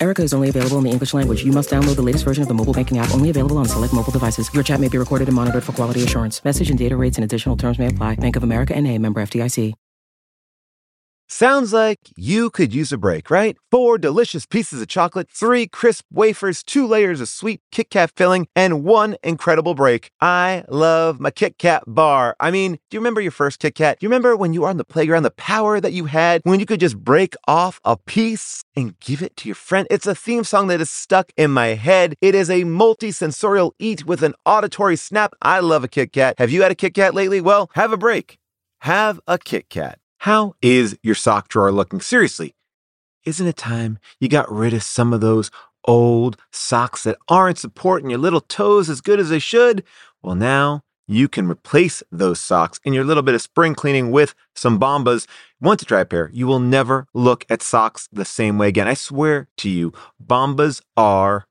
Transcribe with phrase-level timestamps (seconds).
[0.00, 1.44] Erica is only available in the English language.
[1.44, 3.92] You must download the latest version of the mobile banking app, only available on select
[3.92, 4.48] mobile devices.
[4.54, 6.44] Your chat may be recorded and monitored for quality assurance.
[6.44, 8.14] Message and data rates and additional terms may apply.
[8.14, 9.74] Bank of America and a member FDIC.
[11.30, 13.54] Sounds like you could use a break, right?
[13.70, 18.48] Four delicious pieces of chocolate, three crisp wafers, two layers of sweet Kit Kat filling,
[18.56, 20.10] and one incredible break.
[20.22, 22.34] I love my Kit Kat bar.
[22.40, 24.00] I mean, do you remember your first Kit Kat?
[24.00, 26.60] Do you remember when you were on the playground, the power that you had when
[26.60, 29.86] you could just break off a piece and give it to your friend?
[29.90, 32.14] It's a theme song that is stuck in my head.
[32.22, 35.34] It is a multi-sensorial eat with an auditory snap.
[35.42, 36.36] I love a Kit Kat.
[36.38, 37.42] Have you had a Kit Kat lately?
[37.42, 38.38] Well, have a break.
[38.78, 39.98] Have a Kit Kat.
[40.18, 42.00] How is your sock drawer looking?
[42.00, 42.54] Seriously,
[43.24, 45.50] isn't it time you got rid of some of those
[45.84, 49.84] old socks that aren't supporting your little toes as good as they should?
[50.22, 54.34] Well, now you can replace those socks in your little bit of spring cleaning with
[54.54, 55.26] some Bombas.
[55.60, 56.30] Want to try a pair?
[56.32, 58.88] You will never look at socks the same way again.
[58.88, 61.46] I swear to you, Bombas are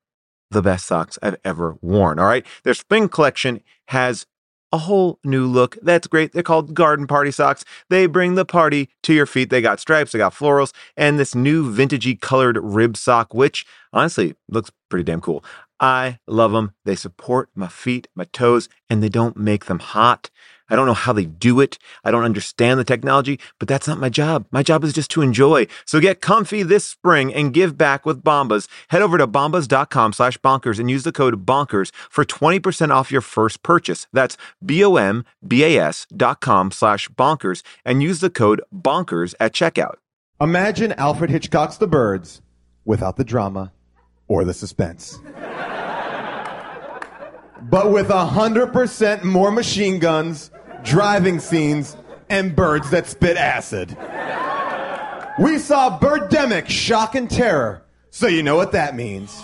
[0.51, 2.19] the best socks I've ever worn.
[2.19, 2.45] All right.
[2.63, 4.25] Their spring collection has
[4.71, 5.77] a whole new look.
[5.81, 6.33] That's great.
[6.33, 7.63] They're called garden party socks.
[7.89, 9.49] They bring the party to your feet.
[9.49, 14.35] They got stripes, they got florals, and this new vintagey colored rib sock, which honestly
[14.49, 15.43] looks pretty damn cool.
[15.79, 16.73] I love them.
[16.85, 20.29] They support my feet, my toes, and they don't make them hot.
[20.69, 21.77] I don't know how they do it.
[22.03, 24.45] I don't understand the technology, but that's not my job.
[24.51, 25.67] My job is just to enjoy.
[25.85, 28.67] So get comfy this spring and give back with Bombas.
[28.89, 33.21] Head over to bombas.com slash bonkers and use the code bonkers for 20% off your
[33.21, 34.07] first purchase.
[34.13, 39.95] That's B-O-M-B-A-S dot com slash bonkers and use the code bonkers at checkout.
[40.39, 42.41] Imagine Alfred Hitchcock's The Birds
[42.85, 43.71] without the drama
[44.27, 45.17] or the suspense.
[47.69, 50.51] but with a hundred percent more machine guns,
[50.83, 51.97] driving scenes,
[52.29, 53.89] and birds that spit acid.
[55.39, 59.41] We saw Birdemic Shock and Terror, so you know what that means.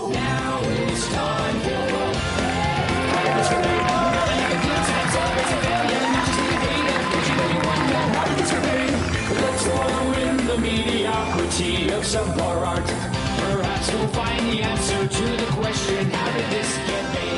[11.93, 12.85] of subpar art.
[12.85, 13.89] Perhaps?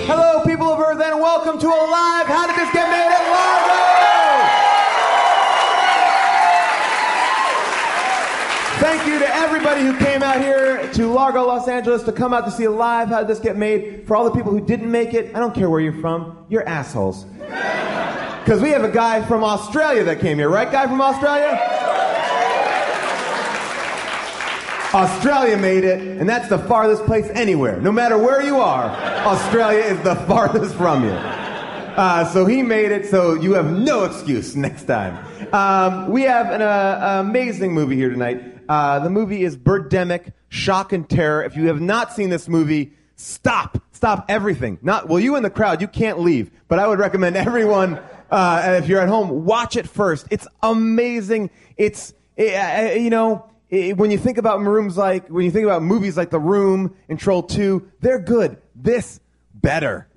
[0.07, 2.27] Hello, people of Earth, and welcome to Alive.
[2.27, 3.75] How did this get made at Largo?
[8.85, 9.27] Thank you to
[9.75, 13.09] everybody who came out here to Largo, Los Angeles to come out to see live
[13.09, 14.07] How did this get made?
[14.07, 16.67] For all the people who didn't make it, I don't care where you're from, you're
[16.67, 17.25] assholes.
[18.45, 20.71] Because we have a guy from Australia that came here, right?
[20.71, 21.59] Guy from Australia?
[24.93, 27.81] Australia made it, and that's the farthest place anywhere.
[27.81, 28.91] No matter where you are,
[29.25, 31.09] Australia is the farthest from you.
[31.09, 35.17] Uh, so he made it, so you have no excuse next time.
[35.51, 38.54] Um, we have an uh, amazing movie here tonight.
[38.67, 41.43] Uh, the movie is Birdemic, Shock and Terror.
[41.43, 43.81] If you have not seen this movie, stop.
[43.91, 44.77] Stop everything.
[44.81, 47.99] Not, well, you in the crowd, you can't leave, but I would recommend everyone,
[48.29, 50.27] uh, if you're at home, watch it first.
[50.31, 51.49] It's amazing.
[51.77, 55.81] It's, uh, you know, it, when you think about rooms like when you think about
[55.81, 58.57] movies like The Room and Troll Two, they're good.
[58.75, 59.19] This
[59.53, 60.07] better.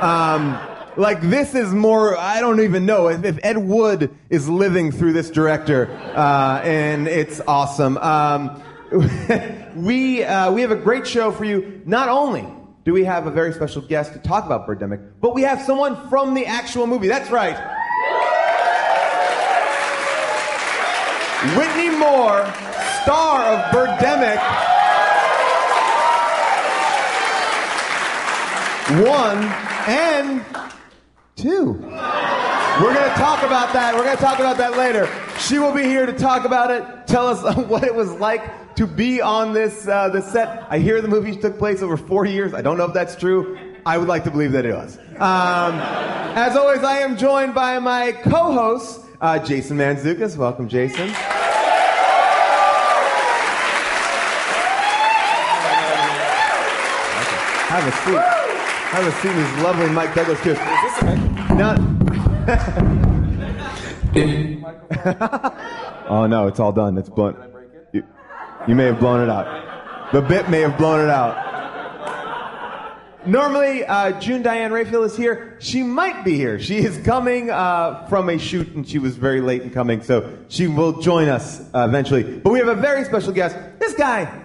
[0.00, 0.58] Um,
[1.00, 2.16] like this is more.
[2.16, 7.08] I don't even know if, if Ed Wood is living through this director, uh, and
[7.08, 7.96] it's awesome.
[7.98, 8.62] Um,
[9.76, 11.80] we uh, we have a great show for you.
[11.86, 12.46] Not only
[12.84, 16.08] do we have a very special guest to talk about Birdemic, but we have someone
[16.10, 17.08] from the actual movie.
[17.08, 17.56] That's right.
[21.56, 22.44] Whitney Moore
[23.02, 24.38] star of Birdemic.
[29.06, 29.44] One
[29.86, 30.59] and
[31.40, 31.72] two.
[31.72, 33.94] We're going to talk about that.
[33.94, 35.08] We're going to talk about that later.
[35.38, 38.86] She will be here to talk about it, tell us what it was like to
[38.86, 40.66] be on this, uh, set.
[40.70, 42.54] I hear the movie took place over four years.
[42.54, 43.58] I don't know if that's true.
[43.84, 44.98] I would like to believe that it was.
[45.16, 45.74] Um,
[46.36, 50.36] as always, I am joined by my co host, uh, Jason Mantzoukas.
[50.36, 51.08] Welcome, Jason.
[57.68, 58.18] Have a seat.
[58.90, 60.56] Have a seat in this lovely Mike Douglas chair.
[61.60, 61.76] Now,
[66.08, 66.96] oh no, it's all done.
[66.96, 67.36] It's blown.
[67.92, 68.02] You,
[68.66, 70.10] you may have blown it out.
[70.10, 71.36] The bit may have blown it out.
[73.26, 75.58] normally, uh, June Diane Raphael is here.
[75.60, 76.58] She might be here.
[76.58, 80.38] She is coming uh, from a shoot, and she was very late in coming, so
[80.48, 82.22] she will join us uh, eventually.
[82.22, 83.54] But we have a very special guest.
[83.78, 84.44] This guy,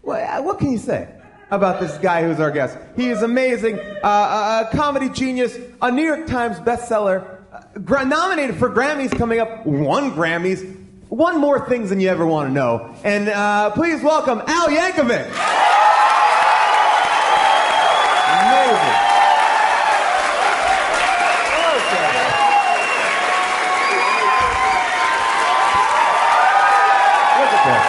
[0.00, 1.13] what, what can you say
[1.50, 2.76] about this guy who's our guest?
[2.96, 8.56] He is amazing, uh, a, a comedy genius, a New York Times bestseller, uh, nominated
[8.56, 10.64] for Grammys coming up, one Grammys,
[11.08, 12.94] one more things than you ever want to know.
[13.04, 15.30] And uh, please welcome Al Yankovic.
[18.34, 19.10] Amazing.
[27.34, 27.84] Look at that.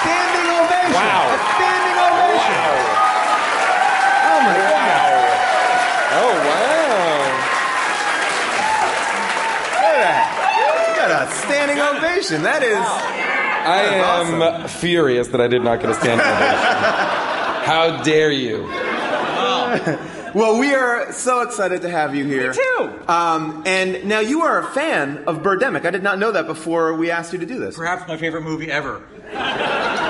[0.00, 0.94] Standing ovation.
[0.94, 1.24] Wow.
[1.30, 2.76] A standing ovation.
[4.30, 5.10] Oh my God.
[6.12, 7.24] Oh wow!
[9.80, 10.24] Look at that.
[10.88, 12.42] You got a standing ovation.
[12.42, 12.76] That is.
[12.78, 17.30] I am furious that I did not get a standing ovation.
[17.64, 18.68] How dare you?
[20.32, 22.50] Well, we are so excited to have you here.
[22.50, 23.00] Me too.
[23.08, 25.84] Um, and now you are a fan of Birdemic.
[25.84, 27.76] I did not know that before we asked you to do this.
[27.76, 29.02] Perhaps my favorite movie ever.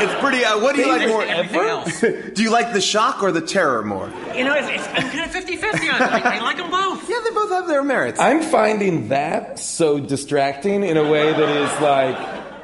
[0.00, 0.44] It's pretty.
[0.44, 1.22] Uh, what do you like more?
[1.24, 2.00] Everything else.
[2.34, 4.08] Do you like the shock or the terror more?
[4.34, 6.00] You know, it's, it's, I'm kind of 50 50 on it.
[6.02, 7.08] I, I like them both.
[7.08, 8.18] Yeah, they both have their merits.
[8.18, 12.16] I'm finding that so distracting in a way that is like,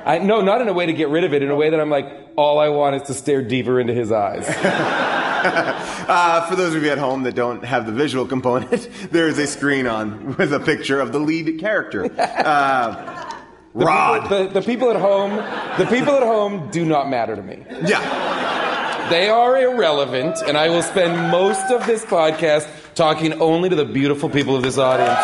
[0.06, 1.42] I no, not in a way to get rid of it.
[1.42, 4.12] In a way that I'm like, all I want is to stare deeper into his
[4.12, 4.46] eyes.
[5.46, 9.38] Uh, for those of you at home that don't have the visual component, there is
[9.38, 12.04] a screen on with a picture of the lead character.
[12.18, 13.35] Uh,
[13.76, 14.22] The Rod.
[14.22, 15.36] People, the, the people at home,
[15.78, 17.64] the people at home do not matter to me.
[17.84, 19.08] Yeah.
[19.10, 23.84] They are irrelevant, and I will spend most of this podcast talking only to the
[23.84, 25.20] beautiful people of this audience.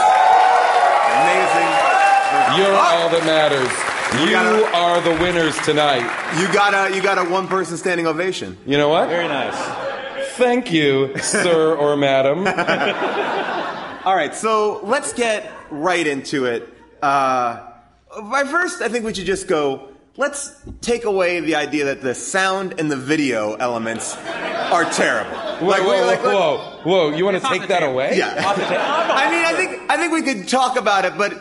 [1.12, 1.68] Amazing.
[2.58, 3.68] You're all that matters.
[4.20, 6.02] We You gotta- are the winners tonight.
[6.38, 8.58] You got a you got a one person standing ovation.
[8.66, 9.08] You know what?
[9.08, 9.56] Very nice.
[10.36, 12.46] Thank you, sir or madam.
[14.04, 16.68] All right, so let's get right into it.
[17.00, 17.60] Uh,
[18.30, 19.88] by first, I think we should just go.
[20.18, 24.14] Let's take away the idea that the sound and the video elements
[24.70, 25.30] are terrible.
[25.34, 27.16] Whoa, Like, we- whoa, like, whoa, whoa, whoa!
[27.16, 27.92] You want to take that table.
[27.94, 28.18] away?
[28.18, 28.46] Yeah.
[28.46, 28.74] Off the table.
[28.76, 31.32] Oh, no, I mean, I think I think we could talk about it, but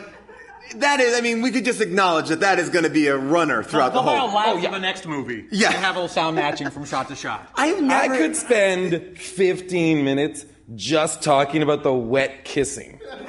[0.76, 1.14] that is.
[1.14, 3.92] I mean, we could just acknowledge that that is going to be a runner throughout
[3.92, 4.54] the the whole whole.
[4.54, 5.44] last of the next movie.
[5.50, 5.70] Yeah.
[5.70, 7.46] You have a little sound matching from shot to shot.
[7.54, 10.46] I've I could spend 15 minutes
[10.76, 13.00] just talking about the wet kissing.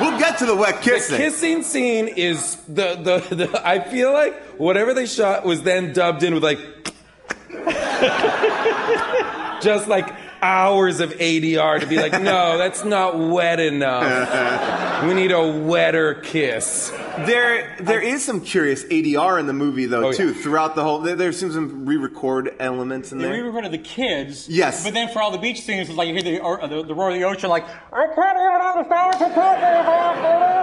[0.00, 1.16] We'll get to the wet kissing.
[1.16, 5.92] The kissing scene is the, the, the I feel like whatever they shot was then
[5.92, 6.58] dubbed in with like
[9.62, 10.08] just like
[10.42, 15.04] hours of ADR to be like, no, that's not wet enough.
[15.04, 16.90] We need a wetter kiss.
[17.26, 20.16] There, there is some curious ADR in the movie, though, Oh, yeah.
[20.16, 20.34] too.
[20.34, 23.32] Throughout the whole, there, there's some re-record elements in They there.
[23.34, 24.48] re-recorded the kids.
[24.48, 24.84] Yes.
[24.84, 26.94] But then for all the beach scenes, it's like you hear the, or, the, the
[26.94, 30.56] roar of the ocean, like, I can't even understand what you're talking about.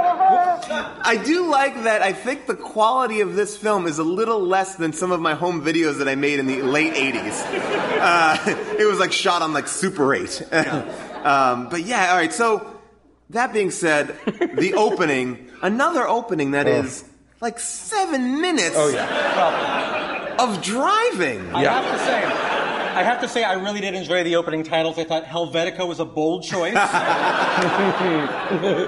[1.05, 2.01] I do like that.
[2.01, 5.33] I think the quality of this film is a little less than some of my
[5.35, 7.43] home videos that I made in the late '80s.
[7.99, 8.37] Uh,
[8.79, 10.42] it was like shot on like Super 8.
[11.25, 12.33] um, but yeah, all right.
[12.33, 12.80] So
[13.30, 14.15] that being said,
[14.56, 17.04] the opening, another opening that is
[17.42, 20.36] like seven minutes Oh yeah.
[20.39, 21.54] of driving.
[21.56, 21.81] I Yeah.
[21.81, 22.24] have to say,
[22.94, 25.00] I have to say, I really did enjoy the opening titles.
[25.00, 26.74] I thought Helvetica was a bold choice.
[26.75, 27.65] that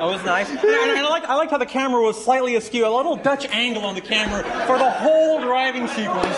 [0.01, 0.47] was nice.
[0.49, 3.15] And, I- and I like, I liked how the camera was slightly askew, a little
[3.15, 5.41] Dutch angle on the camera for the whole
[5.71, 6.37] driving sequence,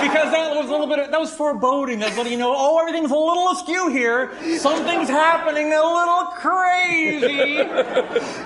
[0.00, 1.98] because that was a little bit, of, that was foreboding.
[1.98, 4.30] That's letting you know, oh, everything's a little askew here.
[4.58, 7.56] Something's happening a little crazy.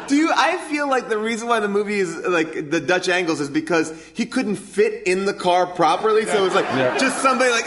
[0.09, 0.33] Do you?
[0.35, 3.93] I feel like the reason why the movie is like the Dutch angles is because
[4.13, 6.25] he couldn't fit in the car properly.
[6.27, 6.99] So it was like Yeah.
[6.99, 7.65] just somebody like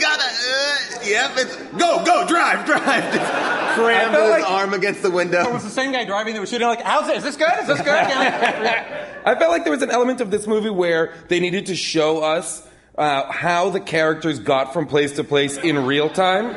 [0.00, 0.24] gotta.
[0.24, 3.57] Uh, yep, it's go go drive drive.
[3.78, 5.42] Just crammed his like- arm against the window.
[5.46, 7.18] It was the same guy driving that was shooting like, how's this?
[7.18, 7.52] Is this good?
[7.60, 7.86] Is this good?
[7.86, 9.22] Yeah.
[9.24, 12.22] I felt like there was an element of this movie where they needed to show
[12.22, 12.66] us
[12.96, 16.54] uh, how the characters got from place to place in real time.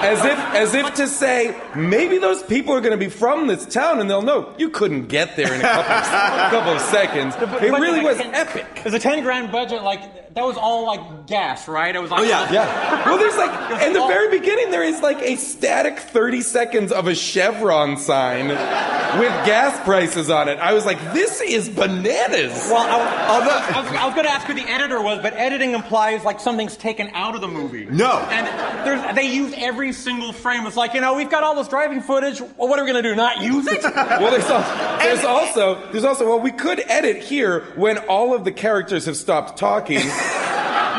[0.00, 3.66] As if, as if to say, maybe those people are going to be from this
[3.66, 6.04] town and they'll know you couldn't get there in a couple of,
[6.52, 7.34] couple of seconds.
[7.36, 8.66] It really was epic.
[8.76, 11.94] It was a 10 grand budget, like, that was all like gas, right?
[11.94, 12.52] It was like, Oh, yeah.
[12.52, 13.04] Yeah.
[13.04, 17.08] Well, there's like, in the very beginning, there is like a static 30 seconds of
[17.08, 20.58] a Chevron sign with gas prices on it.
[20.58, 22.52] I was like, this is bananas.
[22.70, 25.74] Well, I, I was, I was, going to ask who the editor was, but editing
[25.74, 27.86] implies like something's taken out of the movie.
[27.86, 28.18] No.
[28.30, 28.46] And
[28.86, 30.66] there's, they used every single frame.
[30.66, 32.40] It's like, you know, we've got all this driving footage.
[32.40, 33.16] Well, what are we going to do?
[33.16, 33.84] Not use it?
[34.18, 38.44] Well, there's, al- there's also there's also well, we could edit here when all of
[38.44, 40.00] the characters have stopped talking.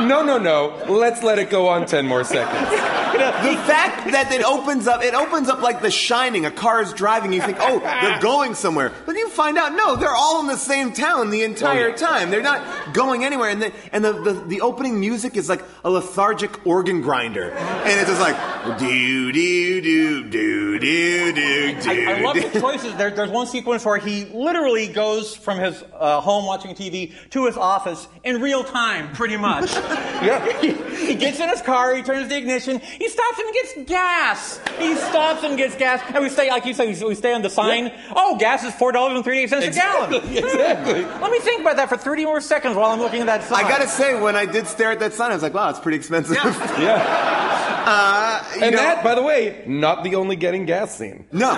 [0.08, 0.74] No, no, no.
[0.88, 2.99] Let's let it go on 10 more seconds.
[3.44, 6.46] The fact that it opens up, it opens up like The Shining.
[6.46, 8.92] A car is driving, you think, oh, they're going somewhere.
[9.06, 11.96] But you find out, no, they're all in the same town the entire Oh, yeah.
[11.96, 12.30] time.
[12.32, 13.50] They're not going anywhere.
[13.50, 17.52] And the, and the, the, the opening music is like a lethargic organ grinder.
[17.52, 21.90] And it's just like, do, do, do, do, do, do, do.
[21.90, 22.96] I, I love the choices.
[22.96, 27.46] There, there's one sequence where he literally goes from his uh, home watching TV to
[27.46, 29.72] his office in real time, pretty much.
[30.20, 30.60] Yeah.
[30.60, 30.74] he,
[31.08, 34.60] he gets in his car, he turns the ignition, he stops and gets gas.
[34.80, 36.02] He stops and gets gas.
[36.14, 37.92] And we stay, like you said, we stay on the sign.
[38.16, 40.14] Oh, gas is four dollars and thirty-eight cents a gallon.
[40.24, 41.02] Exactly, exactly.
[41.22, 43.64] Let me think about that for 30 more seconds while I'm looking at that sign.
[43.66, 45.80] I gotta say, when I did stare at that sign, I was like, wow, it's
[45.80, 46.38] pretty expensive.
[46.80, 47.56] Yeah.
[47.86, 51.26] Uh, you And know- that, by the way, not the only getting gas scene.
[51.32, 51.50] no.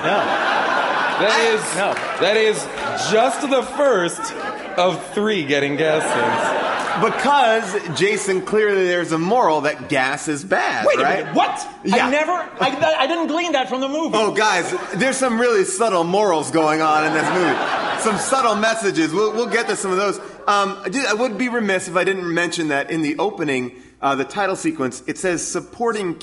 [1.22, 1.94] That is, No.
[2.20, 2.64] that is
[3.12, 4.34] just the first
[4.80, 6.71] of three getting gas scenes.
[7.00, 11.20] Because, Jason, clearly there's a moral that gas is bad, Wait a right?
[11.20, 11.68] minute, what?
[11.84, 12.08] Yeah.
[12.08, 14.16] I never, I, I didn't glean that from the movie.
[14.18, 18.02] Oh, guys, there's some really subtle morals going on in this movie.
[18.02, 19.14] Some subtle messages.
[19.14, 20.18] We'll, we'll get to some of those.
[20.48, 23.74] Um, I, did, I would be remiss if I didn't mention that in the opening,
[24.02, 26.18] uh, the title sequence, it says supporting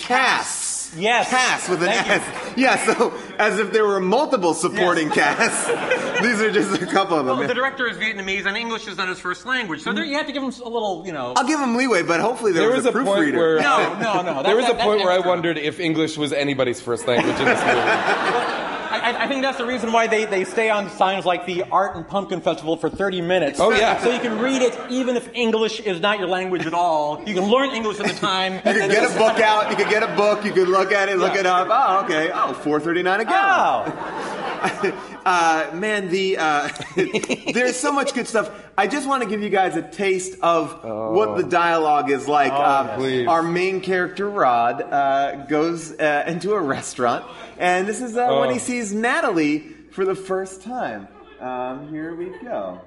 [0.90, 0.97] casts.
[0.97, 1.28] Yes.
[1.30, 2.12] Cast with an Thank you.
[2.14, 2.54] S.
[2.57, 5.66] Yeah, so as if there were multiple supporting casts.
[6.23, 7.38] These are just a couple of them.
[7.38, 10.16] Well, the director is Vietnamese and English is not his first language, so there, you
[10.16, 11.35] have to give him a little, you know.
[11.37, 13.38] I'll give him leeway, but hopefully there, There was a point proofreader.
[13.38, 14.42] where No, no, no.
[14.45, 17.38] there was that- a point that's where I wondered if English was anybody's first language
[17.38, 18.75] in this movie.
[18.90, 21.97] I, I- think that's the reason why they, they stay on signs like the Art
[21.97, 23.61] and Pumpkin Festival for 30 minutes.
[23.61, 24.02] Oh, yeah.
[24.02, 27.23] So you can read it even if English is not your language at all.
[27.26, 28.54] You can learn English at the time.
[28.68, 29.71] You could get a book out.
[29.71, 30.45] You could get a book.
[30.45, 31.40] You could look at it, look Yeah.
[31.40, 31.68] it up.
[31.71, 32.30] Oh, okay.
[32.33, 33.92] Oh, four thirty nine a gallon.
[33.97, 35.04] Oh.
[35.25, 36.69] Uh, man, the uh,
[37.53, 38.51] there's so much good stuff.
[38.77, 42.53] I just want to give you guys a taste of what the dialogue is like.
[42.53, 43.27] Um, please.
[43.27, 47.25] Our main character Rod uh, goes uh, into a restaurant,
[47.59, 48.53] and this is uh, when Oh.
[48.53, 49.61] he sees Nathalie
[49.91, 51.09] for the first time.
[51.41, 52.81] Um, here we go.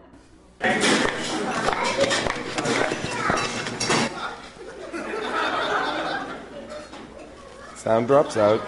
[7.76, 8.62] Sound drops out.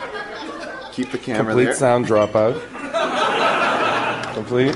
[0.91, 1.73] Keep the camera Complete there.
[1.75, 2.61] sound dropout.
[4.33, 4.75] Complete.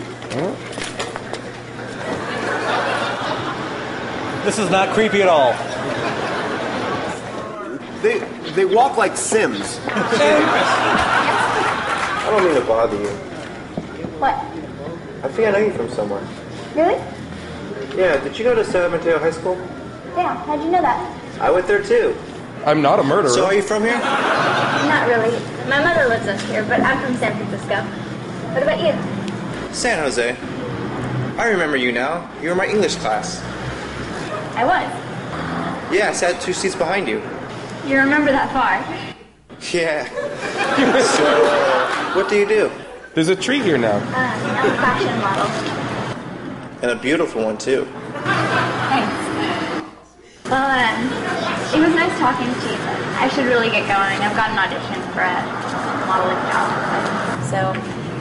[4.46, 5.54] This is not creepy at all.
[8.02, 8.20] They
[8.54, 9.80] they walk like Sims.
[9.88, 9.98] I
[12.30, 13.10] don't mean to bother you.
[14.20, 14.36] What?
[15.24, 16.22] I think I know you from somewhere.
[16.76, 17.00] Really?
[17.98, 19.58] Yeah, did you go to San Mateo High School?
[20.16, 21.42] Yeah, how'd you know that?
[21.42, 22.16] I went there too.
[22.66, 23.32] I'm not a murderer.
[23.32, 23.98] So are you from here?
[23.98, 25.32] Not really.
[25.68, 27.84] My mother lives up here, but I'm from San Francisco.
[28.54, 28.94] What about you?
[29.72, 30.36] San Jose.
[31.38, 32.30] I remember you now.
[32.42, 33.42] You were my English class.
[34.56, 35.94] I was.
[35.94, 37.22] Yeah, I sat two seats behind you.
[37.86, 38.82] You remember that far?
[39.72, 40.08] Yeah.
[41.16, 42.72] so, uh, what do you do?
[43.14, 43.98] There's a tree here now.
[43.98, 45.48] Uh, I'm a fashion model.
[46.82, 47.86] And a beautiful one too.
[48.94, 49.14] Thanks.
[50.50, 51.06] Well, um,
[51.74, 54.20] it was nice talking to you, but I should really get going.
[54.22, 55.42] I've got an audition for a
[56.08, 57.44] modeling job.
[57.46, 57.74] So,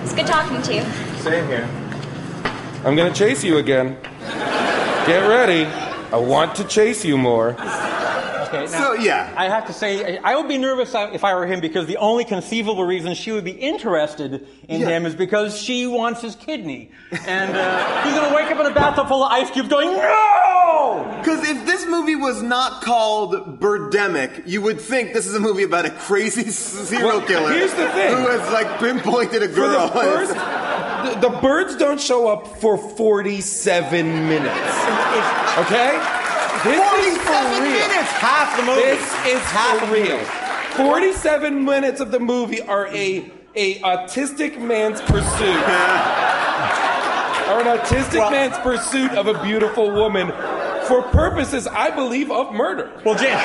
[0.03, 1.06] it's good talking to you.
[1.27, 1.69] Here.
[2.85, 3.99] I'm gonna chase you again.
[5.09, 5.65] Get ready.
[6.13, 7.57] I want to chase you more.
[8.49, 9.33] Okay, now, So yeah.
[9.37, 12.25] I have to say, I would be nervous if I were him because the only
[12.25, 14.89] conceivable reason she would be interested in Yeah.
[14.89, 16.91] him is because she wants his kidney.
[17.27, 19.89] And uh, he's going to wake up in a bathtub full of ice cubes going,
[19.93, 21.17] No!
[21.19, 25.63] Because if this movie was not called Birdemic, you would think this is a movie
[25.63, 27.53] about a crazy serial Well, killer.
[27.53, 28.17] here's the thing.
[28.17, 29.89] Who has like pinpointed a For girl.
[29.89, 34.55] the first, the, the birds don't show up for 47 minutes.
[35.57, 35.97] Okay?
[36.67, 37.73] This is for 47 real.
[37.73, 38.11] minutes!
[38.13, 38.83] Half the movie.
[38.83, 40.19] This is for real.
[40.77, 45.57] 47 minutes of the movie are a a autistic man's pursuit.
[47.49, 50.33] or an autistic Well- man's pursuit of a beautiful woman
[50.87, 52.91] for purposes, I believe, of murder.
[53.05, 53.41] Well, James,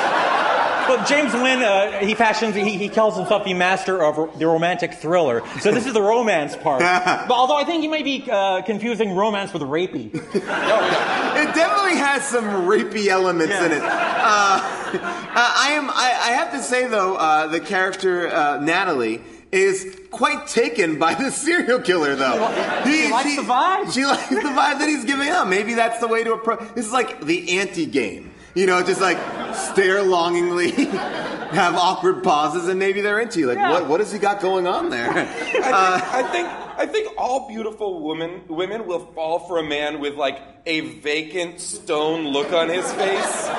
[0.91, 4.93] well, James Nguyen, uh, he fashions, he, he calls himself the master of the romantic
[4.95, 5.41] thriller.
[5.59, 6.79] So this is the romance part.
[7.27, 10.13] but although I think he might be uh, confusing romance with rapey.
[10.13, 13.81] It definitely has some rapey elements in it.
[13.81, 14.61] Uh, uh,
[14.93, 15.89] I am.
[15.89, 19.21] I, I have to say though, uh, the character uh, Nathalie
[19.51, 22.83] is quite taken by the serial killer though.
[22.85, 23.93] She likes the vibe.
[23.93, 25.47] She likes the vibe that he's giving out.
[25.47, 26.59] Maybe that's the way to approach.
[26.75, 28.30] This is like the anti-game.
[28.55, 29.17] You know, just like
[29.55, 33.47] stare longingly, have awkward pauses, and maybe they're into you.
[33.47, 33.71] Like, Yeah.
[33.71, 35.09] what what has he got going on there?
[35.09, 39.63] I think, uh, I think I think all beautiful women women will fall for a
[39.63, 43.49] man with like a vacant stone look on his face.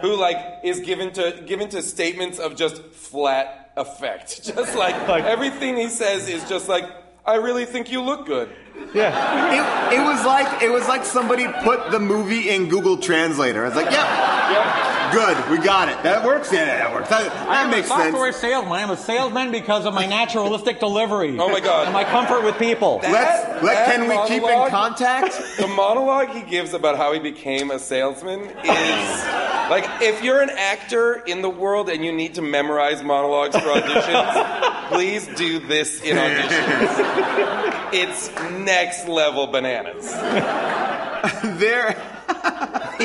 [0.00, 4.42] who like is given to given to statements of just flat effect.
[4.54, 6.84] Just like, everything he says is just like,
[7.24, 8.50] I really think you look good.
[8.94, 13.64] It, it was like it was like somebody put the movie in Google Translator.
[13.64, 16.02] I was like, yep, good, we got it.
[16.02, 16.52] That works.
[16.52, 17.08] Yeah, that works.
[17.10, 18.42] That, that I'm makes a software sense.
[18.42, 18.72] salesman.
[18.72, 21.38] I'm a salesman because of my naturalistic delivery.
[21.38, 21.84] Oh my God.
[21.84, 23.00] And my comfort with people.
[23.02, 25.34] Let's let that can we keep in contact?
[25.58, 29.24] The monologue he gives about how he became a salesman is
[29.70, 33.68] like if you're an actor in the world and you need to memorize monologues for
[33.68, 37.92] auditions, please do this in auditions.
[37.94, 38.28] It's
[38.72, 40.10] next level bananas.
[41.58, 41.96] there.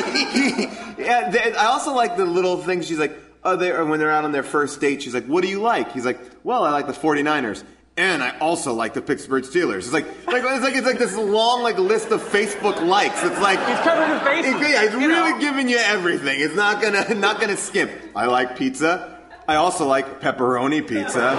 [0.98, 2.86] yeah, there- I also like the little things.
[2.86, 3.12] She's like,
[3.44, 5.02] oh, they or when they're out on their first date.
[5.02, 5.92] She's like, what do you like?
[5.92, 7.62] He's like, well, I like the 49ers.
[7.96, 9.78] And I also like the Pittsburgh Steelers.
[9.78, 13.24] It's like, like it's like it's like this long like list of Facebook likes.
[13.24, 14.70] It's like He's covered his bases.
[14.70, 15.38] yeah, he's really know.
[15.40, 16.40] giving you everything.
[16.40, 17.90] It's not gonna not gonna skimp.
[18.14, 19.17] I like pizza.
[19.48, 21.34] I also like pepperoni pizza.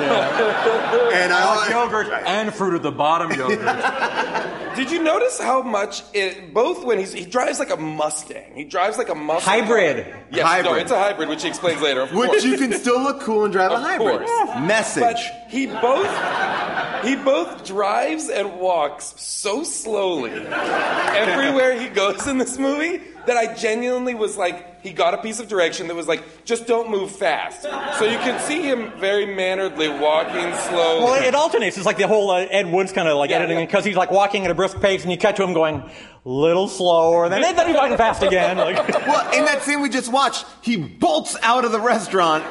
[1.10, 3.60] And I like Yogurt and fruit at the bottom yogurt.
[4.76, 8.54] Did you notice how much it both when he's he drives like a Mustang.
[8.56, 9.64] He drives like a Mustang.
[9.64, 10.08] Hybrid.
[10.32, 12.02] Yes, no, it's a hybrid, which he explains later.
[12.02, 12.30] Of course.
[12.30, 14.20] which you can still look cool and drive a Of hybrid.
[14.20, 14.30] course.
[14.30, 14.68] Mm-hmm.
[14.68, 15.02] Message.
[15.04, 15.18] But
[15.50, 23.02] he both he both drives and walks so slowly everywhere he goes in this movie
[23.26, 26.68] that I genuinely was like he got a piece of direction that was like just
[26.68, 27.64] don't move fast.
[27.64, 31.04] So you can see him very manneredly walking slowly.
[31.04, 31.78] Well, it alternates.
[31.78, 33.66] It's like the whole uh, Ed Woods kind of like Yeah, editing yeah.
[33.66, 35.90] because he's like walking at a brisk pace, and you cut to him going
[36.26, 38.58] little slower, and then then he's walking fast again.
[38.58, 42.44] Like, Well, in that scene we just watched, he bolts out of the restaurant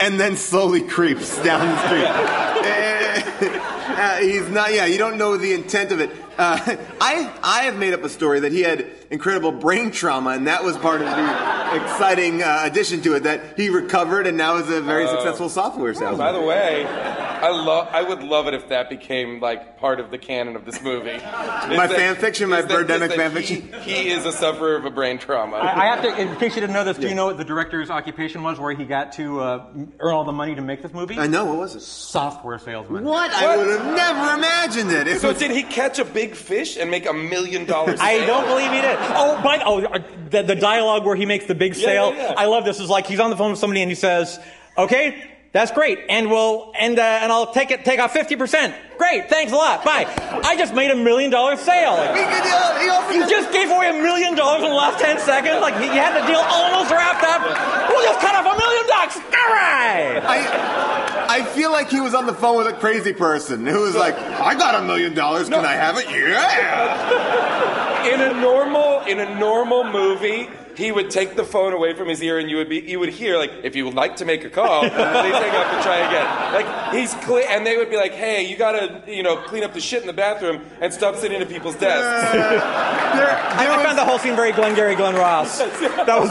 [0.00, 3.60] and then slowly creeps down the street.
[3.94, 4.72] Uh, he's not.
[4.74, 6.10] Yeah, you don't know the intent of it.
[6.36, 6.58] Uh,
[7.00, 10.64] I I have made up a story that he had incredible brain trauma, and that
[10.64, 13.22] was part of the exciting uh, addition to it.
[13.22, 16.18] That he recovered and now is a very successful software salesman.
[16.18, 17.88] By the way, I love.
[17.92, 21.12] I would love it if that became like part of the canon of this movie.
[21.16, 23.72] My fan fiction, my Birdemic fan fiction.
[23.82, 25.56] He, is a sufferer of a brain trauma.
[25.56, 27.44] I I have to, in case you didn't know this, do you know what the
[27.44, 29.66] director's occupation was, where he got to uh,
[30.00, 31.18] earn all the money to make this movie?
[31.18, 31.80] I know what was it?
[31.82, 33.04] Software salesman.
[33.04, 33.30] What?
[33.30, 35.06] I would have never imagined it.
[35.06, 38.00] It so was- did he catch a big fish and make a million dollars?
[38.00, 38.98] I don't believe he did.
[39.16, 39.98] Oh, but oh, uh,
[40.30, 42.12] the, the dialogue where he makes the big sale.
[42.14, 42.34] yeah, yeah.
[42.36, 42.80] I love this.
[42.80, 44.38] Is like he's on the phone with somebody and he says,
[44.78, 48.74] "Okay, that's great, and we'll and uh, and I'll take it take off fifty percent.
[48.98, 49.84] Great, thanks a lot.
[49.84, 50.06] Bye.
[50.44, 51.94] I just made a million dollar sale.
[51.98, 55.60] Uh, You just gave away a million dollars in the last ten seconds.
[55.60, 57.42] Like you had the deal almost wrapped up.
[57.90, 59.16] We'll just cut off a million bucks.
[59.16, 60.20] All right.
[60.24, 63.94] I, I feel like he was on the phone with a crazy person who was
[63.96, 66.08] like, I got a million dollars, can I have it?
[66.08, 67.80] Yeah!
[68.06, 72.22] in a normal in a normal movie, he would take the phone away from his
[72.22, 74.44] ear, and you would be you would hear like, if you would like to make
[74.44, 76.54] a call, please hang up and try again.
[76.54, 79.72] Like he's clear, and they would be like, hey, you gotta you know clean up
[79.74, 82.02] the shit in the bathroom and stop sitting at people's desks.
[82.04, 82.32] Uh,
[83.16, 85.58] there, I, there I was- found the whole scene very Glengarry Glen Ross.
[86.04, 86.30] That was.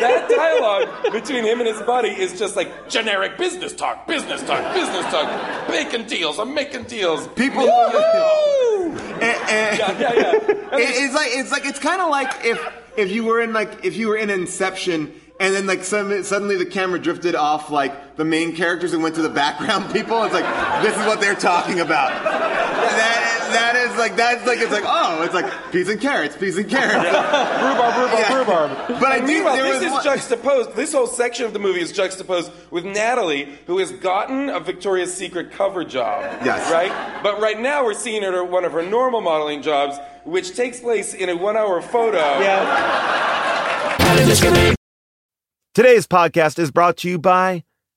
[0.00, 4.74] That dialogue between him and his buddy is just like generic business talk, business talk,
[4.74, 7.26] business talk, making deals, I'm making deals.
[7.28, 7.62] people.
[7.64, 9.76] Eh, eh.
[9.78, 10.32] Yeah, yeah, yeah.
[10.34, 12.60] It- it's like it's like it's kind of like if
[12.96, 16.56] if you were in like if you were in Inception and then like suddenly, suddenly
[16.56, 20.22] the camera drifted off like the main characters and went to the background people.
[20.24, 20.44] It's like
[20.82, 22.10] this is what they're talking about.
[22.22, 26.56] That that is like that's like it's like oh it's like peas and carrots, peas
[26.56, 26.94] and carrots.
[26.94, 28.38] Rhubarb, rhubarb, Yeah.
[28.38, 28.88] rhubarb.
[29.00, 29.32] But I And do.
[29.34, 30.74] meanwhile, this was is one- juxtaposed.
[30.76, 35.12] This whole section of the movie is juxtaposed with Nathalie, who has gotten a Victoria's
[35.12, 36.22] Secret cover job.
[36.44, 36.70] Yes.
[36.70, 36.92] Right.
[37.22, 40.80] But right now, we're seeing her at one of her normal modeling jobs, which takes
[40.80, 42.18] place in a one-hour photo.
[42.40, 43.82] Yeah.
[45.74, 47.64] Today's podcast is brought to you by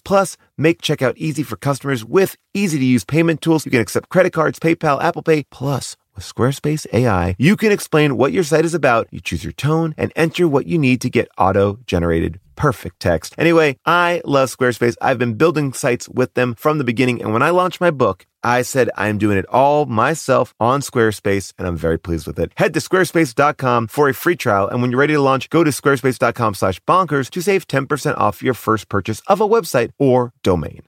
[0.00, 3.64] Plus, make checkout easy for customers with easy to use payment tools.
[3.64, 5.44] You can accept credit cards, PayPal, Apple Pay.
[5.50, 9.52] Plus, With Squarespace AI, you can explain what your site is about, you choose your
[9.52, 13.34] tone, and enter what you need to get auto generated perfect text.
[13.38, 14.96] Anyway, I love Squarespace.
[15.00, 17.22] I've been building sites with them from the beginning.
[17.22, 20.80] And when I launched my book, I said I am doing it all myself on
[20.80, 22.52] Squarespace, and I'm very pleased with it.
[22.56, 24.66] Head to squarespace.com for a free trial.
[24.66, 28.42] And when you're ready to launch, go to squarespace.com slash bonkers to save 10% off
[28.42, 30.82] your first purchase of a website or domain.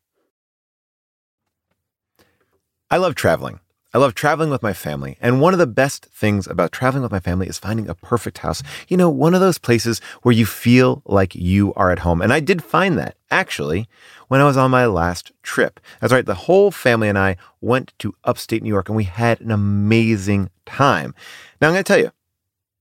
[2.91, 3.61] I love traveling.
[3.93, 5.17] I love traveling with my family.
[5.21, 8.39] And one of the best things about traveling with my family is finding a perfect
[8.39, 8.63] house.
[8.87, 12.23] You know, one of those places where you feel like you are at home.
[12.23, 13.89] And I did find that actually
[14.29, 15.81] when I was on my last trip.
[16.01, 16.25] That's right.
[16.25, 20.51] The whole family and I went to upstate New York and we had an amazing
[20.67, 21.13] time.
[21.61, 22.13] Now I'm going to tell you,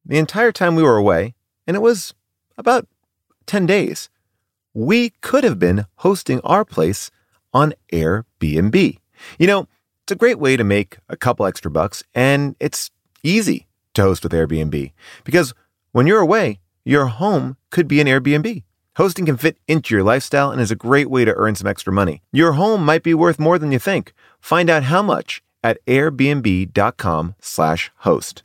[0.06, 1.36] the entire time we were away,
[1.67, 2.13] and it was
[2.58, 2.88] about
[3.48, 4.10] 10 days,
[4.74, 7.12] we could have been hosting our place
[7.54, 9.00] on Airbnb.
[9.38, 9.67] You know,
[10.10, 12.89] it's a great way to make a couple extra bucks, and it's
[13.22, 14.91] easy to host with Airbnb
[15.24, 15.54] because
[15.91, 18.63] when you're away, your home could be an Airbnb.
[18.98, 21.93] Hosting can fit into your lifestyle and is a great way to earn some extra
[21.93, 22.24] money.
[22.32, 24.13] Your home might be worth more than you think.
[24.39, 28.41] Find out how much at airbnb.com/slash host.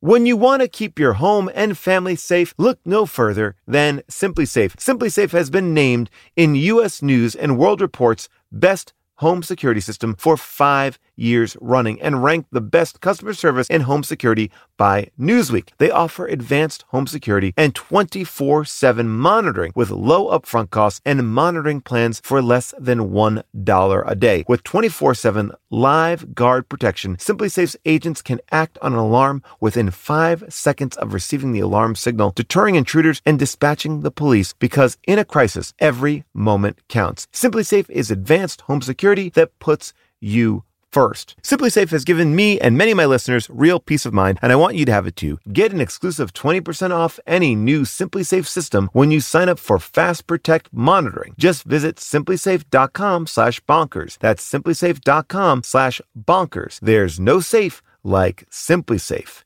[0.00, 4.80] When you want to keep your home and family safe, look no further than SimpliSafe.
[4.80, 7.00] Simply Safe has been named in U.S.
[7.00, 12.60] News and World Report's best home security system for five years running and ranked the
[12.60, 15.70] best customer service in home security by Newsweek.
[15.78, 21.80] They offer advanced home security and 24 7 monitoring with low upfront costs and monitoring
[21.80, 24.44] plans for less than $1 a day.
[24.48, 30.44] With 24 7 live guard protection, SimpliSafe's agents can act on an alarm within five
[30.48, 35.24] seconds of receiving the alarm signal, deterring intruders and dispatching the police because in a
[35.24, 37.26] crisis, every moment counts.
[37.32, 41.36] SimpliSafe is advanced home security that puts you first.
[41.42, 44.56] SimpliSafe has given me and many of my listeners real peace of mind, and I
[44.56, 45.38] want you to have it too.
[45.52, 50.26] Get an exclusive 20% off any new SimpliSafe system when you sign up for Fast
[50.26, 51.34] Protect monitoring.
[51.38, 54.18] Just visit simplisafe.com slash bonkers.
[54.18, 56.80] That's simplisafe.com slash bonkers.
[56.80, 59.44] There's no safe like SimpliSafe.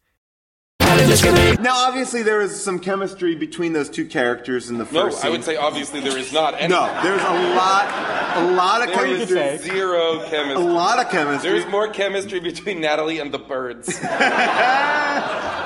[1.61, 4.94] Now, obviously, there is some chemistry between those two characters in the first.
[4.94, 6.55] No, first I would say obviously there is not.
[6.61, 6.68] any.
[6.73, 9.70] No, there's a lot, a lot of There is chemistry.
[9.70, 10.64] zero A chemistry.
[10.64, 11.51] lot of chemistry.
[11.53, 13.99] There's more chemistry between Nathalie and the birds.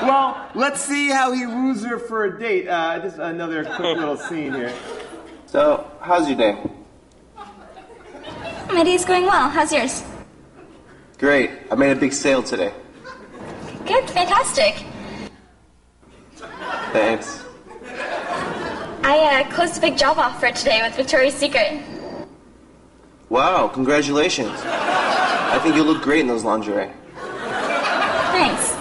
[0.02, 2.68] well, let's see how he woos her for a date.
[2.68, 4.72] Uh, just another quick little scene here.
[5.46, 6.56] So, how's your day?
[8.72, 9.48] My day's going well.
[9.48, 10.04] How's yours?
[11.18, 11.50] Great.
[11.70, 12.72] I made a big sale today.
[13.86, 14.84] Good, fantastic.
[16.92, 17.44] Thanks.
[19.02, 21.82] I uh, closed a big job offer today with Victoria's Secret.
[23.28, 24.58] Wow, congratulations.
[24.64, 26.90] I think you look great in those lingerie.
[28.32, 28.76] Thanks.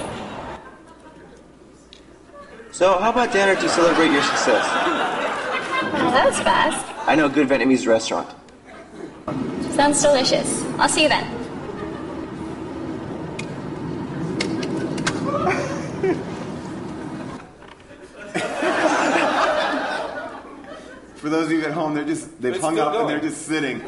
[2.72, 4.66] So, how about dinner to celebrate your success?
[5.94, 6.86] Oh, that was fast.
[7.08, 8.30] I know a good Vietnamese restaurant.
[9.74, 10.64] Sounds delicious.
[10.78, 11.37] I'll see you then.
[21.18, 23.20] For those of you at home, they're just they've It's hung still up and going.
[23.20, 23.80] they're just sitting.
[23.80, 23.86] Still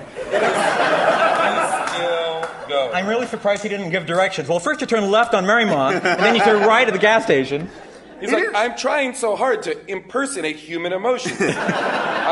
[2.67, 2.91] go.
[2.93, 4.47] I'm really surprised he didn't give directions.
[4.47, 7.23] Well, first you turn left on Marymount, and then you turn right at the gas
[7.23, 7.69] station.
[8.19, 11.39] He's like, I'm trying so hard to impersonate human emotions.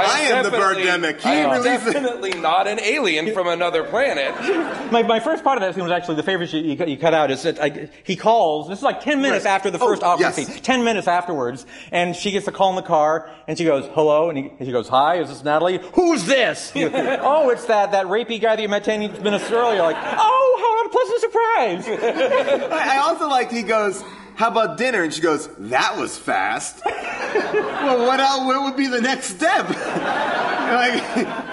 [0.06, 1.22] I am the definitely- Birdemic.
[1.22, 4.34] He I am releases- definitely not an alien from another planet.
[4.92, 6.98] My, my first part of that scene was actually the favorite you, you, cut- you
[6.98, 7.32] cut out.
[7.32, 8.70] Is that I, he calls.
[8.70, 9.52] This is like ten minutes Right.
[9.52, 10.36] after the Oh, first awkward yes.
[10.36, 10.48] scene.
[10.62, 14.30] Ten minutes afterwards, and she gets a call in the car, and she goes, "Hello,"
[14.30, 15.80] and, he, and she goes, "Hi, is this Nathalie?
[15.94, 19.82] Who's this?" oh, it's that that rapey guy that you met ten minutes earlier.
[19.82, 22.72] Like, oh, how a pleasant surprise!
[22.72, 24.04] I I also liked he goes,
[24.38, 28.46] "How about dinner?" And she goes, "That was fast." well, what else?
[28.46, 29.70] What would be the next step?
[29.70, 31.04] like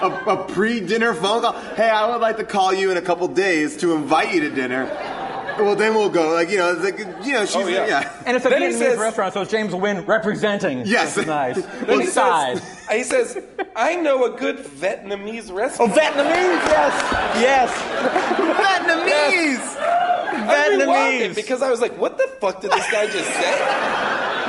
[0.01, 1.53] a, a pre-dinner phone call.
[1.75, 4.49] Hey, I would like to call you in a couple days to invite you to
[4.49, 4.85] dinner.
[5.57, 6.33] Well, then we'll go.
[6.33, 7.87] Like you know, like you know, she's Oh, yeah.
[7.87, 8.23] yeah.
[8.25, 10.83] and it's a Then Vietnamese says- restaurant, so it's James Nguyen representing.
[10.85, 11.15] Yes.
[11.17, 11.61] Which nice.
[11.85, 13.37] Then he says, he says,
[13.75, 16.27] I know a good Vietnamese restaurant." Oh, restaurant.
[16.27, 16.93] Vietnamese, yes,
[17.41, 17.71] yes.
[18.59, 19.77] Vietnamese.
[20.47, 21.21] I rewound Vietnamese.
[21.31, 24.01] it because I was like, what the fuck did this guy just say?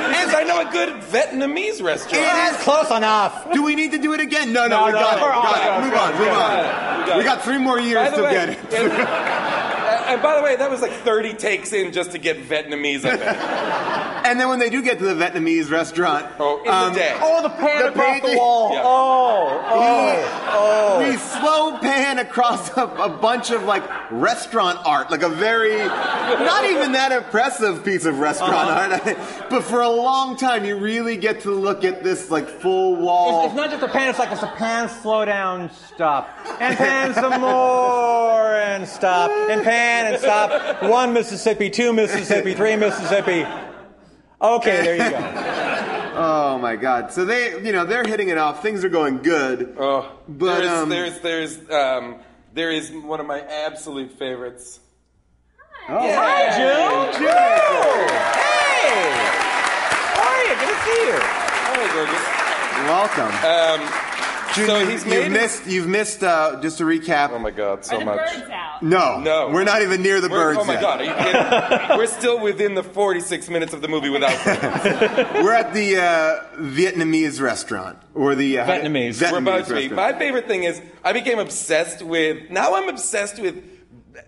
[0.06, 2.24] He I know a good Vietnamese restaurant.
[2.24, 3.50] It is close enough.
[3.52, 4.52] Do we need to do it again?
[4.52, 5.22] No, no, No, we no, got it.
[5.22, 5.84] we're We on, got it.
[5.84, 6.18] Move on, on.
[6.18, 7.18] move on.
[7.18, 9.72] We got three more years to way, get it.
[10.06, 12.98] and, and by the way, that was like 30 takes in just to get Vietnamese
[12.98, 14.02] of it.
[14.26, 17.16] And then when they do get to the Vietnamese restaurant, Oh, in um, the day.
[17.22, 18.72] Oh, the pan The across the wall.
[18.72, 18.82] Yeah.
[18.84, 21.08] Oh, oh, oh.
[21.08, 26.64] we slow pan across a, a bunch of like restaurant art, like a very, not
[26.64, 29.10] even that impressive piece of restaurant Uh-huh.
[29.12, 29.48] art.
[29.50, 33.02] but for a long time, you really get to look at this like full It's,
[33.04, 33.46] wall.
[33.46, 36.36] it's not just a pan, it's like it's a pan, slow down, stop.
[36.60, 39.30] And pan some more, and stop.
[39.30, 40.82] And pan and stop.
[40.82, 43.46] One Mississippi, two Mississippi, three Mississippi.
[44.40, 46.12] Okay, there you go.
[46.18, 47.12] Oh my God!
[47.12, 48.62] So they, you know, they're hitting it off.
[48.62, 49.76] Things are going good.
[49.78, 52.16] Oh, But, there's, um, there's, there's, um,
[52.54, 54.80] there is one of my absolute favorites.
[55.88, 57.12] Oh, Hi, June.
[57.20, 57.28] June.
[58.32, 59.12] Hey!
[60.16, 60.54] How are you?
[60.56, 61.18] Good to see you.
[61.20, 62.24] Hi, gorgeous.
[62.88, 63.32] Welcome.
[63.44, 63.80] Um,
[64.56, 65.66] June, so you- he's you've made it- missed.
[65.66, 66.22] You've missed.
[66.24, 67.30] Uh, just to recap.
[67.32, 68.18] Oh my God, so Are the much.
[68.34, 68.82] birds out?
[68.82, 69.48] No, No.
[69.50, 70.82] we're not even near the We're- birds oh my yet.
[70.82, 71.98] God, are you kidding?
[71.98, 75.42] We're still within the 46 minutes of the movie without birds.
[75.44, 79.20] We're at the uh, Vietnamese restaurant or the uh, Vietnamese.
[79.20, 79.80] Vietnamese We're about to be.
[79.88, 79.94] restaurant.
[79.94, 82.50] My favorite thing is I became obsessed with.
[82.50, 83.62] Now I'm obsessed with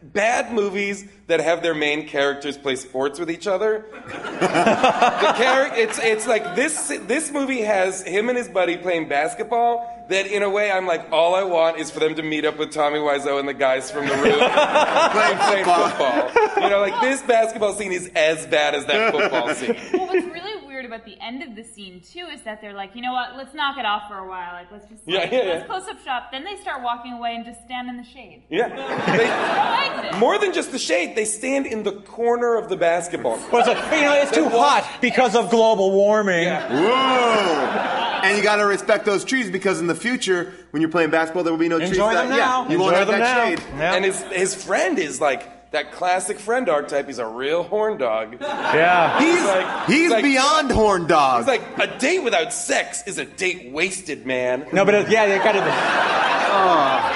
[0.02, 3.84] bad movies that have their main characters play sports with each other.
[3.92, 9.94] the char- it's it's like this this movie has him and his buddy playing basketball.
[10.08, 12.58] That in a way I'm like all I want is for them to meet up
[12.58, 16.28] with Tommy Wiseau and the guys from the room Playing playing football.
[16.28, 16.62] football.
[16.62, 19.76] You know, like this basketball scene is as bad as that football scene.
[19.92, 20.57] Well, what's really weird
[20.88, 23.36] about the end of the scene too is that they're like, you know what?
[23.36, 24.52] Let's knock it off for a while.
[24.54, 25.66] Like, let's just Yeah, like, yeah, let's yeah.
[25.66, 26.30] close up shop.
[26.32, 28.42] Then they start walking away and just stand in the shade.
[28.48, 28.68] Yeah.
[30.12, 33.36] They, more than just the shade, they stand in the corner of the basketball.
[33.38, 33.52] court.
[33.52, 36.48] Well, it's like, you know, it's too hot because of global warming.
[36.48, 38.20] Whoa!
[38.24, 41.44] And you got to respect those trees because in the future, when you're playing basketball,
[41.44, 41.90] there will be no trees.
[41.90, 42.64] Enjoy that- them now.
[42.64, 43.48] Yeah, you won't Enjoy have them that now.
[43.48, 43.62] shade.
[43.78, 43.94] Yeah.
[43.94, 47.06] And his his friend is like that classic friend archetype.
[47.06, 48.36] He's a real horn dog.
[48.40, 49.18] Yeah.
[49.20, 51.40] He's like- he's like- beyond horn dog.
[51.40, 54.66] He's like a date without sex is a date wasted, man.
[54.72, 55.64] No, but it, yeah, they kind of.
[55.64, 57.14] Uh,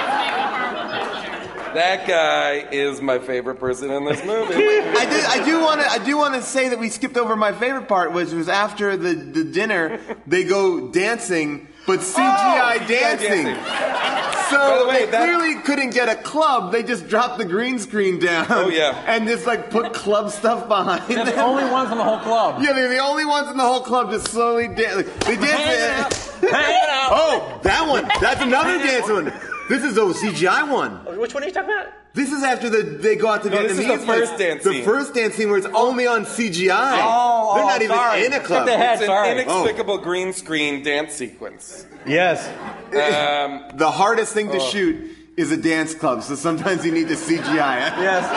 [1.73, 4.53] that guy is my favorite person in this movie.
[4.53, 5.25] I did.
[5.25, 5.87] I do want to.
[5.89, 8.95] I do want to say that we skipped over my favorite part, which was after
[8.95, 9.99] the, the dinner.
[10.27, 13.43] They go dancing, but CGI oh, CGI dancing.
[13.45, 14.49] dancing.
[14.49, 16.71] So the way, they that- clearly couldn't get a club.
[16.71, 18.45] They just dropped the green screen down.
[18.49, 19.03] Oh, yeah.
[19.07, 21.03] and just like put club stuff behind.
[21.07, 22.61] They're the only ones in the whole club.
[22.61, 25.07] Yeah, they're the only ones in the whole club just slowly dance.
[25.25, 26.09] They Hanging out.
[26.11, 26.31] dance.
[26.41, 27.09] Hanging out.
[27.11, 28.03] oh, that one.
[28.21, 29.33] That's another dance one.
[29.69, 30.91] This is the CGI one.
[31.17, 31.87] Which one are you talking about?
[32.13, 33.67] This is after the they go out to No, Vietnamese.
[33.69, 34.83] this is the first like, dance The scene.
[34.85, 36.99] first dance scene where it's only on CGI.
[37.01, 38.25] Oh, They're oh, not even sorry.
[38.25, 38.67] in a Skip club.
[38.67, 38.93] ahead.
[38.93, 39.31] It's an Sorry.
[39.31, 41.87] inexplicable green screen dance sequence.
[42.05, 42.47] Yes.
[42.93, 44.69] Um, The hardest thing to Oh.
[44.69, 47.93] shoot is a dance club, so sometimes you need to CGI it.
[48.01, 48.29] Yes.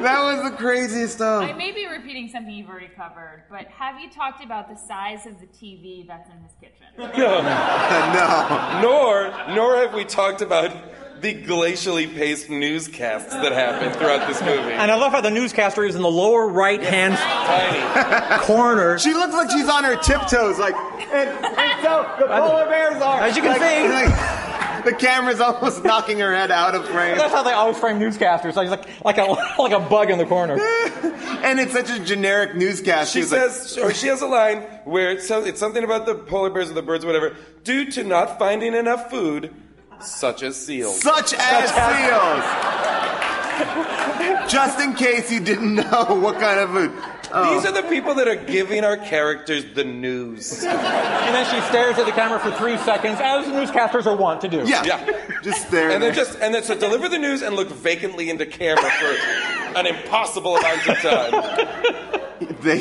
[0.00, 1.44] That was the craziest stuff.
[1.44, 5.26] I may be repeating something you've already covered, but have you talked about the size
[5.26, 6.86] of the TV that's in his kitchen?
[6.98, 7.40] no.
[7.42, 8.80] no.
[8.82, 10.72] nor nor have we talked about
[11.22, 14.72] the glacially paced newscasts that happen throughout this movie.
[14.72, 18.42] And I love how the newscaster is in the lower right hand Tiny.
[18.44, 18.98] corner.
[18.98, 23.20] She looks like she's on her tiptoes, like, and, and so the polar bears are.
[23.20, 23.88] As you can like- see.
[23.88, 27.16] like, the camera's almost knocking her head out of frame.
[27.16, 28.56] That's how they always frame newscasters.
[28.56, 29.22] Like, like, like a
[29.62, 30.58] like a bug in the corner.
[31.42, 33.12] And it's such a generic newscast.
[33.12, 36.06] She She's like, says, or she has a line where it's, so- it's something about
[36.06, 39.52] the polar bears or the birds or whatever, due to not finding enough food,
[40.04, 41.00] such as seals.
[41.00, 42.44] such as seals.
[44.50, 46.92] Just in case you didn't know what kind of food.
[47.34, 47.54] Oh.
[47.54, 50.64] These are the people that are giving our characters the news.
[51.22, 54.48] And then she stares at the camera for three seconds, as newscasters are wont to
[54.48, 54.64] do.
[54.66, 54.82] yeah.
[54.84, 55.06] Yeah.
[55.42, 55.90] Just there.
[55.92, 59.78] And then just and then so deliver the news and look vacantly into camera for
[59.78, 62.20] an impossible amount of time.
[62.62, 62.78] They,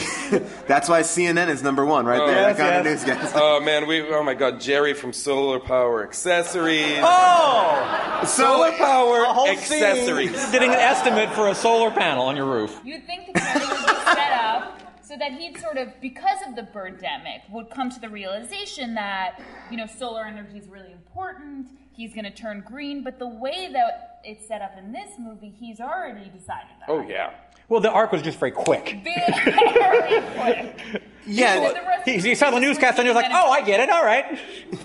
[0.67, 2.36] that's why CNN is number one, right oh, there.
[2.36, 3.02] yes, that kind yes.
[3.02, 3.36] of newscast.
[3.36, 7.00] Oh man, we oh my god, Jerry from Solar Power Accessories.
[7.02, 8.24] Oh!
[8.28, 10.36] Solar Power Accessories.
[10.39, 12.80] scene getting an estimate for a solar panel on your roof.
[12.84, 16.56] You'd think the camera would be set up so that he'd sort of, because of
[16.56, 21.67] the birdemic, would come to the realization that, you know, solar energy is really important.
[21.91, 23.04] He's going to turn green.
[23.04, 26.88] But the way that it's set up in this movie, he's already decided that.
[26.88, 27.32] Oh yeah.
[27.72, 28.98] Well, the arc was just very quick.
[29.06, 31.02] Very quick.
[31.26, 32.02] yeah.
[32.04, 34.38] He, he saw the newscast and he was like, oh, I get it, all right.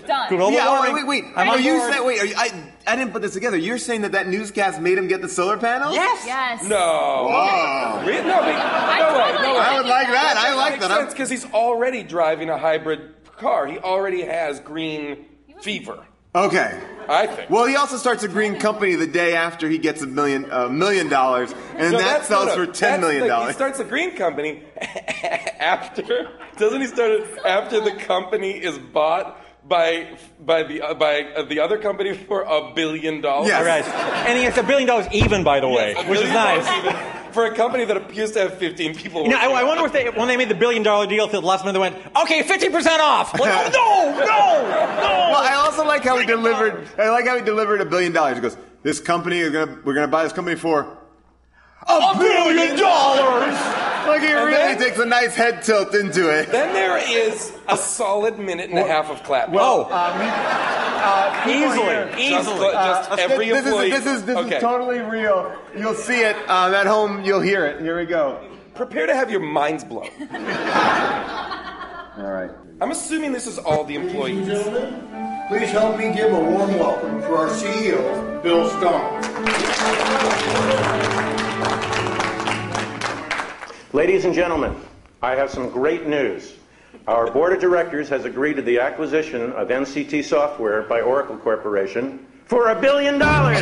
[0.07, 0.29] done.
[0.29, 0.93] Global Yeah, warming.
[0.95, 1.33] wait, wait, wait.
[1.35, 1.91] I'm are you board.
[1.91, 3.57] saying, wait, are you, I, I didn't put this together.
[3.57, 5.95] You're saying that that newscast made him get the solar panels?
[5.95, 6.25] Yes.
[6.25, 6.63] Yes.
[6.63, 6.77] No.
[6.77, 8.03] Oh.
[8.07, 9.59] Re- No, but- I no way, no way.
[9.59, 10.37] I would like that.
[10.37, 10.91] I like makes that.
[10.91, 13.67] I'm- sense because he's already driving a hybrid car.
[13.67, 15.25] He already has green
[15.59, 16.05] fever.
[16.45, 16.79] Okay.
[17.09, 17.49] I think.
[17.49, 20.69] Well, he also starts a green company the day after he gets a million a
[20.69, 23.49] million dollars, and No, that sells for ten million dollars.
[23.49, 26.29] He starts a green company after.
[26.57, 31.43] Doesn't he start it after the company is bought by by the uh, by uh,
[31.43, 33.51] the other company for a billion dollars.
[33.51, 33.85] All right.
[33.85, 36.67] And it's a billion dollars even, by the way, Yes, which is nice.
[36.77, 36.95] even
[37.33, 39.23] for a company that appears to have 15 people.
[39.23, 41.27] You know, I, I wonder on if they, when they made the billion dollar deal
[41.27, 43.37] to the last minute, they went, okay, 50% off.
[43.37, 45.29] Like, oh, no, no, no.
[45.31, 46.87] Well, I also like how he delivered.
[46.97, 48.35] I like how he delivered a billion dollars.
[48.37, 49.77] He goes, "This company is gonna.
[49.83, 50.96] We're gonna buy this company for
[51.87, 53.55] a billion dollars."
[54.07, 56.49] Like he really then- takes a nice head tilt into it.
[56.51, 59.49] Then there is a solid minute and a half of clap.
[59.49, 59.87] Whoa.
[59.89, 62.71] Uh, easily, Just, easily.
[62.71, 63.91] just every this, employee.
[63.91, 64.55] Is, this is this okay.
[64.55, 65.53] is totally real.
[65.77, 67.23] You'll see it um, at home.
[67.23, 67.81] You'll hear it.
[67.81, 68.39] Here we go.
[68.75, 70.09] Prepare to have your minds blown.
[72.17, 72.51] All right.
[72.79, 74.47] I'm assuming this is all the employees.
[74.47, 79.23] Ladies and Gentlemen, please help me give a warm welcome for our CEO, Bill Stone.
[83.93, 84.75] Ladies and gentlemen,
[85.23, 86.53] I have some great news.
[87.07, 92.27] Our board of directors has agreed to the acquisition of NCT Software by Oracle Corporation
[92.45, 93.57] for a billion dollars.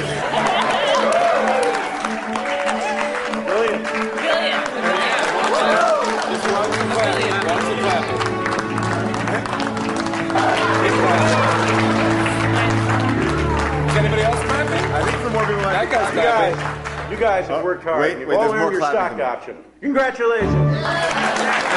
[15.85, 16.15] More people.
[16.15, 18.01] That guy's You guys, you guys have oh, worked hard.
[18.01, 19.25] wait, and You've wait, all there's more earned your clapping stock coming.
[19.25, 19.63] option.
[19.81, 21.75] Congratulations.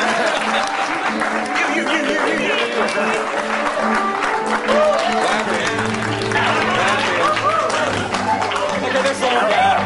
[7.68, 9.80] Okay, they're slowing down.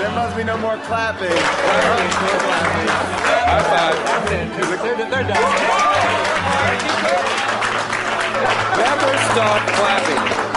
[0.00, 1.30] There must be no more clapping.
[3.46, 3.96] High five.
[4.82, 5.42] They're, they're done.
[8.78, 10.49] Never stop clapping.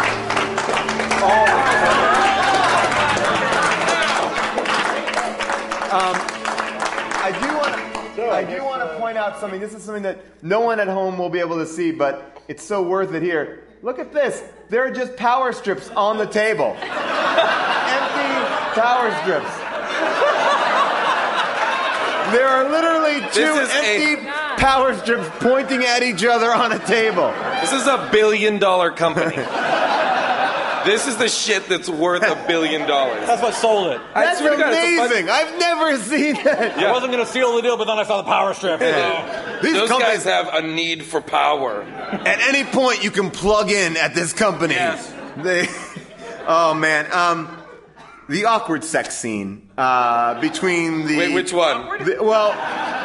[5.94, 6.16] Um,
[7.22, 7.76] I do want
[8.16, 8.30] to.
[8.32, 9.60] I do want to point out something.
[9.62, 12.64] This is something that no one at home will be able to see, but it's
[12.64, 13.64] so worth it here.
[13.84, 14.44] Look at this.
[14.70, 16.76] There are just power strips on the table.
[16.80, 16.90] Empty
[18.80, 19.56] power strips.
[22.34, 26.80] There are literally two is a- empty power strips pointing at each other on a
[26.80, 27.32] table.
[27.62, 29.36] This is a billion dollar company.
[30.86, 33.26] this is the shit that's worth a billion dollars.
[33.28, 34.02] That's what sold it.
[34.14, 35.30] I That's swear to God, it's a bunch- amazing.
[35.30, 36.78] I've never seen that.
[36.78, 38.80] I wasn't going to seal the deal, but then I saw the power strip.
[39.62, 41.84] These Those companies guys have a need for power.
[41.84, 44.74] At any point, you can plug in at this company.
[44.76, 45.12] Yes.
[45.38, 45.68] They,
[46.48, 47.58] oh man, um,
[48.30, 52.04] the awkward sex scene uh, between the Wait, which one?
[52.06, 52.52] the- well,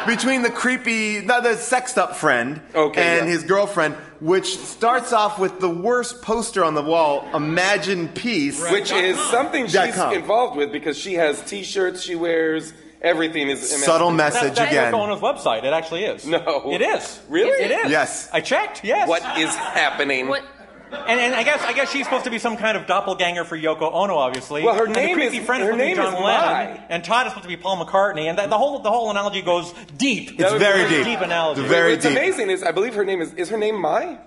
[0.07, 3.33] between the creepy, no, the sexed up friend Okay, and yeah.
[3.33, 8.91] his girlfriend, which starts off with the worst poster on the wall, "Imagine Peace," Which
[8.93, 10.13] is something she's com.
[10.15, 12.73] involved with because she has T-shirts she wears.
[13.01, 14.93] Everything is subtle That, message that's again.
[14.93, 15.63] on his website.
[15.63, 16.27] It actually is.
[16.27, 16.73] No.
[16.73, 17.21] It is.
[17.29, 17.65] Really?
[17.65, 17.91] It is.
[17.93, 18.29] Yes.
[18.33, 18.83] I checked.
[18.83, 19.09] Yes.
[19.09, 20.27] What is happening?
[20.27, 20.43] What?
[20.91, 23.59] And, and I guess I guess she's supposed to be some kind of doppelganger for
[23.59, 24.63] Yoko Ono, obviously.
[24.63, 26.15] Well, her and name the creepy is- friend her is supposed to be name John
[26.15, 26.87] is Lennon, Mai.
[26.89, 29.43] and Todd is supposed to be Paul McCartney, and that, the whole the whole analogy
[29.43, 30.41] goes deep.
[30.41, 31.05] It's very deep.
[31.05, 31.61] Deep analogy.
[31.61, 32.13] It's very What's deep.
[32.17, 34.19] amazing is I believe her name is is her name Mai,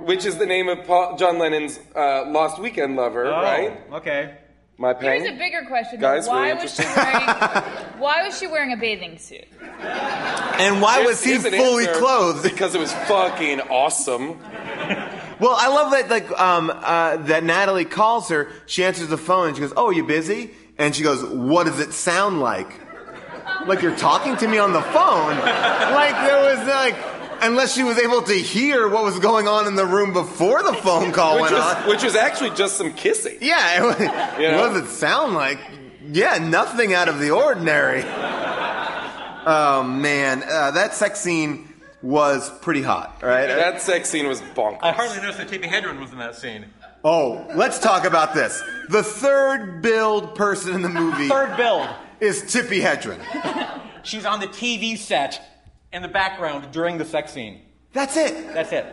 [0.00, 3.80] which is the name of Paul, John Lennon's uh, Lost Weekend lover, Oh, right?
[3.94, 4.36] Okay.
[4.76, 6.00] My Here's a bigger question.
[6.00, 6.14] though.
[6.16, 7.26] Guys, why really was she wearing?
[7.98, 9.44] why was she wearing a bathing suit?
[9.80, 12.42] And why Here's- was he fully clothed?
[12.42, 14.40] Because it was fucking awesome.
[15.40, 18.48] Well, I love that like um, uh, that Nathalie calls her.
[18.66, 21.64] She answers the phone and she goes, "Oh, are you busy?" And she goes, "What
[21.66, 22.68] does it sound like?"
[23.66, 25.38] Like you're talking to me on the phone.
[25.38, 26.96] Like there was like,
[27.42, 30.74] unless she was able to hear what was going on in the room before the
[30.74, 31.88] phone call Which went was, on.
[31.88, 33.38] which was actually just some kissing.
[33.40, 33.98] Yeah, it was,
[34.40, 34.60] You know?
[34.60, 35.58] what does it sound like?
[36.12, 38.04] Yeah, nothing out of the ordinary.
[39.46, 41.68] Oh man, uh, that sex scene
[42.04, 43.46] was pretty hot, right?
[43.46, 44.78] That sex scene was bonkers.
[44.82, 46.66] I hardly noticed that Tippi Hedren was in that scene.
[47.02, 48.62] Oh, let's talk about this.
[48.90, 51.88] The third build person in the movie Third build.
[52.20, 53.80] is Tippi Hedren.
[54.02, 55.40] She's on the TV set
[55.92, 57.62] in the background during the sex scene.
[57.94, 58.52] That's it.
[58.52, 58.84] That's it.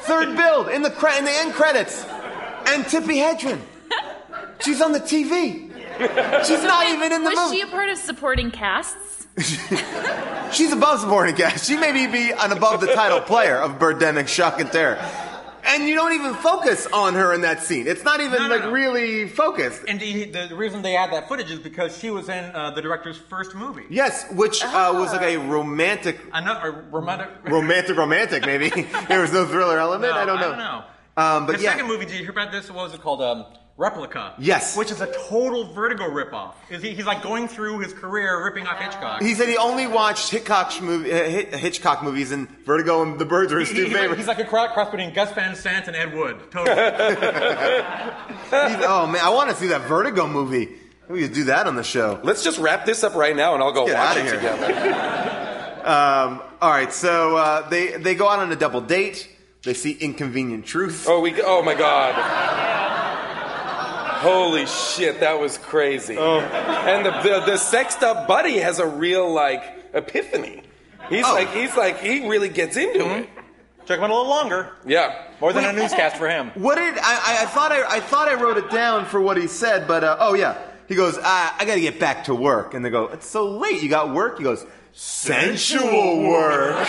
[0.00, 3.60] Third build in the cre- in the end credits, and Tippi Hedren.
[4.60, 5.70] She's on the TV.
[6.46, 7.56] She's not even in the was movie.
[7.56, 8.96] she a part of supporting casts?
[10.52, 11.66] She's above the supporting cast.
[11.66, 14.98] She may be- an above the title player of Birdemic Shock and Terror.
[15.66, 17.86] And you don't even focus on her in that scene.
[17.86, 18.70] It's not even No, no, like no.
[18.70, 19.82] really focused.
[19.88, 22.82] And the, the, reason they had that footage is because she was in uh, the
[22.82, 23.84] director's first movie.
[23.88, 27.28] Yes, which uh, was like a romantic, Another romantic.
[27.44, 28.46] romantic, romantic.
[28.46, 28.68] Maybe
[29.08, 30.12] there was no thriller element.
[30.12, 30.46] I don't know.
[30.46, 30.84] I don't know.
[31.16, 32.70] Um, but the yeah, second movie, did you hear about this?
[32.70, 33.22] What was it called?
[33.22, 33.46] Um,
[33.76, 34.34] Replica.
[34.38, 34.76] Yes.
[34.76, 36.54] Which is a total Vertigo ripoff.
[36.70, 39.20] Is he, he's like going through his career ripping off Hitchcock.
[39.20, 43.52] He said he only watched Hitchcock, movie, uh, Hitchcock movies, and Vertigo and The Birds
[43.52, 44.18] were his He- two he's, like, favorites.
[44.20, 46.36] he's like a cross cross between Gus Van Sant and Ed Wood.
[46.52, 46.76] Totally.
[48.86, 50.68] Oh man, I want to see that Vertigo movie.
[51.08, 52.20] We could do that on the show.
[52.22, 54.36] Let's just wrap this up right now, and I'll go Get watch outta it here.
[54.36, 55.40] together.
[55.84, 59.28] Um, all right, so uh, they they go out on a double date.
[59.64, 61.04] They see Inconvenient Truth.
[61.06, 61.34] Oh, we.
[61.42, 62.14] Oh my God.
[64.24, 66.16] Holy shit, that was crazy.
[66.18, 66.40] Oh.
[66.40, 69.62] And the, the the sexed up buddy has a real like
[69.92, 70.62] epiphany.
[71.10, 71.34] He's Oh.
[71.34, 73.22] like he's like he really gets into Mm-hmm.
[73.24, 73.28] it.
[73.86, 74.70] Took him out a little longer.
[74.86, 75.26] Yeah.
[75.42, 76.50] More than a newscast for him.
[76.54, 77.38] What did I, I?
[77.42, 80.16] I thought I, I thought I wrote it down for what he said, but uh,
[80.20, 80.56] oh yeah,
[80.88, 83.46] he goes, I, I got to get back to work, and they go, it's so
[83.58, 83.82] late.
[83.82, 84.38] You got work?
[84.38, 86.88] He goes, sensual work.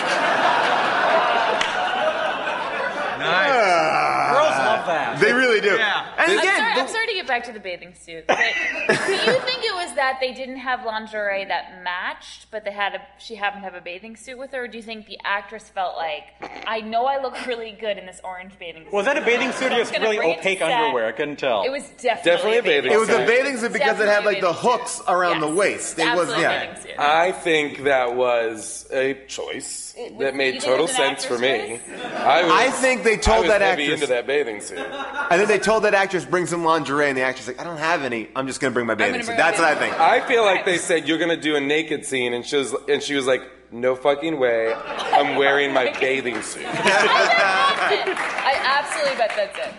[3.18, 4.32] Nice.
[4.32, 5.18] Girls love that.
[5.20, 5.74] They really do.
[5.76, 6.06] Yeah.
[6.30, 8.36] And I'm, again, sorry, the- I'm sorry to get back to the bathing suit, but
[8.88, 12.94] do you think it was that they didn't have lingerie that matched, but they had
[12.94, 14.64] a she happened to have a bathing suit with her?
[14.64, 16.24] Or do you think the actress felt like,
[16.66, 18.92] I know I look really good in this orange bathing suit?
[18.92, 21.06] Was that a bathing suit or I'm just really bring it to opaque underwear?
[21.06, 21.62] I couldn't tell.
[21.62, 22.96] It was definitely, Definitely a bathing suit.
[22.96, 25.40] it was a bathing suit because it had like the Definitely a bathing hooks around
[25.40, 25.98] the waist.
[25.98, 26.36] It was yeah.
[26.36, 26.98] a bathing suit.
[26.98, 31.38] I think that was a choice It- that made total it was an sense for
[31.38, 31.80] me.
[32.14, 34.78] I, was, I think they told I was that heavy actress- into that bathing suit.
[34.78, 37.78] I think they told that actress bring some lingerie, and the actress like, I don't
[37.78, 38.28] have any.
[38.36, 39.26] I'm just gonna bring my bathing suit.
[39.26, 39.98] bring That's what I think.
[39.98, 43.02] I feel like they said you're gonna do a naked scene, and she was and
[43.02, 43.40] she was like,
[43.72, 44.74] "No fucking way!
[44.74, 49.74] I'm wearing my bathing suit." I absolutely bet that's it.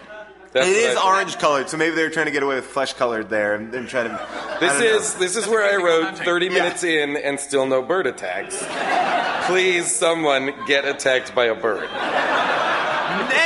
[0.58, 1.06] That's it what I is think.
[1.06, 3.72] orange colored, so maybe they were trying to get away with flesh colored there, and
[3.72, 4.10] then try to.
[4.60, 4.86] This don't know.
[4.98, 8.58] is this is where I wrote 30 minutes in and still no bird attacks.
[9.48, 11.90] Please, someone get attacked by a bird.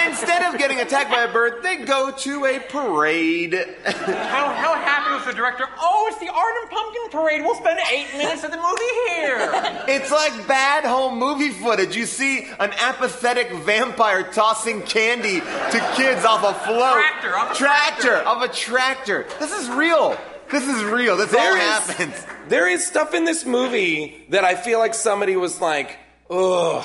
[0.08, 3.54] Instead of getting attacked by a bird, they go to a parade.
[3.86, 5.66] How, how happy was the director?
[5.80, 7.42] Oh, it's the Arnhem Pumpkin Parade.
[7.42, 9.38] We'll spend eight minutes of the movie here.
[9.88, 11.96] It's like bad home movie footage.
[11.96, 17.01] You see an apathetic vampire tossing candy to kids off a float.
[17.02, 18.28] Tractor, Of a tractor, tractor.
[18.28, 19.26] off a tractor.
[19.40, 20.18] This is real.
[20.52, 21.18] This is real.
[21.18, 22.26] This all There is- happens.
[22.48, 25.98] There is stuff in this movie that I feel like somebody was like,
[26.30, 26.84] ugh.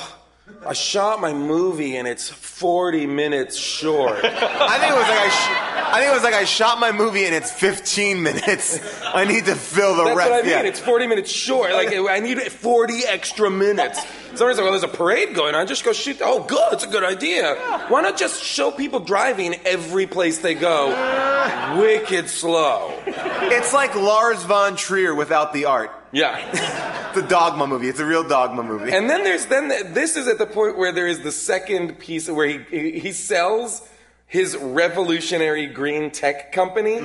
[0.64, 4.12] I shot my movie and it's 40 minutes short.
[4.24, 6.92] I think it was like I, sh- I think it was like I shot my
[6.92, 8.80] movie and it's 15 minutes.
[9.05, 10.16] I need to fill the rest.
[10.16, 10.30] That's rest.
[10.30, 10.64] what I mean.
[10.64, 10.68] Yeah.
[10.70, 11.72] It's 40 minutes short.
[11.72, 14.01] Like I need 40 extra minutes.
[14.34, 15.66] Somebody's like, "Well, there's a parade going on.
[15.66, 16.72] Just go shoot." Oh, good.
[16.74, 17.55] It's a good idea.
[17.88, 20.88] Why not just show people driving every place they go?
[21.80, 22.92] Wicked slow.
[23.07, 25.90] It's like Lars von Trier without the art.
[26.16, 26.82] Yeah.
[27.16, 27.88] It's a dogma movie.
[27.88, 28.92] It's a real dogma movie.
[28.92, 31.98] And then there's then the, this is at the point where there is the second
[31.98, 33.88] piece where he he, he sells
[34.26, 36.98] his revolutionary green tech company,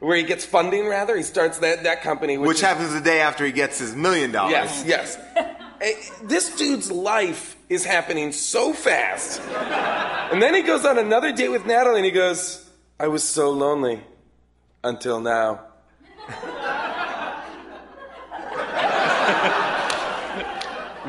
[0.00, 0.86] where he gets funding.
[0.88, 3.78] Rather, he starts that that company, which, Which is- happens the day after he gets
[3.78, 4.52] his million dollars.
[4.52, 5.18] Yes, yes.
[5.80, 5.92] Eh,
[6.22, 9.40] this dude's life is happening so fast.
[10.32, 12.66] And then he goes on another date with Nathalie and he goes,
[12.98, 14.00] I was so lonely
[14.82, 15.60] until now.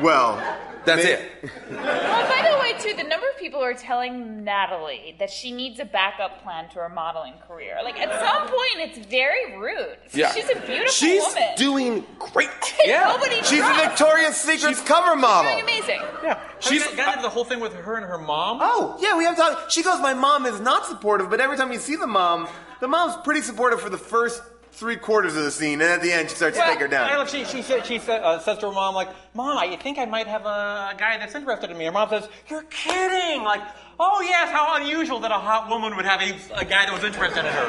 [0.00, 0.42] Well,
[0.84, 1.50] That's They- it.
[1.70, 5.52] Well, by the way, too, the number of people who are telling Nathalie that she
[5.52, 7.76] needs a backup plan to her modeling career.
[7.84, 9.98] Like, at some point, it's very rude.
[10.14, 10.32] Yeah.
[10.32, 10.88] She's a beautiful woman.
[10.90, 11.48] She's woman.
[11.58, 12.48] doing great.
[12.86, 13.12] Yeah.
[13.14, 13.82] Nobody she's a trusts.
[13.86, 15.50] Victoria's Secret's cover model.
[15.50, 16.00] Doing amazing.
[16.22, 16.40] Yeah.
[16.60, 18.58] She's- She's got into the whole thing with her and her mom.
[18.62, 19.70] Oh, yeah, we have talked.
[19.72, 22.48] She goes, My mom is not supportive, but every time you see the mom,
[22.80, 24.40] the mom's pretty supportive for the first
[24.78, 26.88] three quarters of the scene, and at the end, she starts to take her I
[26.88, 27.18] down.
[27.18, 29.98] love- she she said she said, uh, says to her mom like, "Mom, I think
[29.98, 33.62] I might have a, guy that's interested in me." Her mom says, "You're kidding!" Like,
[33.98, 37.02] "Oh yes, how unusual that a hot woman would have a, a guy that was
[37.04, 37.64] interested in her."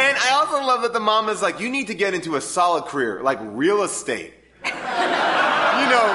[0.00, 2.40] And I also love that the mom is like, You need to get into a
[2.40, 4.32] solid career, like real estate.
[4.64, 6.06] you know,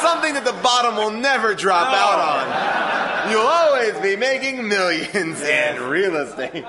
[0.00, 3.30] something that the bottom will never drop out on.
[3.30, 6.64] You'll always be making millions in real estate.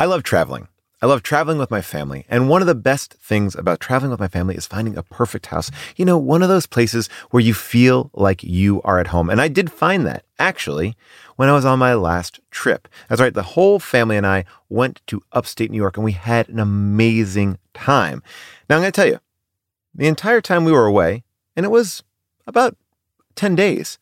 [0.00, 0.66] I love traveling.
[1.02, 2.24] I love traveling with my family.
[2.30, 5.46] And one of the best things about traveling with my family is finding a perfect
[5.46, 5.70] house.
[5.94, 9.28] You know, one of those places where you feel like you are at home.
[9.28, 10.96] And I did find that actually
[11.36, 12.88] when I was on my last trip.
[13.10, 13.34] That's right.
[13.34, 17.58] The whole family and I went to upstate New York and we had an amazing
[17.74, 18.22] time.
[18.70, 19.20] Now I'm going to tell you,
[19.94, 21.24] the entire time we were away,
[21.54, 22.02] and it was
[22.46, 22.74] about
[23.34, 23.98] 10 days,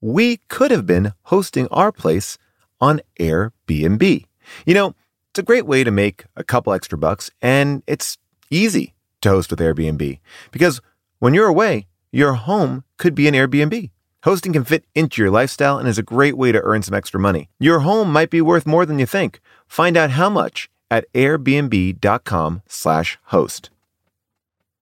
[0.00, 2.38] we could have been hosting our place
[2.80, 4.24] on Airbnb.
[4.66, 4.94] You know,
[5.38, 8.18] it's a great way to make a couple extra bucks, and it's
[8.50, 10.18] easy to host with Airbnb
[10.50, 10.80] because
[11.20, 13.90] when you're away, your home could be an Airbnb.
[14.24, 17.20] Hosting can fit into your lifestyle and is a great way to earn some extra
[17.20, 17.48] money.
[17.60, 19.38] Your home might be worth more than you think.
[19.68, 23.70] Find out how much at airbnb.com/slash host.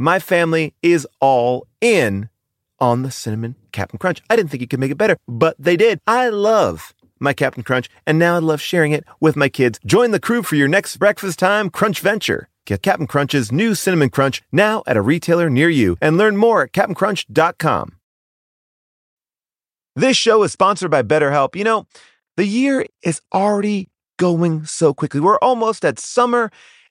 [0.00, 2.30] my family is all in
[2.78, 4.22] on the cinnamon Captain Crunch.
[4.30, 6.00] I didn't think you could make it better, but they did.
[6.06, 9.78] I love my Captain Crunch, and now I love sharing it with my kids.
[9.84, 12.48] Join the crew for your next breakfast time crunch venture.
[12.64, 16.62] Get Captain Crunch's new cinnamon crunch now at a retailer near you and learn more
[16.62, 17.96] at CaptainCrunch.com.
[19.96, 21.54] This show is sponsored by BetterHelp.
[21.56, 21.86] You know,
[22.38, 25.20] the year is already going so quickly.
[25.20, 26.50] We're almost at summer.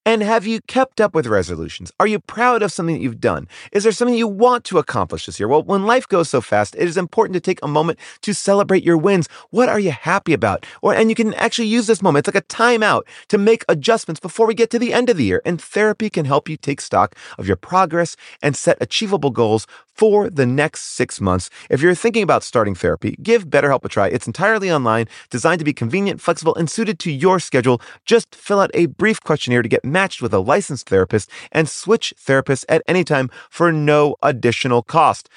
[0.09, 1.91] And have you kept up with resolutions?
[1.99, 3.47] Are you proud of something that you've done?
[3.71, 5.47] Is there something you want to accomplish this year?
[5.47, 8.83] Well, when life goes so fast, it is important to take a moment to celebrate
[8.83, 9.29] your wins.
[9.51, 10.65] What are you happy about?
[10.81, 12.27] Or and you can actually use this moment.
[12.27, 15.25] It's like a timeout to make adjustments before we get to the end of the
[15.25, 15.43] year.
[15.45, 19.67] And therapy can help you take stock of your progress and set achievable goals
[19.99, 21.49] for the next six months.
[21.69, 24.07] If you're thinking about starting therapy, give BetterHelp a try.
[24.07, 27.81] It's entirely online, designed to be convenient, flexible, and suited to your schedule.
[28.05, 32.13] Just fill out a brief questionnaire to get matched with a licensed therapist and switch
[32.17, 35.27] therapists at any time for no additional cost.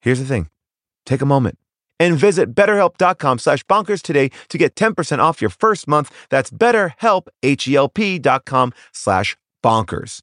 [0.00, 0.48] Here's the thing.
[1.04, 1.56] Take a moment
[2.00, 6.10] and visit betterhelp.com slash bonkers today to get 10% off your first month.
[6.28, 10.22] That's betterhelp, H-E-L-P dot com slash bonkers.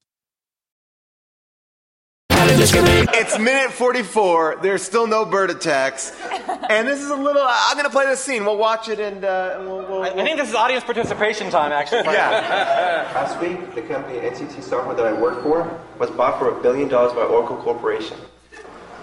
[2.46, 4.58] It's minute 44.
[4.62, 6.12] There's still no bird attacks.
[6.70, 7.42] And this is a little.
[7.46, 8.44] I'm going to play this scene.
[8.44, 11.72] We'll watch it and, uh, and we'll, we'll, I think this is audience participation time,
[11.72, 12.04] actually.
[12.04, 13.10] yeah.
[13.16, 16.90] Last week, the company NCT Software that I work for was bought for a billion
[16.90, 18.18] dollars by Oracle Corporation.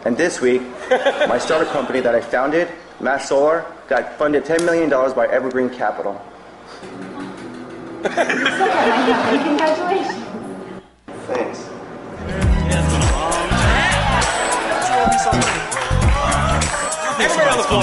[0.05, 2.69] And this week, my startup company that I founded,
[3.01, 6.21] Mass Solar, got funded $10 million by Evergreen Capital.
[8.03, 10.25] Congratulations.
[11.27, 11.71] Thanks.
[15.21, 15.37] Everybody
[17.51, 17.83] on the floor.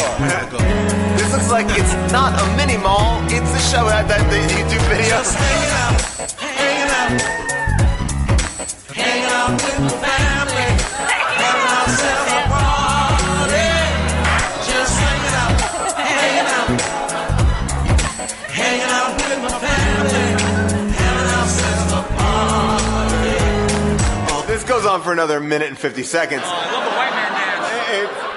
[1.18, 3.22] This looks like it's not a mini mall.
[3.26, 5.22] It's a show that, that the YouTube video.
[6.42, 7.22] hanging out,
[8.90, 10.82] hanging out with the family,
[11.38, 12.27] having ourselves
[24.98, 26.42] on for another minute and 50 seconds.
[26.44, 27.37] I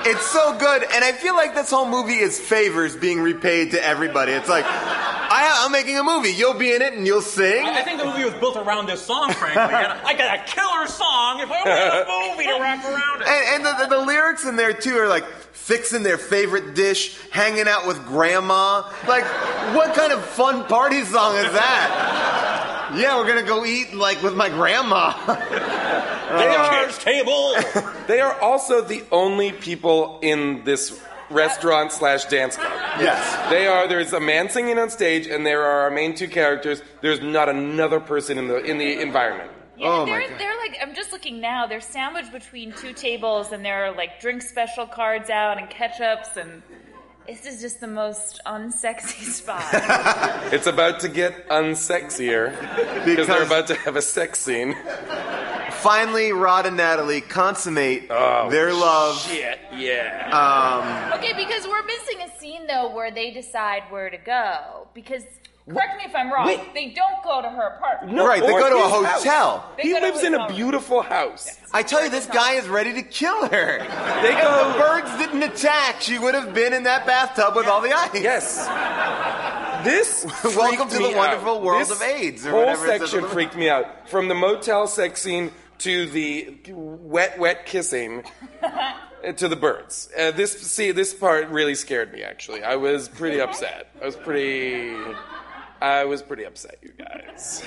[0.07, 3.85] it's so good, and I feel like this whole movie is favors being repaid to
[3.85, 4.33] everybody.
[4.33, 6.31] It's like, I, I'm making a movie.
[6.31, 7.65] You'll be in it and you'll sing.
[7.65, 9.63] I I think the movie was built around this song, frankly.
[9.63, 13.23] And I got a killer song if I only had a movie to wrap around
[13.23, 13.29] it.
[13.29, 17.17] And, and the, the, the lyrics in there too are like fixing their favorite dish,
[17.31, 18.91] hanging out with grandma.
[19.07, 19.25] Like,
[19.75, 22.91] what kind of fun party song is that?
[22.97, 25.13] Yeah, we're gonna go eat like with my grandma.
[26.31, 27.55] They uh, are, table.
[28.07, 29.90] they are also the only people
[30.23, 32.73] in this restaurant slash dance club.
[32.99, 33.51] yes.
[33.51, 33.87] They are.
[33.87, 36.83] There's a man singing on stage, and there are our main two characters.
[37.03, 39.51] There's not another person in the in the environment.
[39.77, 40.39] Yeah, Oh they're, God.
[40.39, 44.21] they're like, I'm just looking now, they're sandwiched between two tables and there are like
[44.21, 46.63] drink special cards out and ketchups and
[47.27, 49.63] this is just the most unsexy spot.
[50.53, 52.51] It's about to get unsexier
[53.07, 54.75] because they're about to have a sex scene.
[55.81, 59.19] Finally, Rod and Nathalie consummate Oh, their love.
[59.21, 61.11] Shit, yeah.
[61.13, 64.89] Um, okay, because we're missing a scene though where they decide where to go.
[64.95, 65.23] Because,
[65.69, 66.75] correct me if I'm wrong, Wait.
[66.75, 68.15] they don't go to her apartment.
[68.15, 69.71] No, right, they go to a hotel.
[69.79, 70.57] He lives in a hotel.
[70.57, 71.57] beautiful house.
[71.73, 73.79] I tell you, this guy is ready to kill her.
[74.21, 77.67] They If go- the birds didn't attack, she would have been in that bathtub with
[77.67, 78.11] all the ice.
[78.15, 78.67] Yes.
[79.85, 81.63] This Welcome to me the wonderful out.
[81.63, 84.11] world This of AIDS, or whole whatever it section freaked me out.
[84.11, 85.51] From the motel sex scene
[85.81, 88.25] to the wet, wet kissing
[89.37, 90.11] to the birds.
[90.19, 92.23] Uh, this see this part really scared me.
[92.23, 93.89] Actually, I was pretty upset.
[94.01, 94.97] I was pretty.
[95.83, 97.63] I was pretty upset, you guys.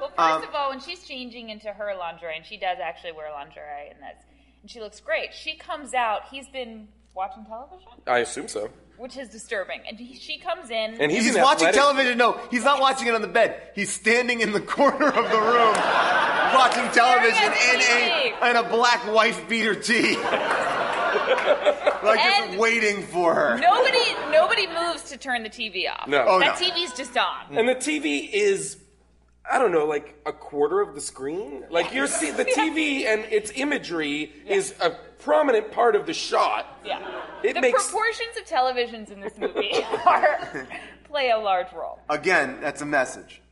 [0.00, 3.10] Well, first Um, of all, when she's changing into her lingerie, and she does actually
[3.12, 4.24] wear lingerie, and that's
[4.62, 5.34] and she looks great.
[5.34, 6.22] She comes out.
[6.30, 8.70] He's been watching television, I assume so.
[8.96, 9.80] Which is disturbing.
[9.88, 12.18] And he, she comes in, And He's, He's watching athletic- television.
[12.18, 13.60] No, he's not watching it on the bed.
[13.74, 15.74] He's standing in the corner of the room
[16.54, 20.16] watching television in a, in a black wife beater tee.
[22.04, 23.58] like just waiting for her.
[23.58, 26.06] Nobody, nobody moves to turn the TV off.
[26.08, 26.24] No.
[26.26, 26.66] Oh, that no.
[26.66, 27.56] TV's just on.
[27.56, 28.76] And the TV is,
[29.50, 31.64] I don't know, like a quarter of the screen.
[31.70, 36.78] Like you're see the TV and its imagery is a prominent part of the shot.
[36.84, 37.00] Yeah.
[37.42, 39.72] It the makes- proportions of televisions in this movie
[40.06, 40.66] are
[41.04, 42.00] play a large role.
[42.08, 43.42] Again, that's a message.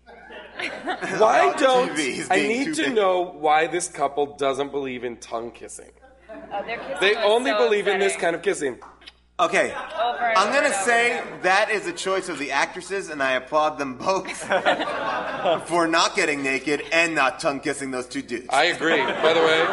[1.19, 1.91] Why don't
[2.31, 2.95] I need to big.
[2.95, 5.91] know why this couple doesn't believe in tongue kissing?
[6.31, 8.79] Oh, kissing They only so believe in this kind of kissing.
[9.41, 9.73] Okay.
[10.01, 13.95] Over I'm gonna say that is a choice of the actresses, and I applaud them
[13.97, 14.31] both
[15.69, 18.47] for not getting naked and not tongue kissing those two dudes.
[18.51, 18.99] I agree.
[19.03, 19.65] By the way,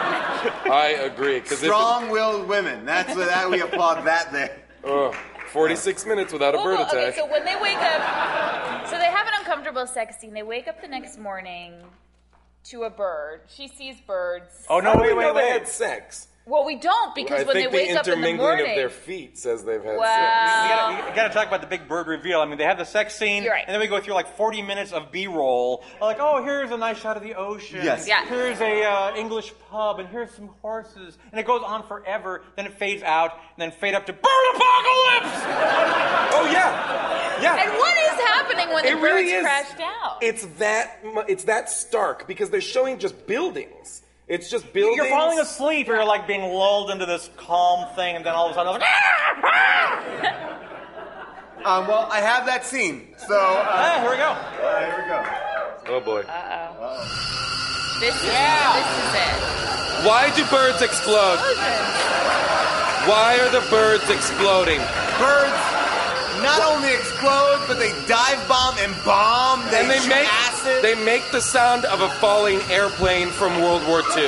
[0.72, 1.40] I agree.
[1.42, 2.86] 'cause if it- Strong-willed women.
[2.86, 4.58] That's what that we applaud that there.
[4.86, 5.14] Ugh,
[5.52, 7.10] 46 minutes without a Well, bird well, attack.
[7.10, 10.34] Okay, so when they wake up, so they have an uncomfortable sex scene.
[10.34, 11.74] They wake up the next morning
[12.66, 13.42] to a bird.
[13.50, 14.66] She sees birds.
[14.70, 14.94] oh no!
[14.94, 16.28] How do Wait, wait, they they- had sex.
[16.50, 18.76] Well, we don't because I when they think wake up in the intermingling morning, of
[18.76, 20.06] their feet says they've had Wow.
[20.06, 20.98] sex.
[20.98, 22.40] You gotta, gotta talk about the big bird reveal.
[22.42, 23.64] I mean, they have the sex scene, right.
[23.68, 25.84] and then we go through like 40 minutes of B-roll.
[26.02, 27.82] Like, oh, here's a nice shot of the ocean.
[27.84, 28.08] Yes.
[28.08, 28.26] Yeah.
[28.26, 32.42] Here's a uh, English pub, and here's some horses, and it goes on forever.
[32.56, 35.46] Then it fades out, and then fade up to bird apocalypse.
[36.32, 37.64] Oh yeah, yeah.
[37.64, 39.42] and what is happening when the it birds really is.
[39.42, 40.18] crash down?
[40.22, 41.00] It's that.
[41.28, 44.04] It's that stark because they're showing just buildings.
[44.30, 44.98] It's just buildings.
[44.98, 48.46] You're falling asleep, or you're like being lulled into this calm thing, and then all
[48.46, 48.90] of a sudden, I was like,
[50.24, 50.46] ah!
[51.60, 54.32] Um, well, I have that scene, so uh, ah, here we go.
[54.32, 55.20] uh, here we go.
[55.92, 56.24] Oh boy.
[58.00, 59.36] this is this is it.
[60.08, 61.36] Why do birds explode?
[63.12, 64.80] Why are the birds exploding?
[65.20, 65.60] Birds
[66.40, 69.60] not only explode, but they dive bomb and bomb.
[69.68, 70.49] They, and they make acid.
[70.82, 74.28] They make the sound of a falling airplane from World War II.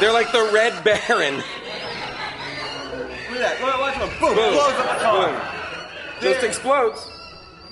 [0.00, 1.36] They're like the Red Baron.
[1.36, 1.44] Look
[3.32, 3.60] at that.
[3.62, 4.08] Look, watch them.
[4.20, 4.34] Boom.
[4.34, 4.52] Boom.
[4.52, 5.30] Blows up the car.
[5.30, 5.40] Boom.
[6.20, 6.48] Just There.
[6.48, 7.06] explodes.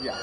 [0.03, 0.17] Yeah.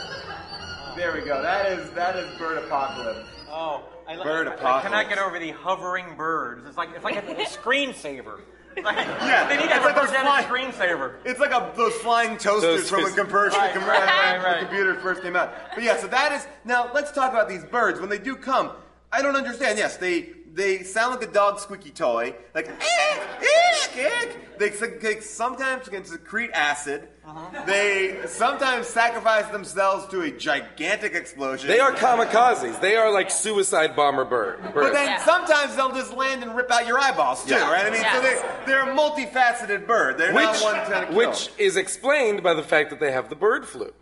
[0.96, 1.42] There we go.
[1.42, 3.28] That is that is bird apocalypse.
[3.50, 6.66] Oh, I, Bird I, I cannot get over the hovering birds.
[6.68, 8.42] It's like it's like a, a screensaver.
[8.78, 11.16] Like, Yeah, they need it's to like those a fly- screensaver.
[11.26, 15.02] It's like a, those flying toasters from when, commercial, Right, com- right, right, when computers
[15.02, 15.54] first came out.
[15.76, 16.90] But yeah, so that is now.
[16.94, 18.72] Let's talk about these birds when they do come.
[19.12, 19.78] I don't understand.
[19.78, 24.58] Yes, they they sound like a dog squeaky toy, like eek, eek, eek.
[24.58, 27.08] They, they sometimes can secrete acid.
[27.24, 27.66] Uh-huh.
[27.68, 31.68] They sometimes sacrifice themselves to a gigantic explosion.
[31.68, 32.82] They are kamikazes.
[32.82, 34.60] They are like suicide bomber bird.
[34.74, 35.24] But then Yeah.
[35.24, 37.72] sometimes they'll just land and rip out your eyeballs too, Yeah.
[37.72, 37.86] right?
[37.86, 40.18] I mean, so they, they're a multifaceted bird.
[40.18, 41.18] They're not which, one kind of kill.
[41.18, 43.94] which is explained by the fact that they have the bird flu,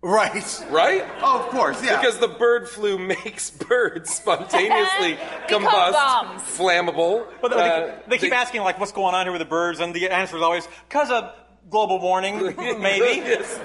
[0.00, 0.64] right?
[0.70, 1.04] right?
[1.20, 2.00] Oh, of course, yeah.
[2.00, 5.18] Because the bird flu makes birds spontaneously
[5.48, 6.42] combust, bombs.
[6.42, 7.26] flammable.
[7.42, 9.94] But they, Uh, they keep asking like, "What's going on here with the birds?" And
[9.94, 11.30] the answer is always, "Cause of
[11.70, 13.58] global warming, maybe, yes,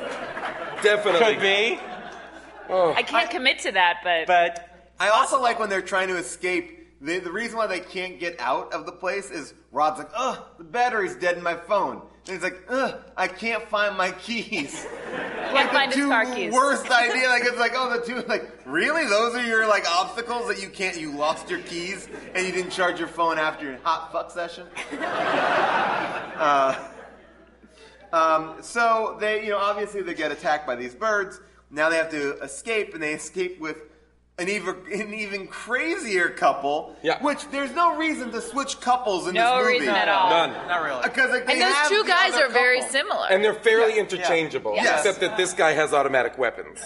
[0.81, 1.33] definitely.
[1.33, 1.79] could be."
[2.69, 6.79] I can't commit to that, but But I also like when they're trying to escape.
[7.01, 10.39] The, the reason why they can't get out of the place is Rod's like, ugh,
[10.57, 12.01] the battery's dead in my phone.
[12.27, 14.85] And he's like, ugh, I can't find my keys.
[15.53, 16.53] like find the his two car keys.
[16.53, 17.27] worst idea.
[17.27, 19.05] Like it's like, oh, the two like really?
[19.05, 20.97] Those are your like obstacles that you can't.
[20.97, 24.65] You lost your keys and you didn't charge your phone after your hot fuck session.
[25.01, 26.87] uh,
[28.13, 31.41] um, so they, you know, obviously they get attacked by these birds.
[31.71, 33.77] Now they have to escape, and they escape with
[34.39, 36.95] an even an even crazier couple.
[37.03, 37.21] Yeah.
[37.21, 39.79] Which there's no reason to switch couples in no this movie.
[39.79, 40.29] reason at all.
[40.29, 40.67] None.
[40.67, 41.01] not really.
[41.03, 43.27] Because like, they And those two the guys other are very similar.
[43.29, 44.99] And they're fairly interchangeable, Yes.
[45.05, 46.79] except that this guy has automatic weapons.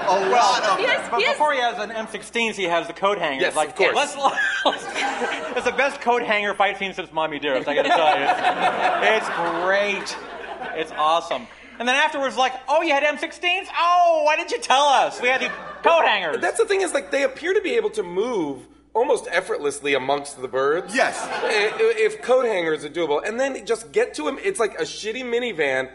[0.00, 0.94] A lot of He them.
[0.96, 3.40] has- But he has- before he has an M16s, he has the coat hanger.
[3.42, 3.94] Yes, like, of course.
[3.94, 4.84] Let's, let's,
[5.56, 8.24] it's the best coat hanger fight scene since Mommy Dearest, I gotta tell you.
[9.18, 10.16] It's, it's great.
[10.74, 11.46] It's awesome.
[11.78, 13.66] And then afterwards, like, oh, you had M16s?
[13.76, 15.20] Oh, why didn't you tell us?
[15.20, 15.48] We had the
[15.82, 16.40] coat hangers.
[16.40, 20.40] That's the thing is like they appear to be able to move almost effortlessly amongst
[20.40, 20.94] the birds.
[20.94, 21.20] Yes.
[21.20, 24.84] I- If coat hangers are doable, and then just get to him, it's like a
[24.84, 25.90] shitty minivan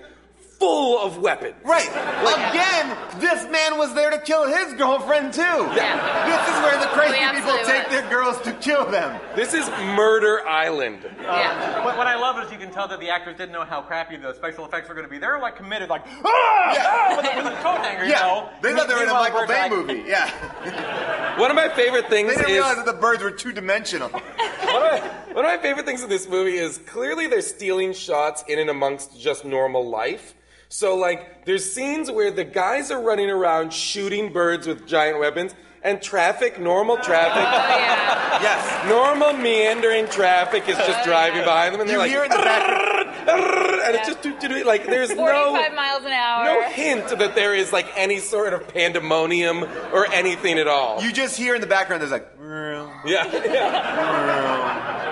[0.59, 1.55] full of weapons.
[1.63, 1.87] Right.
[1.87, 5.41] Again, this man was there to kill his girlfriend too.
[5.41, 5.95] Yeah.
[6.27, 7.91] This is where the crazy We people absolutely take was.
[8.01, 9.19] their girls to kill them.
[9.35, 10.99] This is Murder Island.
[11.21, 11.83] yeah.
[11.85, 14.17] What, what I love is you can tell that the actors didn't know how crappy
[14.17, 15.17] the special effects were going to be.
[15.17, 18.19] They were like committed, like ah, ah with, a, with the coat hanger, you Yeah.
[18.19, 18.49] know.
[18.61, 20.03] They thought they were in a Meanwhile, Michael the birds Bay like- movie.
[20.09, 21.39] Yeah.
[21.39, 22.37] One of my favorite things is.
[22.37, 24.09] They didn't is realize that the birds were two dimensional.
[24.09, 24.99] one, of my,
[25.33, 28.69] one of my favorite things in this movie is clearly they're stealing shots in and
[28.69, 30.33] amongst just normal life.
[30.69, 35.53] So like there's scenes where the guys are running around shooting birds with giant weapons,
[35.83, 37.43] and traffic, normal traffic.
[37.89, 38.41] Yeah.
[38.43, 38.87] Yes.
[38.87, 42.37] Normal meandering traffic is just driving behind them, and they're You like, hear in the
[42.37, 43.27] back.
[43.27, 46.45] and it's just doo- doo- doo- like there's 45 no miles an hour.
[46.45, 49.63] no hint that there is like any sort of pandemonium
[49.93, 51.01] or anything at all.
[51.03, 52.01] You just hear in the background.
[52.01, 52.27] There's like.
[52.39, 52.87] yeah,
[53.45, 55.08] yeah.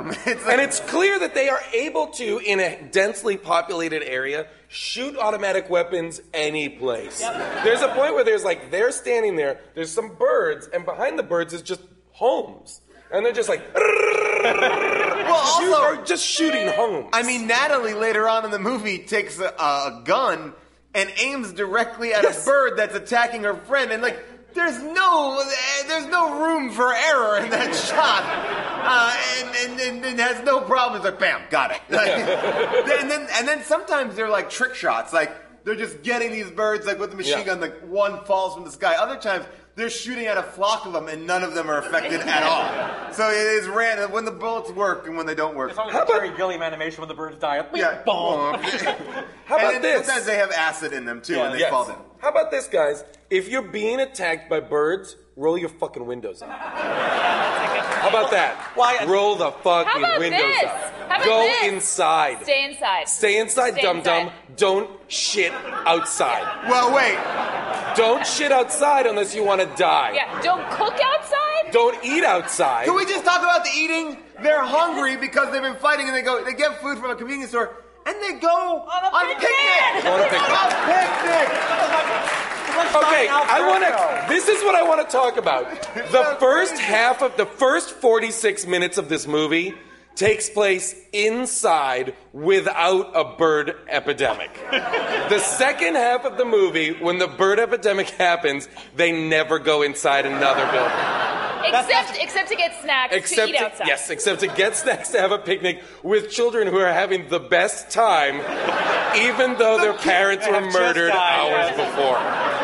[0.26, 5.16] It's and it's clear that they are able to, in a densely populated area, shoot
[5.16, 7.20] automatic weapons any place.
[7.20, 9.60] There's a point where there's like they're standing there.
[9.74, 11.82] There's some birds, and behind the birds is just
[12.12, 12.80] homes,
[13.12, 13.62] and they're just like.
[13.74, 17.10] well, also are just shooting homes.
[17.12, 20.52] I mean, Nathalie later on in the movie takes a, a gun
[20.94, 24.18] and aims directly at a bird that's attacking her friend, and like.
[24.54, 25.42] There's no,
[25.88, 28.22] there's no room for error in that shot,
[28.84, 30.96] uh, and, and, and, and has no problem.
[31.00, 31.80] It's like, bam, got it.
[31.88, 32.08] Like,
[33.00, 35.32] and then, and then sometimes they're like trick shots, like
[35.64, 37.44] they're just getting these birds like with the machine Yeah.
[37.44, 38.96] gun, like one falls from the sky.
[38.96, 39.44] Other times
[39.74, 43.12] they're shooting at a flock of them, and none of them are affected at all.
[43.12, 45.70] So it is random when the bullets work and when they don't work.
[45.70, 47.66] It's always a Terry Gilliam animation when the birds die.
[47.74, 48.02] Yeah.
[48.04, 48.54] Boom.
[49.46, 50.06] How about and then this?
[50.06, 51.70] Sometimes they have acid in them too, and they Yes.
[51.70, 52.02] fall down.
[52.18, 53.02] How about this, guys?
[53.30, 56.50] If you're being attacked by birds, roll your fucking windows up.
[56.50, 58.56] How about that?
[58.74, 60.64] Why- Roll the fucking How about windows this?
[60.64, 60.70] up.
[61.08, 61.72] How about Go this?
[61.72, 62.42] inside.
[62.42, 63.08] Stay inside.
[63.08, 64.22] Stay inside, Stay dum dum.
[64.26, 64.56] inside.
[64.56, 65.52] Don't shit
[65.86, 66.68] outside.
[66.68, 67.16] Well, wait.
[67.96, 70.12] Don't shit outside unless you want to die.
[70.14, 71.70] Yeah, don't cook outside.
[71.72, 72.86] Don't eat outside.
[72.86, 74.18] Can we just talk about the eating?
[74.42, 76.42] They're hungry because they've been fighting, and they go.
[76.44, 77.76] They get food from a convenience store,
[78.06, 79.48] and they go on a picnic.
[79.48, 80.12] picnic!
[80.12, 80.50] On a picnic.
[80.50, 81.72] On picnic.
[82.94, 84.34] Okay, I want to.
[84.34, 85.70] This is what I want to talk about.
[85.94, 89.74] The first half of the first 46 minutes of this movie
[90.14, 94.50] takes place inside without a bird epidemic.
[94.70, 100.26] The second half of the movie, when the bird epidemic happens, they never go inside
[100.26, 101.51] another building.
[101.64, 103.86] Except, except to get snacks Except to eat to, outside.
[103.86, 107.40] yes, except to get snacks to have a picnic with children who are having the
[107.40, 108.36] best time,
[109.16, 111.90] even though their parents were murdered died, hours yes.
[111.90, 112.18] before.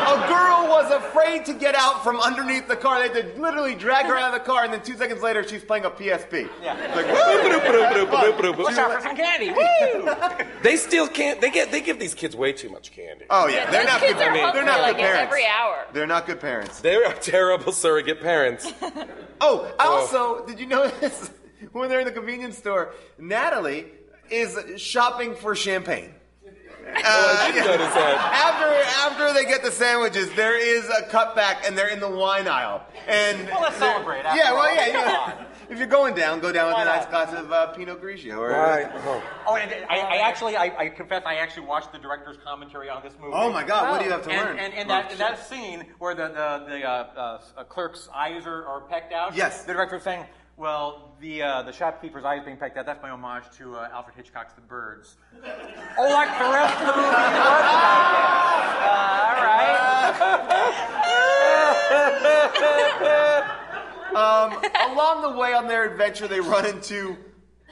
[0.09, 3.07] A girl was afraid to get out from underneath the car.
[3.07, 5.47] They had to literally drag her out of the car, and then two seconds later,
[5.47, 6.49] she's playing a PSP.
[6.63, 6.77] Yeah.
[6.79, 9.49] It's like, Watch out for some candy.
[9.51, 10.45] Woo!
[10.63, 11.39] They still can't.
[11.41, 11.71] They get.
[11.71, 13.25] They give these kids way too much candy.
[13.29, 14.15] oh yeah, they're not good.
[14.15, 15.31] are I mean, hungry they're not like good parents.
[15.31, 15.85] every hour.
[15.93, 16.81] They're not good parents.
[16.81, 18.71] They are terrible surrogate parents.
[19.41, 21.31] Oh, oh, also, did you notice
[21.71, 23.85] when they're in the convenience store, Nathalie
[24.29, 26.13] is shopping for champagne.
[26.91, 28.15] Oh, I did uh, notice that.
[28.33, 32.47] After after they get the sandwiches, there is a cutback, and they're in the wine
[32.47, 32.83] aisle.
[33.07, 34.75] And Well, let's celebrate, after Yeah, well, all.
[34.75, 35.45] yeah.
[35.69, 36.07] You Come know, on.
[36.07, 37.11] if you're going down, go down with Why a nice not?
[37.11, 38.37] glass of uh, Pinot Grigio.
[38.37, 38.89] Or, Right.
[39.05, 39.23] Oh.
[39.47, 43.03] Oh, and I, I actually, I, I confess, I actually watched the director's commentary on
[43.03, 43.33] this movie.
[43.35, 43.91] Oh my God!
[43.91, 44.59] What do you have to and, learn?
[44.59, 48.65] And, and that, and that scene where the, the, the uh, uh, clerk's eyes are,
[48.65, 49.35] are pecked out.
[49.35, 49.63] Yes.
[49.63, 50.25] The director director's saying,
[50.57, 54.15] well, the, uh, the shopkeeper's eyes being pecked out, that's my homage to uh, Alfred
[54.15, 55.17] Hitchcock's The Birds.
[55.43, 57.73] oh, like the rest of the movie was about
[58.13, 58.35] that.
[58.85, 59.43] Uh, all
[63.39, 63.55] right.
[64.15, 64.53] Um,
[64.91, 67.15] along the way on their adventure, they run into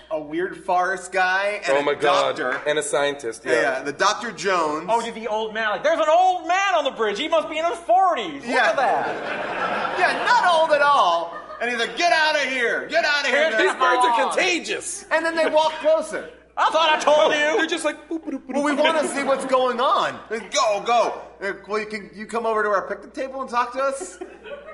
[0.10, 2.38] a weird forest guy and Oh my a god.
[2.38, 2.62] doctor.
[2.70, 3.44] And a scientist.
[3.46, 3.62] Yeah, Yeah.
[3.62, 4.86] yeah, the Doctor Jones.
[4.90, 7.20] Oh, did the old man, like, there's an old man on the bridge.
[7.20, 8.36] He must be in his 40s.
[8.36, 8.70] Look Yeah.
[8.70, 10.00] at that.
[10.00, 11.36] yeah, not old at all.
[11.60, 12.86] And he's like, "Get out of here!
[12.86, 15.06] Get out of here!" These birds are contagious.
[15.10, 16.30] And then they walk closer.
[16.60, 17.58] I thought I told you.
[17.58, 18.10] They're just like.
[18.10, 20.20] boop, boop, boop, Well, we want to see what's going on.
[20.30, 21.22] Go, go.
[21.68, 24.18] Well, you can you come over to our picnic table and talk to us?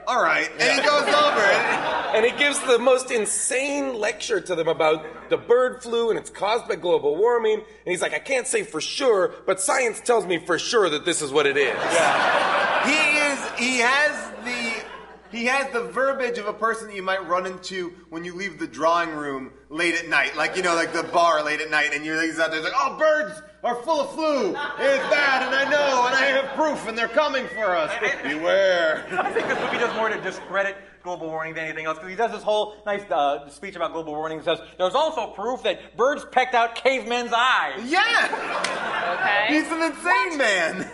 [0.08, 0.50] All right.
[0.60, 1.42] And he goes over.
[1.42, 6.18] And, And he gives the most insane lecture to them about the bird flu and
[6.20, 7.56] it's caused by global warming.
[7.58, 11.06] And he's like, I can't say for sure, but science tells me for sure that
[11.06, 11.76] this is what it is.
[11.76, 12.86] Yeah.
[12.86, 13.60] He is.
[13.60, 14.93] He has the.
[15.34, 18.60] He has the verbiage of a person that you might run into when you leave
[18.60, 21.90] the drawing room late at night, like you know, like the bar late at night,
[21.94, 24.50] and you're he's out there he's like, "Oh, birds are full of flu.
[24.50, 27.92] It's bad, and I know, and I have proof, and they're coming for us.
[28.24, 32.12] Beware." I think this movie does more to discredit global warming than anything else because
[32.12, 34.38] he does this whole nice uh, speech about global warming.
[34.38, 37.82] and says there's also proof that birds pecked out cavemen's eyes.
[37.92, 39.54] Yeah, Okay.
[39.54, 40.92] he's an insane man.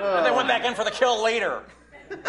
[0.00, 1.62] And they went back in for the kill later.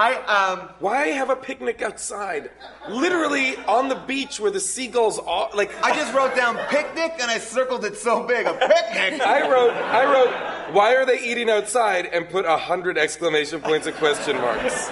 [0.00, 0.68] I um.
[0.78, 2.50] Why have a picnic outside?
[2.88, 5.50] Literally on the beach where the seagulls are.
[5.54, 8.46] Like, I just wrote down picnic and I circled it so big.
[8.46, 9.20] A picnic.
[9.26, 12.06] I wrote, I wrote, why are they eating outside?
[12.06, 14.88] And put a hundred exclamation points and question marks.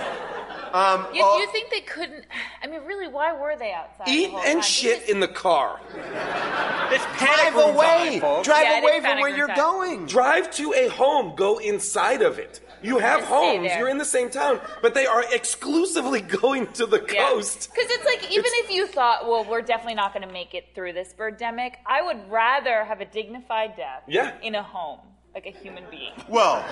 [0.73, 2.25] Um, You, oh, you think they couldn't?
[2.63, 4.09] I mean, really, why were they outside?
[4.09, 4.63] Eat the and time?
[4.63, 5.81] shit in the car.
[5.95, 8.09] It's panic drive room away.
[8.11, 8.47] time, folks.
[8.49, 9.57] Drive Yeah, away from where you're time.
[9.57, 10.07] going.
[10.07, 11.35] Drive to a home.
[11.37, 12.61] Go inside of it.
[12.83, 13.71] You have Just homes.
[13.79, 17.71] You're in the same town, but they are exclusively going to the coast.
[17.75, 20.67] Because it's like, even if you thought, well, we're definitely not going to make it
[20.75, 24.33] through this birdemic, I would rather have a dignified death Yeah.
[24.43, 25.01] in a home,
[25.35, 26.13] like a human being.
[26.29, 26.65] Well,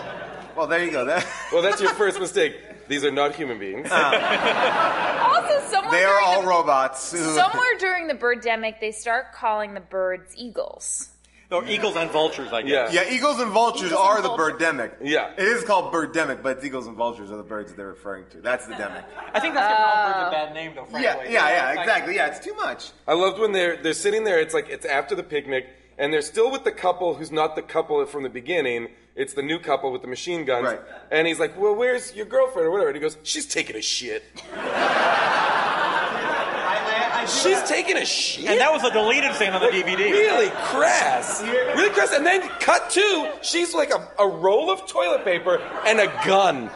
[0.56, 1.04] well, there you go.
[1.04, 2.54] That, Well, that's your first mistake.
[2.86, 3.88] These are not human beings.
[3.90, 5.20] Ah.
[5.34, 7.00] Also, somewhere they are all the, robots.
[7.00, 11.08] somewhere during the birdemic, they start calling the birds eagles.
[11.50, 12.92] Or eagles and vultures, I guess.
[12.92, 14.58] Yeah, eagles and vultures Eagles are and the vultures.
[14.60, 14.92] birdemic.
[15.02, 15.32] Yeah.
[15.36, 18.24] It is called birdemic, but it's eagles and vultures are the birds that they're referring
[18.30, 18.40] to.
[18.40, 19.04] That's the demic.
[19.32, 21.34] I think that's giving all birds a bad name, though, Yeah, frankly.
[21.34, 22.14] yeah, yeah, Like- exactly.
[22.16, 22.90] Yeah, it's too much.
[23.06, 24.40] I loved when they're they're sitting there.
[24.40, 25.66] It's like it's after the picnic,
[25.98, 28.88] and they're still with the couple who's not the couple from the beginning.
[29.14, 30.64] It's the new couple with the machine guns.
[30.66, 30.80] Right.
[31.12, 33.82] And he's like, "Well, where's your girlfriend or whatever?" And he goes, "She's taking a
[33.82, 34.24] shit.
[37.26, 39.98] She's taking a shit." And that was a deleted scene on the DVD.
[40.10, 41.42] Really crass.
[41.42, 42.12] Really crass.
[42.12, 46.70] And then cut to, she's like a, a roll of toilet paper and a gun.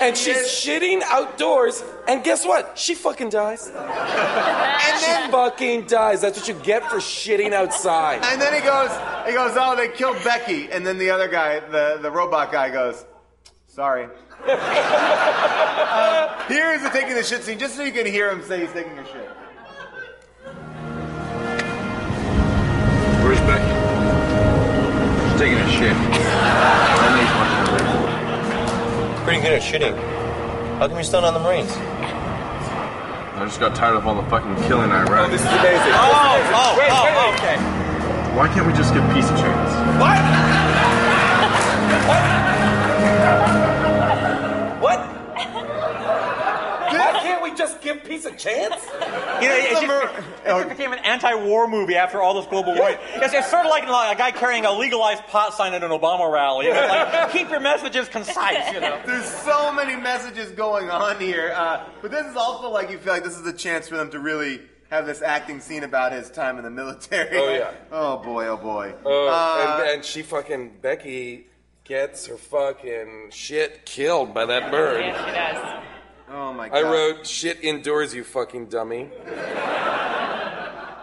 [0.00, 2.78] And she's shitting outdoors, and guess what?
[2.78, 3.66] She fucking dies.
[3.68, 6.22] and then fucking dies.
[6.22, 8.22] That's what you get for shitting outside.
[8.24, 8.90] And then he goes,
[9.26, 10.72] he goes, oh, they killed Becky.
[10.72, 13.04] And then the other guy, the, the robot guy, goes,
[13.80, 14.04] sorry.
[14.46, 18.60] uh, here is the taking the shit scene, just so you can hear him say
[18.60, 19.26] he's taking a shit.
[23.24, 23.72] Where's Becky?
[25.24, 25.96] She's taking a shit.
[29.24, 29.96] Pretty good at shitting.
[30.76, 31.72] How come you're still not in the Marines?
[31.72, 35.30] I just got tired of all the fucking killing I read.
[35.30, 35.94] this is amazing.
[35.96, 37.56] Oh, oh, oh, okay.
[38.36, 39.72] Why can't we just get pizza chains?
[39.98, 40.20] What?
[47.94, 48.84] give peace a chance?
[49.40, 49.82] You know, it, just,
[50.44, 52.90] it just became an anti-war movie after all this global war.
[53.22, 55.90] It's, it's sort of like, like a guy carrying a legalized pot sign at an
[55.90, 56.66] Obama rally.
[56.66, 59.00] You know, like, keep your messages concise, you know.
[59.06, 61.52] There's so many messages going on here.
[61.54, 64.10] Uh, but this is also like you feel like this is a chance for them
[64.10, 64.60] to really
[64.90, 67.36] have this acting scene about his time in the military.
[67.38, 67.70] Oh, yeah.
[67.92, 68.94] Oh boy, oh boy.
[69.04, 71.46] Oh, Uh, and, and she fucking, Becky
[71.84, 75.00] gets her fucking shit killed by that bird.
[75.00, 75.84] Yeah, she does.
[76.30, 76.76] Oh my god.
[76.78, 79.08] I wrote shit indoors, you fucking dummy.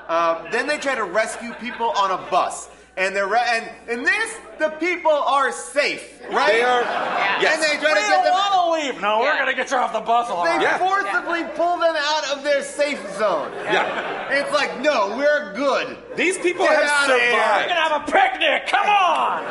[0.08, 2.70] Uh, then they try to rescue people on a bus.
[2.96, 6.48] And they're re- and in this, the people are safe, right?
[6.52, 7.42] They are- Yeah.
[7.42, 7.54] yes.
[7.56, 8.34] And they try We to get don't them.
[8.34, 9.02] want to leave.
[9.02, 10.30] No, we're going to get you off the bus.
[10.32, 10.50] all They.
[10.62, 10.80] Yeah.
[10.80, 13.52] forcibly pull them out of their safe zone.
[13.66, 14.32] Yeah.
[14.34, 15.96] It's like, no, we're good.
[16.16, 17.34] These people Get have outta here.
[17.34, 18.66] We're going to have a picnic.
[18.68, 19.44] Come on.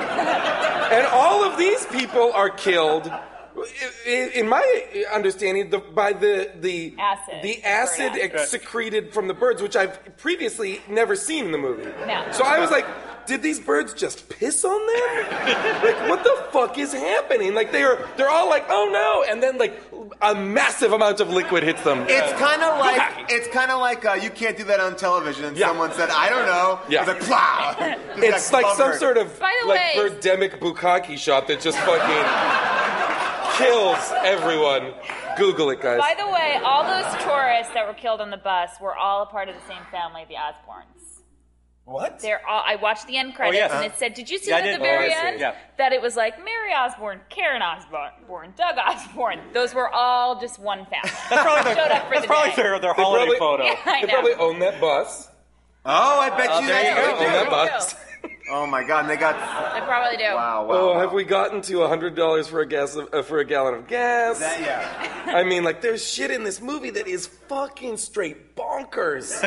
[0.91, 3.13] And all of these people are killed.
[3.65, 4.63] I- In my
[5.13, 7.43] understanding, the, by the the Acid.
[7.43, 11.59] the acid Bird ex- secreted from the birds, which I've previously never seen in the
[11.59, 11.85] movie.
[12.07, 12.27] No.
[12.33, 12.87] So I was like,
[13.27, 15.27] did these birds just piss on them?
[15.85, 17.55] like, what the fuck is happening?
[17.55, 19.81] Like they're they're all like, oh no, and then like
[20.23, 22.05] a massive amount of liquid hits them.
[22.09, 23.27] It's kind of like Why?
[23.29, 25.45] it's kind of like uh, you can't do that on television.
[25.47, 25.67] And Yeah.
[25.69, 26.79] someone said, I don't know.
[26.89, 27.01] Yeah.
[27.01, 27.75] It's like, plow.
[27.79, 31.79] Just It's like some sort of By the like way- birdemic bukkake shop that just
[31.79, 31.99] fucking
[33.59, 34.95] kills everyone.
[35.37, 35.99] Google it, guys.
[35.99, 39.27] By the way, all those tourists that were killed on the bus were all a
[39.27, 40.93] part of the same family, the Osbournes.
[41.85, 42.19] What?
[42.19, 42.65] They're all.
[42.67, 43.73] I watched the end credits oh, yes.
[43.73, 44.81] and it said, "Did you see Yeah, I that at did.
[44.81, 45.27] the very Oh, I see.
[45.29, 45.41] end?
[45.41, 45.55] Yeah.
[45.79, 49.39] That it was like Mary Osborne, Karen Osborne, Doug Osborne.
[49.53, 51.11] Those were all just one family.
[51.31, 52.57] That's probably their, Showed up for that's the probably day.
[52.57, 53.65] their, their holiday probably- photo.
[53.67, 54.13] Yeah, I They know.
[54.15, 55.29] probably own that bus.
[55.85, 57.13] Oh, I bet oh, you there that's you go.
[57.13, 57.51] what they Own do.
[57.51, 57.95] that bus.
[58.49, 59.35] Oh my god, and they got
[59.75, 60.25] They probably do.
[60.25, 60.75] wow, wow.
[60.75, 61.01] Oh, wow.
[61.01, 63.89] have we gotten to hundred dollars for a gas of, uh, for a gallon of
[63.89, 64.39] gas?
[64.39, 65.35] That, yeah.
[65.37, 69.41] I mean, like, there's shit in this movie that is fucking straight bonkers.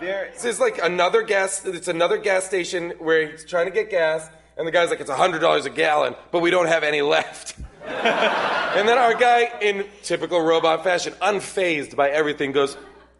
[0.00, 1.64] There, So it's like another gas.
[1.66, 5.10] It's another gas station where he's trying to get gas, and the guy's like, "It's
[5.10, 9.84] hundred dollars a gallon, but we don't have any left." and then our guy, in
[10.04, 12.76] typical robot fashion, unfazed by everything, goes,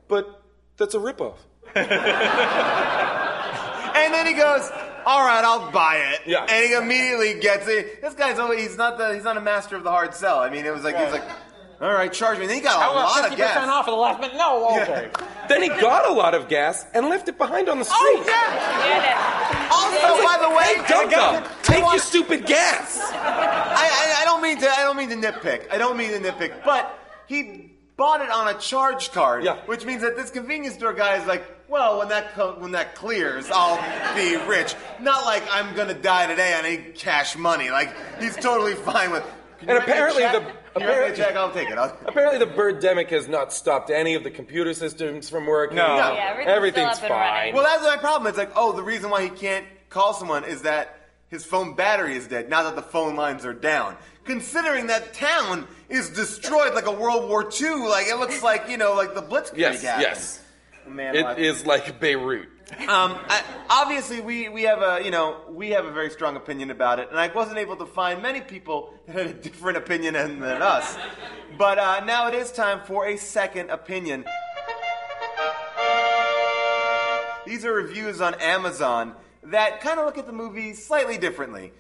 [0.07, 0.41] "But
[0.77, 1.39] that's a ripoff."
[4.05, 4.71] and then he goes,
[5.07, 6.47] "All right, I'll buy it." Yeah.
[6.49, 8.01] And he immediately gets it.
[8.01, 10.41] This guy's always, he's not the he's not a master of the hard sell.
[10.41, 11.25] I mean, it was like he was like,
[11.81, 13.69] "All right, charge me." And then he got a lot of 50% gas.
[13.69, 14.37] off for the last minute?
[14.37, 15.11] No, okay.
[15.49, 18.33] Then he got a lot of gas and left it behind on the oh, street.
[18.33, 19.69] Oh yeah.
[19.73, 22.99] Also, by the way, Hey, dum dum, take your stupid gas.
[23.01, 25.73] I, I, I don't mean to I don't mean to nitpick.
[25.73, 29.57] I don't mean to nitpick, but he bought it on a charge card, Yeah.
[29.67, 32.95] which means that this convenience store guy is like, well, when that co- when that
[32.95, 33.77] clears, I'll
[34.15, 34.75] be rich.
[35.01, 36.55] Not like I'm gonna die today.
[36.55, 37.71] I need cash money.
[37.71, 39.23] Like he's totally fine with.
[39.61, 41.37] Can And write me a apparently the- Can you write me a apparently- check.
[41.37, 41.77] I'll take it.
[41.77, 45.77] I'll, Apparently, the birdemic has not stopped any of the computer systems from working.
[45.77, 45.97] No.
[45.97, 47.55] Yeah, everything's everything's still up and fine.
[47.55, 48.29] Well, that's my problem.
[48.29, 50.95] It's like, oh, the reason why he can't call someone is that
[51.29, 53.97] his phone battery is dead now that the phone lines are down.
[54.33, 58.77] Considering that town is destroyed like a World War II, like it looks like you
[58.77, 60.03] know, like the Blitzkrieg Yes, happened.
[60.03, 60.43] yes.
[60.87, 62.49] Man, It is like Beirut.
[62.81, 66.71] um, I, obviously, we, we have a you know we have a very strong opinion
[66.71, 70.13] about it, and I wasn't able to find many people that had a different opinion
[70.13, 70.99] than, than us.
[71.57, 74.27] But uh, now it is time for a second opinion.
[77.47, 79.15] These are reviews on Amazon
[79.45, 81.73] that kind of look at the movie slightly differently.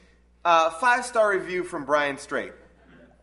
[0.44, 2.52] Uh, Five star review from Brian Strait.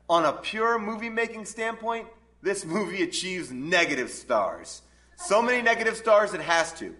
[0.10, 2.08] On a pure movie making standpoint,
[2.42, 4.82] this movie achieves negative stars.
[5.16, 6.94] So many negative stars it has to.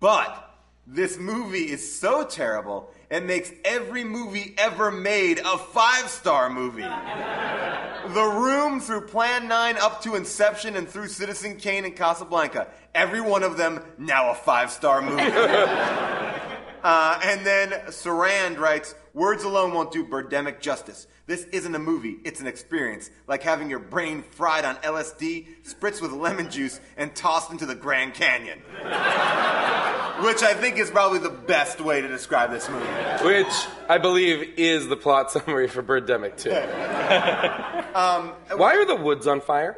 [0.00, 0.50] But
[0.86, 6.82] this movie is so terrible, it makes every movie ever made a five star movie.
[6.82, 12.68] The Room through Plan 9 up to Inception and through Citizen Kane and Casablanca.
[12.94, 15.22] Every one of them now a five star movie.
[16.82, 21.06] uh, and then Sarand writes Words alone won't do Birdemic justice.
[21.26, 23.10] This isn't a movie, it's an experience.
[23.26, 27.74] Like having your brain fried on LSD, spritzed with lemon juice, and tossed into the
[27.74, 28.58] Grand Canyon.
[30.24, 32.86] Which I think is probably the best way to describe this movie.
[33.24, 33.52] Which
[33.88, 36.50] I believe is the plot summary for Birdemic too.
[37.90, 39.76] Um, why are the woods on fire?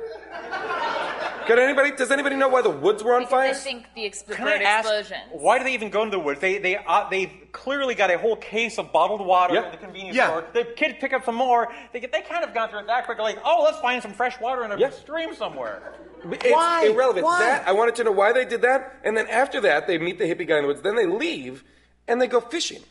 [1.46, 1.90] Could anybody?
[1.92, 3.54] Does anybody know why the woods were on I fire?
[3.54, 5.18] think the ex- Can bird I ask, explosion.
[5.32, 6.40] why do they even go into the woods?
[6.40, 9.64] They they uh, they clearly got a whole case of bottled water Yep.
[9.66, 10.28] at the convenience Yeah.
[10.28, 10.44] store.
[10.52, 11.68] The kid pick up some more.
[11.92, 13.18] They get- they kind of gone through it that quick.
[13.18, 15.94] Like, oh, let's find some fresh water in a stream somewhere.
[16.24, 16.44] It's
[16.90, 17.26] irrelevant.
[17.26, 20.18] That I wanted to know why they did that, and then after that, they meet
[20.18, 20.82] the hippie guy in the woods.
[20.82, 21.64] Then they leave,
[22.06, 22.82] and they go fishing.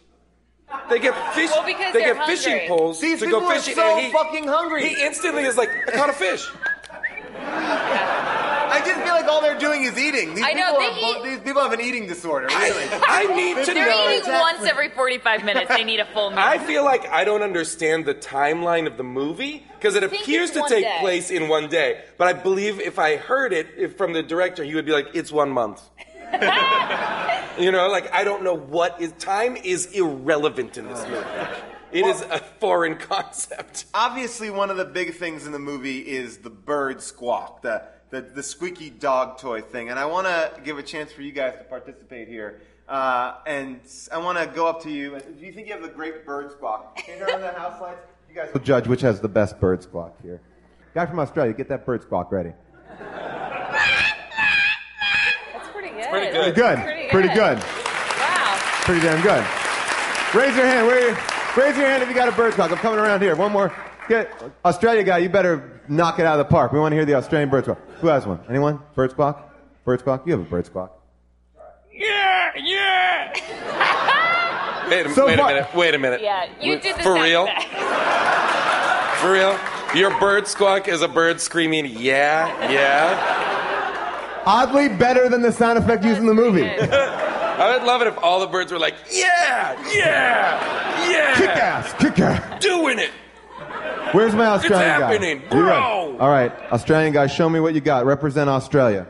[0.90, 1.50] They get fish.
[1.52, 2.68] Well, because they they're get fishing hungry.
[2.70, 3.76] poles These to people go are fishing.
[3.76, 4.88] so and he, fucking hungry.
[4.88, 6.50] He instantly is like, I caught a fish.
[8.72, 10.34] I just feel like all they're doing is eating.
[10.36, 12.48] These I know, people they are bo- these people have an eating disorder.
[12.48, 12.88] Really.
[13.08, 14.10] I need to They're know.
[14.12, 15.68] eating once every 45 minutes.
[15.70, 16.40] They need a full meal.
[16.40, 20.50] I feel like I don't understand the timeline of the movie because it think appears
[20.50, 20.98] it's to one take day.
[21.02, 22.02] place in one day.
[22.18, 25.08] But I believe if I heard it if from the director, he would be like,
[25.14, 25.82] "It's one month."
[27.60, 31.26] you know, like I don't know what is time is irrelevant in this movie.
[31.92, 33.86] It is a foreign concept.
[33.94, 38.22] Obviously, one of the big things in the movie is the bird squawk, the the,
[38.22, 39.90] the squeaky dog toy thing.
[39.90, 42.62] And I want to give a chance for you guys to participate here.
[42.88, 43.80] Uh, and
[44.12, 45.18] I want to go up to you.
[45.40, 46.98] Do you think you have the great bird squawk?
[46.98, 48.02] Can you turn on the house lights?
[48.30, 50.42] You guys will judge which has the best bird squawk here.
[50.94, 52.52] Guy from Australia, get that bird squawk ready.
[53.00, 53.10] That's
[55.70, 56.10] pretty good.
[56.10, 56.78] pretty Pretty good.
[56.80, 57.36] Pretty Pretty good.
[57.36, 57.58] good.
[57.60, 58.60] Wow.
[58.84, 59.46] Pretty damn good.
[60.38, 60.88] Raise your hand.
[61.58, 62.72] Raise your hand if you got a bird squawk.
[62.72, 63.36] I'm coming around here.
[63.36, 63.74] One more.
[64.10, 64.32] Get
[64.66, 65.20] Australia guy.
[65.20, 66.72] You better knock it out of the park.
[66.72, 67.80] We want to hear the Australian bird squawk.
[68.00, 68.40] Who has one?
[68.50, 68.80] Anyone?
[68.96, 69.54] Bird squawk.
[69.86, 70.26] Bird squawk.
[70.26, 70.98] You have a bird squawk.
[71.94, 73.34] Yeah, yeah.
[74.90, 75.68] Wait, a, So wait a minute.
[75.76, 76.22] Wait a minute.
[76.22, 77.44] Yeah, you did the For sound real?
[77.44, 77.66] effect.
[79.22, 79.60] For real?
[79.94, 86.04] Your bird squawk is a bird screaming, "Yeah, yeah." Oddly better than the sound effect
[86.04, 86.64] used in the movie.
[86.66, 91.94] I would love it if all the birds were like, "Yeah, yeah, yeah." Kick ass.
[92.00, 92.62] Kick ass.
[92.64, 93.12] Doing it.
[94.14, 95.12] Where's my Australian guy?
[95.14, 95.80] happening, You ready?
[95.82, 96.18] bro.
[96.20, 97.28] All right, Australian guy.
[97.28, 98.06] Show me what you got.
[98.06, 99.08] Represent Australia.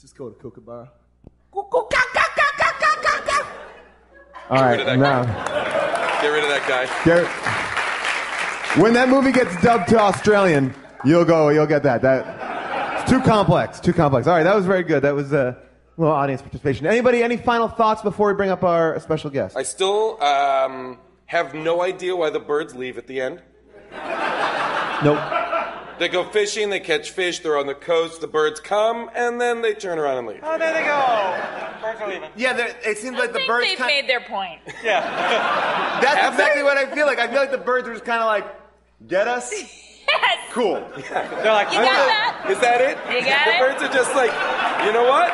[0.00, 0.88] Just go to Kookaburra.
[4.50, 4.70] All right.
[4.72, 5.22] rid of that now,
[6.22, 7.04] Get rid of that guy.
[7.04, 7.28] Garrett,
[8.82, 10.74] when that movie gets dubbed to Australian,
[11.04, 11.48] you'll go.
[11.50, 12.02] You'll get that.
[12.02, 13.78] That it's too complex.
[13.80, 14.26] Too complex.
[14.26, 15.02] All right, that was very good.
[15.04, 15.56] That was a
[15.96, 16.86] little audience participation.
[16.86, 17.22] Anybody?
[17.22, 19.56] Any final thoughts before we bring up our special guest?
[19.56, 23.40] I still um, have no idea why the birds leave at the end.
[25.04, 25.18] Nope.
[25.98, 29.60] They go fishing, they catch fish, they're on the coast, the birds come, and then
[29.60, 30.40] they turn around and leave.
[30.42, 31.82] Oh, there they go.
[31.82, 32.30] Birds are leaving.
[32.36, 33.66] Yeah, there- it seems like I the birds.
[33.66, 34.60] they've kind made their point.
[34.82, 35.00] Yeah.
[36.02, 36.64] That's Have exactly they?
[36.64, 37.18] what I feel like.
[37.18, 38.46] I feel like the birds were just kind of like,
[39.06, 39.52] get us.
[40.10, 40.38] Yes.
[40.50, 40.74] Cool.
[40.74, 42.46] They're like, You got that?
[42.50, 42.98] Is that it?
[43.14, 43.60] You got the it?
[43.60, 44.32] birds are just like,
[44.84, 45.30] you know what?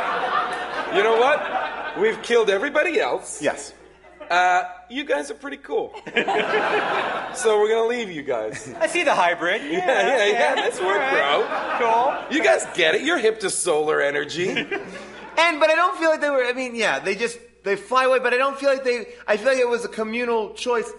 [0.95, 1.99] You know what?
[1.99, 3.41] We've killed everybody else.
[3.41, 3.73] Yes.
[4.31, 5.93] Uh, you guys are pretty cool.
[7.35, 8.73] so we're gonna leave you guys.
[8.81, 9.63] I see the hybrid.
[9.71, 10.55] Yeah, yeah, yeah.
[10.55, 11.47] Nice work, bro.
[11.79, 12.37] Cool.
[12.37, 13.03] You guys get it.
[13.03, 14.67] You're hip to solar energy.
[15.39, 16.43] And but I don't feel like they were.
[16.47, 18.21] I mean, yeah, they just they fly away.
[18.21, 19.09] But I don't feel like they.
[19.27, 20.91] I feel like it was a communal choice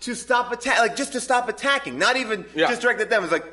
[0.00, 2.68] to stop attack, like just to stop attacking, not even Yeah.
[2.68, 3.22] just direct at them.
[3.22, 3.46] It's like,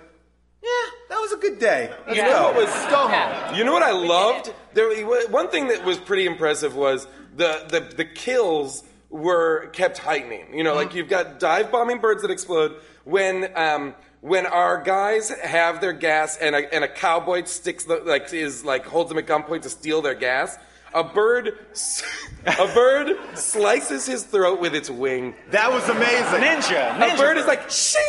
[0.62, 0.70] yeah,
[1.08, 1.94] that was a good day.
[2.06, 2.30] Let's You go.
[2.30, 3.56] know what was- Let's go home.
[3.56, 4.54] You know what I loved?
[4.74, 4.90] There,
[5.30, 7.08] one thing that was pretty impressive was
[7.38, 10.54] the, the, the kills were kept heightening.
[10.54, 10.78] You know, Mm-hmm.
[10.80, 12.76] like you've got dive bombing birds that explode.
[13.06, 17.98] When um, when our guys have their gas and a, and a cowboy sticks the,
[17.98, 20.58] like is like holds them at gunpoint to steal their gas.
[20.94, 22.04] A bird, s-
[22.46, 25.36] a bird slices his throat with its wing.
[25.52, 26.42] That was amazing.
[26.42, 26.96] Ninja.
[26.96, 28.02] A ninja bird is like shing.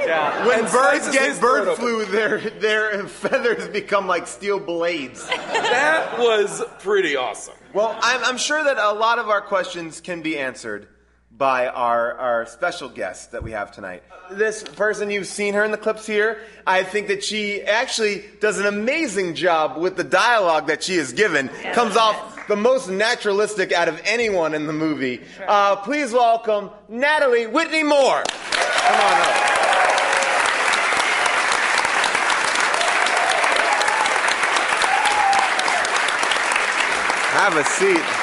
[0.00, 0.46] Yeah.
[0.46, 1.80] When and birds get throat bird open.
[1.84, 5.26] flu, their their feathers become like steel blades.
[5.28, 7.54] That was pretty awesome.
[7.74, 10.88] Well, I'm, I'm sure that a lot of our questions can be answered
[11.38, 14.02] by our, our special guest that we have tonight.
[14.32, 16.40] This person, you've seen her in the clips here.
[16.66, 21.12] I think that she actually does an amazing job with the dialogue that she is
[21.12, 21.48] given.
[21.72, 25.20] Comes off the most naturalistic out of anyone in the movie.
[25.46, 28.24] Uh, please welcome Nathalie Whitney Moore.
[28.24, 29.44] Come on up.
[37.30, 38.17] Have a seat.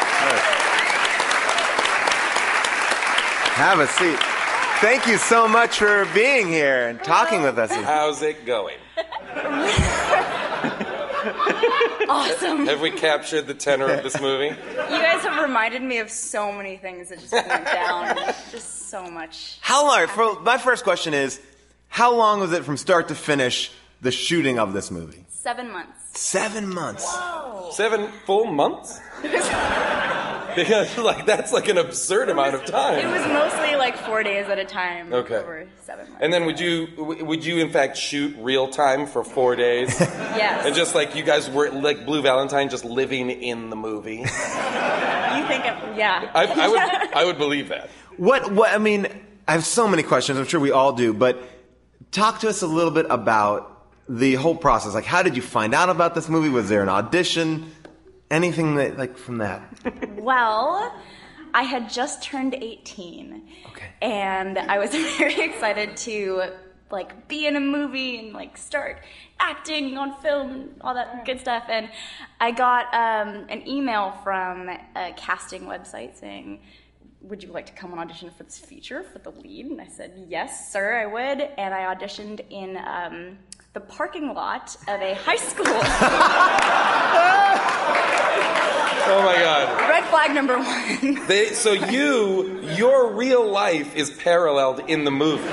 [3.55, 4.19] Have a seat.
[4.81, 7.71] Thank you so much for being here and talking with us.
[7.71, 8.77] How's it going?
[12.07, 12.67] Awesome.
[12.67, 14.47] Have we captured the tenor of this movie?
[14.47, 18.15] You guys have reminded me of so many things that just went down.
[18.51, 19.57] just so much.
[19.61, 20.07] How long?
[20.07, 21.41] For, my first question is,
[21.87, 25.24] how long was it from start to finish the shooting of this movie?
[25.45, 26.19] Seven months.
[26.19, 27.17] Seven months.
[27.75, 28.99] Seven full months?
[30.55, 32.99] Because like that's like an absurd amount of time.
[32.99, 35.11] It was mostly like four days at a time.
[35.13, 35.35] Okay.
[35.35, 36.21] Over seven months.
[36.23, 39.99] And then would you would you in fact shoot real time for four days?
[39.99, 40.65] Yes.
[40.65, 44.19] And just like you guys were like Blue Valentine, just living in the movie.
[45.35, 46.31] You think of, yeah.
[46.33, 46.79] I, I would
[47.13, 47.89] I would believe that.
[48.15, 48.53] What?
[48.53, 48.73] What?
[48.73, 49.07] I mean,
[49.45, 50.39] I have so many questions.
[50.39, 51.37] I'm sure we all do, but
[52.11, 53.74] talk to us a little bit about
[54.07, 54.93] the whole process.
[54.93, 56.49] Like, how did you find out about this movie?
[56.49, 57.71] Was there an audition?
[58.29, 59.61] Anything that, like, from that?
[60.17, 60.93] Well,
[61.53, 63.47] I had just turned 18.
[63.69, 63.85] Okay.
[64.01, 66.51] And I was very excited to
[66.91, 69.01] like be in a movie and like start
[69.39, 71.63] acting on film and all that good stuff.
[71.69, 71.89] And
[72.39, 76.59] I got um, an email from a casting website saying,
[77.21, 79.65] would you like to come and audition for this feature for the lead?
[79.65, 81.41] And I said, yes, sir, I would.
[81.57, 83.37] And I auditioned in um,
[83.75, 85.65] the parking lot of a high school.
[89.07, 89.87] Oh my god.
[89.87, 91.27] Red flag number one.
[91.27, 95.43] They so you your real life is paralleled in the movie.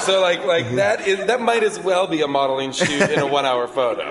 [0.00, 0.76] So like like mm-hmm.
[0.76, 4.04] that is that might as well be a modeling shoot in a one hour photo.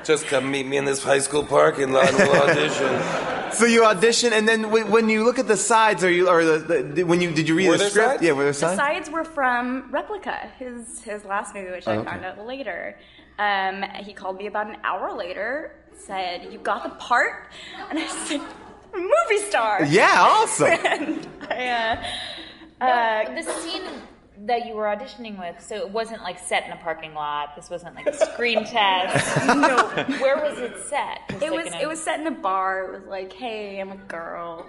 [0.04, 3.37] Just come meet me in this high school parking lot and we'll audition.
[3.54, 6.44] So you audition, and then when when you look at the sides, or you or
[6.44, 8.08] the, the when you did you read Were the there script?
[8.10, 8.22] sides?
[8.22, 8.76] Yeah, were there The sides?
[8.76, 12.10] sides were from Replica, his his last movie, which Oh, I okay.
[12.10, 12.96] found out later.
[13.38, 17.46] Um, he called me about an hour later, said, "You got the part,"
[17.90, 18.40] and I said,
[18.94, 20.66] "Movie star." Yeah, awesome.
[20.84, 22.04] and I, uh,
[22.80, 23.82] No, uh, the scene
[24.46, 27.56] that you were auditioning with, so it wasn't like set in a parking lot.
[27.56, 29.46] This wasn't like a screen test.
[29.46, 29.88] no,
[30.20, 31.20] Where was it set?
[31.30, 32.84] Just it like was in a- it was set in a bar.
[32.84, 34.66] It was like, "Hey, I'm a girl."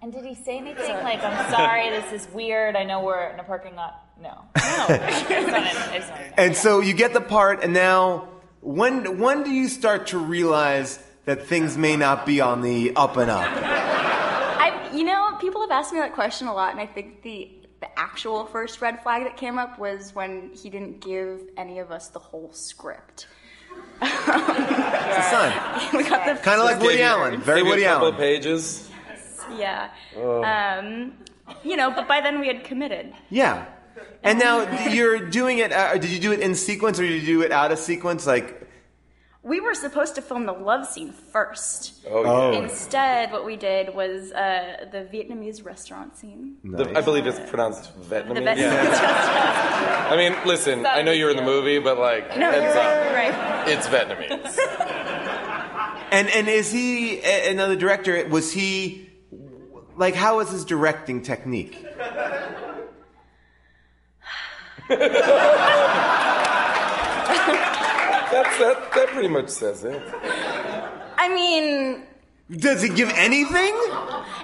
[0.00, 2.76] And did he say anything like, "I'm sorry, this is weird.
[2.76, 4.28] I know we're in a parking lot." No.
[4.28, 4.34] No.
[4.56, 6.34] I just wanted- I just wanted to know.
[6.38, 8.28] And so you get the part, and now
[8.60, 13.16] when when do you start to realize that things may not be on the up
[13.16, 13.46] and up?
[13.52, 17.50] I, you know, people have asked me that question a lot, and I think the
[17.80, 21.90] the actual first red flag that came up was when he didn't give any of
[21.92, 23.26] us the whole script.
[24.00, 25.88] It's a sign.
[25.96, 28.14] we got the Kind of like Woody Allen, very Gave you Woody a couple Allen.
[28.14, 28.90] of pages.
[29.56, 29.90] yeah.
[30.16, 30.42] Oh.
[30.42, 31.14] Um,
[31.64, 33.12] you know, but by then we had committed.
[33.30, 33.66] Yeah.
[34.22, 35.72] And now you're doing it.
[35.72, 38.26] Uh, did you do it in sequence, or did you do it out of sequence?
[38.26, 38.57] Like,
[39.44, 42.04] We were supposed to film the love scene first.
[42.10, 42.30] Oh, yeah.
[42.30, 42.52] Oh.
[42.62, 46.56] Instead, what we did was uh, the Vietnamese restaurant scene.
[46.64, 48.34] The- I believe it's pronounced Vietnamese.
[48.34, 52.74] The Vietnamese I mean, listen, I know you're in the movie, but like, No, heads
[52.74, 53.14] you're up.
[53.14, 53.68] right, right.
[53.68, 54.58] It's Vietnamese.
[56.10, 58.26] and and is he a- another director?
[58.28, 59.08] Was he
[59.96, 61.78] like how was his directing technique?
[68.30, 68.92] That's that.
[68.94, 70.02] That pretty much says it.
[71.20, 72.02] I mean,
[72.50, 73.74] Does he give anything?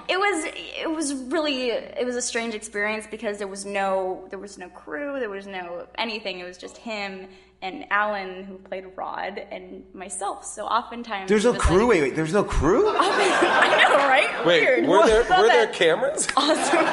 [0.07, 0.45] it was
[0.81, 4.69] it was really it was a strange experience because there was no there was no
[4.69, 6.39] crew, there was no anything.
[6.39, 7.27] It was just him
[7.61, 10.45] and Alan who played Rod and myself.
[10.45, 11.79] So oftentimes There's no crew.
[11.79, 12.15] like- Wait, wait.
[12.15, 12.89] There's no crew.
[12.95, 14.45] I know, right?
[14.45, 14.87] Wait, Weird.
[14.87, 16.27] were there were there cameras?
[16.37, 16.85] Awesome.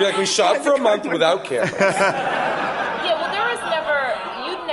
[0.00, 1.72] You're like we shot for a month without cameras.
[1.80, 3.60] Yeah, well, there was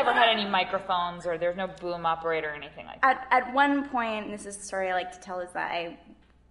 [0.06, 0.20] never.
[0.20, 3.28] Had any microphones, or there's no boom operator or anything like that.
[3.32, 5.72] At, at one point, and this is the story I like to tell, is that
[5.72, 5.98] I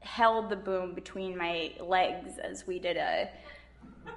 [0.01, 3.29] held the boom between my legs as we did a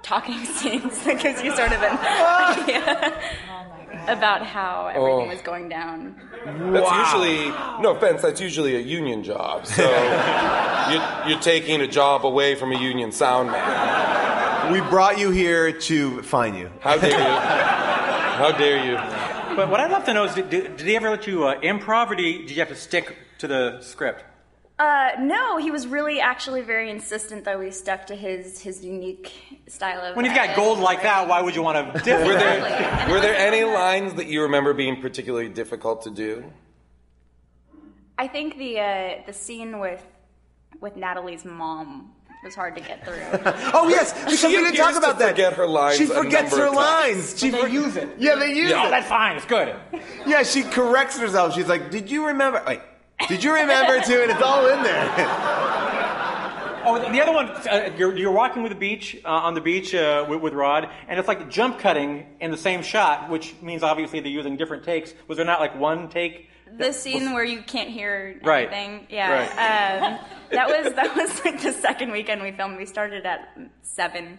[0.02, 1.02] talking scenes.
[1.04, 3.14] That gives you sort of an idea.
[3.50, 3.62] Oh
[4.08, 5.32] about how everything Oh.
[5.32, 6.20] was going down.
[6.44, 7.48] That's usually,
[7.82, 9.66] no offense, that's usually a union job.
[9.66, 9.82] So
[10.90, 14.72] you're, you're taking a job away from a union sound man.
[14.72, 16.70] We brought you here to find you.
[16.80, 17.36] How dare you?
[18.36, 18.96] How dare you?
[19.56, 22.10] But what I'd love to know is, did, did he ever let you uh, improv,
[22.10, 24.22] or did, he, did you have to stick to the script?
[24.78, 29.32] Uh, no, he was really actually very insistent that we stuck to his his unique
[29.66, 30.14] style of.
[30.14, 32.26] When you've got gold like that, why would you want to differ?
[32.26, 36.44] Were there, were there any lines that you remember being particularly difficult to do?
[38.18, 40.04] I think the uh, the scene with
[40.78, 42.12] with Nathalie's mom
[42.46, 43.14] was hard to get through.
[43.74, 45.30] Oh yes, because She we didn't talk to about that.
[45.30, 47.16] forget her lines She a forgets number her of times.
[47.16, 47.38] lines.
[47.38, 48.08] She But they for- use it.
[48.18, 48.90] Yeah, they use Oh, it.
[48.90, 49.36] that's fine.
[49.36, 49.74] It's good.
[50.26, 51.54] Yeah, she corrects herself.
[51.54, 52.62] She's like, "Did you remember?
[52.66, 52.80] Wait,
[53.28, 55.12] did you remember too?" And it's all in there.
[56.88, 59.92] Oh, the other one, uh, you're, you're walking with the beach uh, on the beach
[59.92, 63.82] uh, with, with Rod, and it's like jump cutting in the same shot, which means
[63.82, 65.12] obviously they're using different takes.
[65.26, 66.48] Was there not like one take?
[66.78, 68.70] The scene where you can't hear Right.
[68.72, 70.18] anything, yeah.
[70.20, 72.76] Um, that was that was like the second weekend we filmed.
[72.78, 74.38] We started at seven,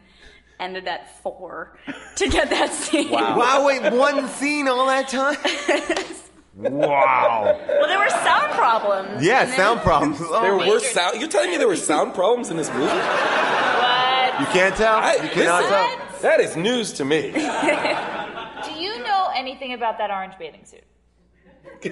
[0.60, 1.78] ended at four
[2.16, 3.10] to get that scene.
[3.12, 5.38] Wow, wait, one scene all that time?
[6.60, 7.44] Wow.
[7.68, 9.24] Well, there were sound problems.
[9.24, 10.18] Yeah, then- sound problems.
[10.22, 11.20] Oh, There were sound.
[11.20, 12.86] You're telling me there were sound problems in this movie?
[12.88, 14.40] What?
[14.40, 14.96] You can't tell.
[14.96, 16.22] I, you cannot listen, tell.
[16.22, 17.32] that is news to me.
[17.32, 20.84] Do you know anything about that orange bathing suit?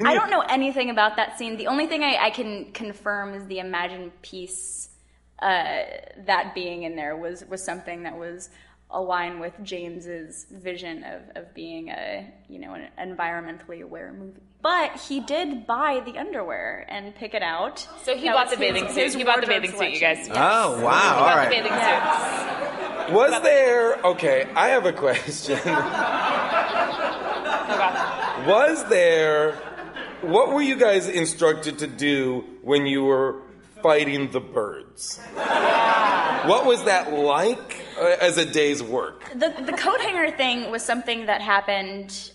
[0.03, 1.57] I don't know anything about that scene.
[1.57, 4.89] The only thing I, I can confirm is the Imagine piece.
[5.41, 5.83] Uh,
[6.25, 8.49] that being in there was was something that was
[8.89, 14.41] aligned with James's vision of, of being a you know an environmentally aware movie.
[14.65, 17.87] But he did buy the underwear and pick it out.
[18.03, 19.03] So he That bought the bathing his- suit.
[19.03, 20.33] his He bought the wardrobe bathing suit, you selection.
[20.33, 20.41] guys.
[20.55, 21.01] Oh, wow.
[21.13, 23.05] He bought the bathing Yeah.
[23.05, 23.13] suit.
[23.13, 24.47] Was there okay?
[24.55, 25.59] I have a question.
[28.47, 29.51] Was there?
[30.21, 33.41] What were you guys instructed to do when you were
[33.83, 35.19] fighting the birds?
[35.35, 39.29] What was that like uh, as a day's work?
[39.35, 42.31] The the coat hanger thing was something that happened.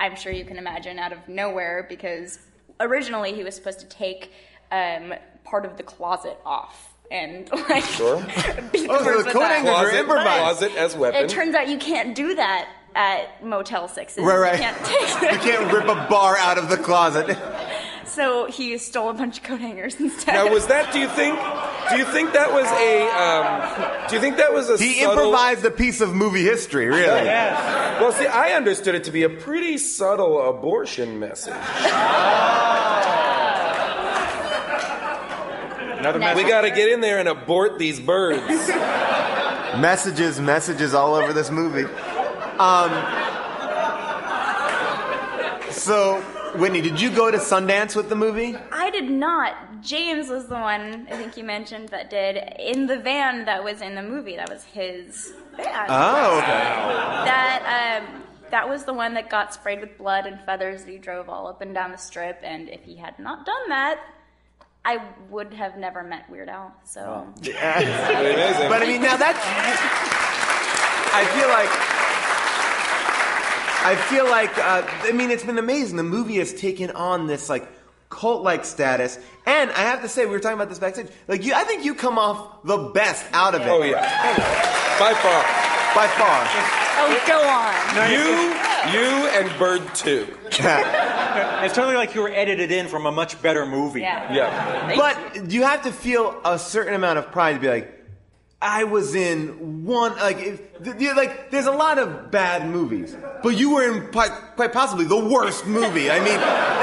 [0.00, 2.38] I'm sure you can imagine out of nowhere because
[2.80, 4.32] originally he was supposed to take
[4.72, 5.14] um,
[5.44, 8.16] part of the closet off and like Sure.
[8.72, 9.62] beat Oh, so birds the with coat that.
[9.62, 10.58] Closet, improvised.
[10.58, 11.24] closet as weapon.
[11.24, 14.24] It turns out you can't do that at Motel Sixes.
[14.24, 14.52] Right, right.
[14.58, 17.36] You can't take You can't rip a bar out of the closet.
[18.06, 20.32] So he stole a bunch of coat hangers instead.
[20.34, 20.92] Now, was that?
[20.92, 21.36] Do you think?
[21.90, 23.08] Do you think that was a?
[23.10, 24.76] Um, do you think that was a?
[24.76, 27.04] He subtle, improvised a piece of movie history, really.
[27.24, 28.00] yes.
[28.00, 31.54] Well, see, I understood it to be a pretty subtle abortion message.
[35.98, 38.68] Another We got to get in there and abort these birds.
[39.78, 41.84] Messages, messages all over this movie.
[42.58, 42.90] Um,
[45.70, 46.22] so,
[46.56, 48.56] Whitney, did you go to Sundance with the movie?
[48.70, 49.82] I did not.
[49.82, 53.80] James was the one I think you mentioned that did in the van that was
[53.80, 54.36] in the movie.
[54.36, 55.86] That was his van.
[55.88, 56.46] Oh, okay.
[57.26, 60.84] That um, that was the one that got sprayed with blood and feathers.
[60.84, 63.68] That he drove all up and down the strip, and if he had not done
[63.68, 64.00] that,
[64.84, 66.72] I would have never met Weird Al.
[66.84, 67.54] So Amazing.
[68.68, 69.40] But I mean, now that's.
[71.16, 71.93] I feel like.
[73.84, 74.56] I feel like.
[74.58, 75.96] Uh, I mean, it's been amazing.
[75.96, 77.68] The movie has taken on this like
[78.08, 81.08] cult-like status, and I have to say, we were talking about this backstage.
[81.28, 83.68] Like, you, I think you come off the best out of it.
[83.68, 84.00] Oh yeah,
[84.98, 85.42] by far.
[85.94, 86.46] by far.
[86.96, 87.74] oh, go on.
[88.10, 90.26] You, you, and Bird Two.
[90.46, 94.00] It's totally like you were edited in from a much better movie.
[94.00, 94.32] Yeah.
[94.32, 94.96] Yeah.
[94.96, 98.03] But you have to feel a certain amount of pride to be like,
[98.64, 100.60] I was in one like if,
[101.16, 105.18] like there's a lot of bad movies, but you were in quite, quite possibly the
[105.22, 106.10] worst movie.
[106.10, 106.38] I mean,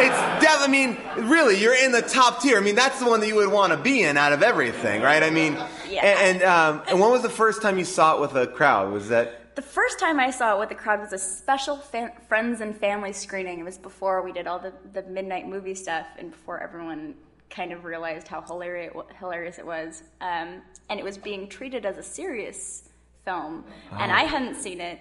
[0.06, 0.96] it's def- I mean,
[1.28, 2.58] really, you're in the top tier.
[2.58, 5.02] I mean, that's the one that you would want to be in out of everything,
[5.02, 5.24] right?
[5.24, 5.54] I mean,
[5.90, 6.06] Yeah.
[6.06, 8.94] and and, um, and when was the first time you saw it with a crowd?
[8.94, 12.14] Was that The first time I saw it with the crowd was a special fa-
[12.30, 13.60] friends and family screening.
[13.60, 17.16] It was before we did all the, the midnight movie stuff and before everyone
[17.50, 20.04] kind of realized how hilarious, hilarious it was.
[20.22, 20.62] Um,
[20.92, 22.90] and it was being treated as a serious
[23.24, 23.64] film.
[23.98, 25.00] And I hadn't seen it,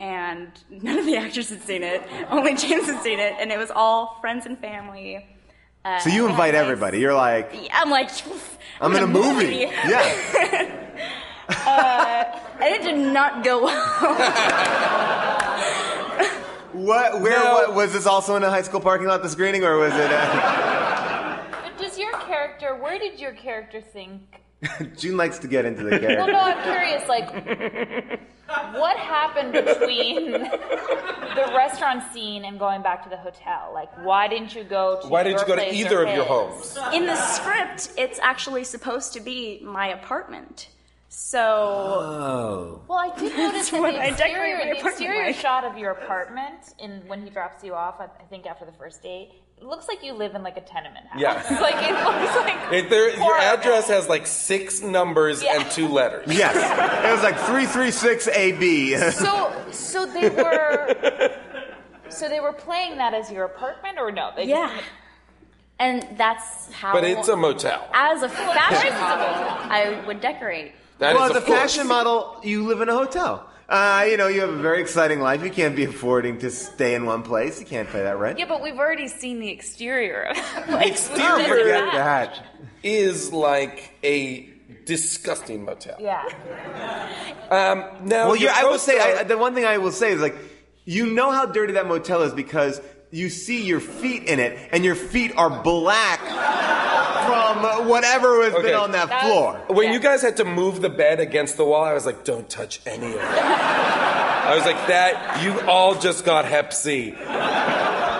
[0.00, 2.02] and none of the actors had seen it.
[2.28, 5.24] Only James had seen it, and it was all friends and family.
[5.84, 6.10] Uh, so?
[6.10, 6.98] You invite I- everybody.
[6.98, 8.10] You're like, I'm like,
[8.80, 9.68] I'm in a movie.
[9.86, 10.74] Yeah.
[11.48, 12.24] uh,
[12.60, 14.14] and it did not go well.
[16.72, 17.22] What?
[17.22, 17.32] Where?
[17.42, 17.54] No.
[17.54, 19.22] What, was this also in a high school parking lot?
[19.22, 20.10] The screening, or was it?
[20.12, 24.20] Uh, But does your character, where did your character think?
[24.96, 26.16] June likes to get into the character.
[26.16, 27.30] Well, no, I'm curious, like,
[28.74, 33.70] what happened between the restaurant scene and going back to the hotel.
[33.72, 36.24] Like, why didn't you go to Why didn't you go to either or of your
[36.24, 36.76] homes?
[36.92, 40.68] In the script, it's actually supposed to be my apartment.
[41.08, 42.82] So Oh.
[42.88, 45.36] Well, I did notice that what the I decorate exterior, my the exterior like.
[45.36, 48.72] shot of your apartment in when he drops you off, I, I think after the
[48.72, 51.20] first date, it looks like you live in like a tenement house.
[51.20, 51.34] Yeah.
[51.60, 56.26] like it looks like It, there, your address has like six numbers and two letters.
[56.28, 56.56] Yes.
[56.56, 58.96] It was like 336 AB.
[59.18, 61.32] So, so they were,
[62.08, 64.32] so they were playing that as your apartment, or no?
[64.36, 64.80] They yeah,
[65.78, 66.92] and that's how.
[66.92, 67.88] But it's a motel.
[67.92, 69.26] As a fashion model.
[69.70, 70.72] I would decorate.
[70.98, 71.58] That well, is, as a course.
[71.58, 73.48] fashion model, you live in a hotel.
[73.68, 75.44] Uh, you know, you have a very exciting life.
[75.44, 77.60] You can't be affording to stay in one place.
[77.60, 78.38] You can't pay that rent.
[78.38, 80.36] Yeah, but we've already seen the exterior of
[80.66, 82.46] The exterior Forget that.
[82.82, 84.48] is like a
[84.86, 85.96] disgusting motel.
[86.00, 86.22] Yeah.
[87.50, 90.12] Um, now, well, your yeah, I will say I, the one thing I will say
[90.12, 90.36] is like,
[90.86, 92.80] you know how dirty that motel is because
[93.10, 96.20] you see your feet in it, and your feet are black
[97.28, 98.62] from whatever has Okay.
[98.68, 99.60] been on that floor.
[99.68, 102.48] When you guys had to move the bed against the wall, I was like, don't
[102.48, 103.20] touch any of it.
[103.22, 107.14] I was like, that, you all just got hep C.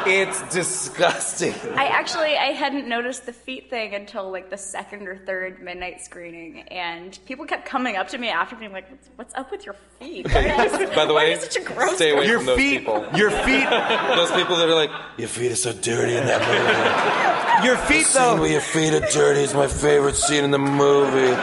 [0.09, 1.55] It's disgusting.
[1.77, 6.01] I actually I hadn't noticed the feet thing until like the second or third midnight
[6.01, 9.67] screening, and people kept coming up to me after being like, "What's, what's up with
[9.67, 12.33] your feet?" By the way, are you such a gross stay away guy?
[12.37, 13.07] from those people.
[13.15, 13.61] Your feet.
[13.61, 14.17] Your feet.
[14.17, 17.39] Those people that are like, your feet are so dirty in that movie.
[17.67, 20.53] Your feet, though, the scene where your feet are dirty is my favorite scene in
[20.53, 21.35] the movie.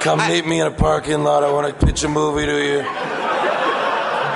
[0.00, 1.44] Come meet me in a parking lot.
[1.44, 2.78] I want to pitch a movie to you.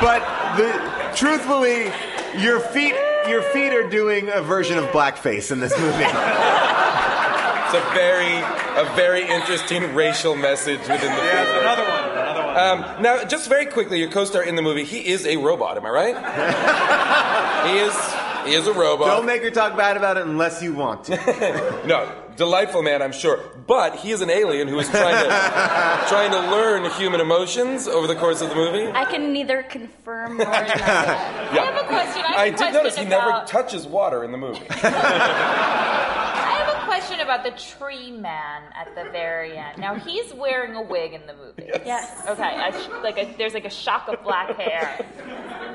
[0.03, 0.21] But
[0.59, 1.91] the, truthfully,
[2.39, 2.95] your feet,
[3.29, 6.05] your feet are doing a version of blackface in this movie.
[6.05, 8.37] It's a very,
[8.81, 11.59] a very interesting racial message within the film.
[11.59, 12.11] Another one.
[12.11, 12.57] Another one.
[12.57, 15.77] Um, now, just very quickly, your co-star in the movie, he is a robot.
[15.77, 17.67] Am I right?
[17.69, 18.15] he is.
[18.47, 19.07] He is a robot.
[19.09, 21.83] Don't make her talk bad about it unless you want to.
[21.87, 23.39] No, delightful man, I'm sure.
[23.67, 25.29] But he is an alien who is trying to
[26.09, 28.91] trying to learn human emotions over the course of the movie.
[28.93, 30.65] I can neither confirm nor deny.
[30.75, 31.49] Yeah.
[31.51, 32.23] I have a question.
[32.25, 34.67] I have I a did question notice he never touches water in the movie.
[34.71, 39.79] I have a question about the tree man at the very end.
[39.79, 41.71] Now he's wearing a wig in the movie.
[41.85, 42.27] Yes.
[42.29, 42.69] Okay.
[42.69, 44.97] A, sh- like a, there's like a shock of black hair.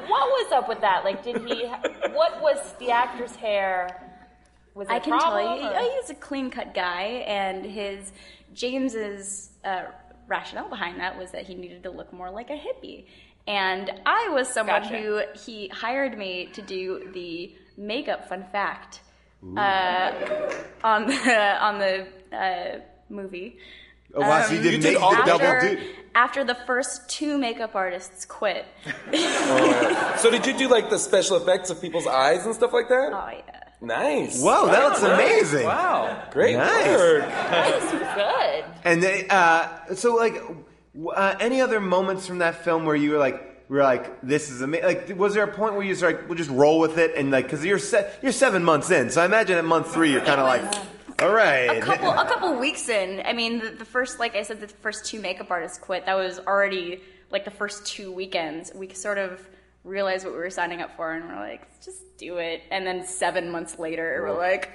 [0.07, 1.03] What was up with that?
[1.03, 1.65] Like, did he?
[2.13, 4.01] What was the actor's hair?
[4.79, 7.65] Was it I a can tell you, or- oh, he's a clean cut guy, and
[7.65, 8.13] his
[8.53, 9.83] James's uh,
[10.29, 13.07] rationale behind that was that he needed to look more like a hippie.
[13.45, 14.97] And I was someone Gotcha.
[14.97, 18.29] who he hired me to do the makeup.
[18.29, 19.01] Fun fact
[19.57, 20.11] uh,
[20.81, 22.79] on the on the uh,
[23.09, 23.57] movie.
[24.15, 25.79] Oh, wow, so you did You did all the the double after,
[26.15, 28.65] after the first two makeup artists quit.
[30.17, 33.11] so did you do like the special effects of people's eyes and stuff like that?
[33.11, 33.58] Oh yeah.
[33.81, 34.41] Nice.
[34.41, 35.65] Whoa, that looks amazing.
[35.65, 36.27] Wow.
[36.31, 36.97] Great Nice.
[36.97, 37.23] work.
[37.29, 38.65] This good.
[38.83, 40.33] And they, uh, so like,
[40.93, 44.19] w- uh, any other moments from that film where you were like, we were like,
[44.21, 44.85] this is amazing?
[44.85, 47.31] Like, was there a point where you just like, we'll just roll with it and
[47.31, 50.21] like, because you're se- you're seven months in, so I imagine at month three you're
[50.21, 50.85] kind of like,
[51.21, 51.77] all right.
[51.77, 54.69] a couple a couple weeks in i mean the, the first like i said the
[54.69, 59.17] first two makeup artists quit that was already like the first two weekends we sort
[59.17, 59.45] of
[59.83, 62.63] realized what we were signing up for and we're like just do it.
[62.71, 64.69] And then seven months later we're like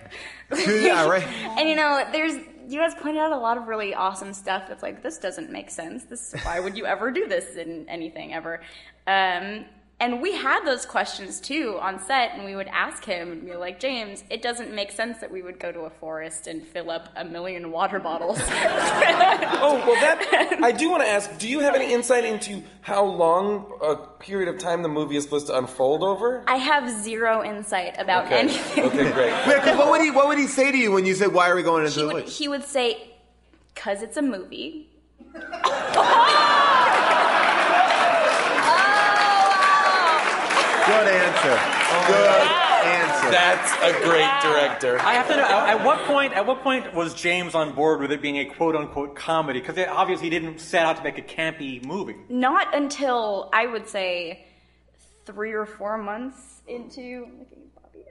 [0.66, 1.22] yeah, right.
[1.58, 2.34] and you know there's
[2.66, 5.70] you guys pointed out a lot of really awesome stuff that's like this doesn't make
[5.70, 6.04] sense.
[6.04, 8.60] This why would you ever do this in anything ever?
[9.06, 9.66] Um,
[10.00, 13.54] and we had those questions too on set and we would ask him and be
[13.54, 16.90] like james it doesn't make sense that we would go to a forest and fill
[16.90, 18.38] up a million water bottles
[19.66, 21.38] Oh well, that I do want to ask.
[21.38, 25.22] Do you have any insight into how long a period of time the movie is
[25.24, 26.42] supposed to unfold over?
[26.48, 28.38] i have zero insight about Okay.
[28.40, 29.32] anything Okay, great.
[29.46, 31.48] Wait, 'cause what would he what would he say to you when you said why
[31.48, 32.36] are we going into he the would, woods?
[32.38, 33.10] he would say
[33.74, 34.88] because it's a movie
[40.86, 41.08] Good
[41.44, 42.12] answer.
[42.12, 43.30] Good answer.
[43.30, 45.00] That's a great director.
[45.00, 46.32] I have to know at what point.
[46.34, 49.60] At what point was James on board with it being a quote unquote comedy?
[49.60, 52.16] Because obviously he didn't set out to make a campy movie.
[52.28, 54.46] not until I would say
[55.24, 57.26] three or four months into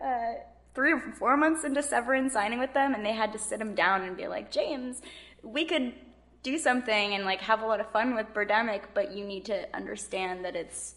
[0.04, 0.34] uh,
[0.74, 3.76] three or four months into Severin signing with them, and they had to sit him
[3.76, 5.02] down and be like, James,
[5.44, 5.94] we could
[6.42, 9.66] do something and like have a lot of fun with Birdemic, but you need to
[9.76, 10.96] understand that it's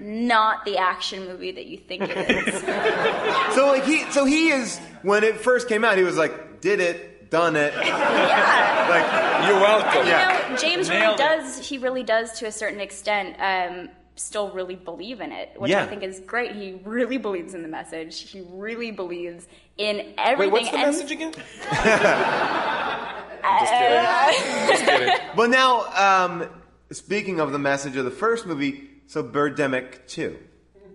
[0.00, 2.62] not the action movie that you think it is.
[3.54, 6.78] So like he so he is when it first came out he was like did
[6.80, 8.86] it done it yeah.
[8.88, 10.06] like You're welcome.
[10.06, 11.22] You know, James really Nailed it.
[11.22, 11.58] does.
[11.68, 13.36] He really does to a certain extent.
[13.40, 15.82] Um, still really believe in it, which Yeah.
[15.82, 16.52] I think is great.
[16.54, 18.20] He really believes in the message.
[18.30, 19.46] He really believes
[19.78, 20.52] in everything.
[20.52, 21.32] Wait, what's the and- message again?
[23.60, 24.68] Just kidding.
[24.68, 25.14] Just kidding.
[25.36, 26.48] Well, now, um,
[26.92, 30.38] speaking of the message of the first movie, so Birdemic 2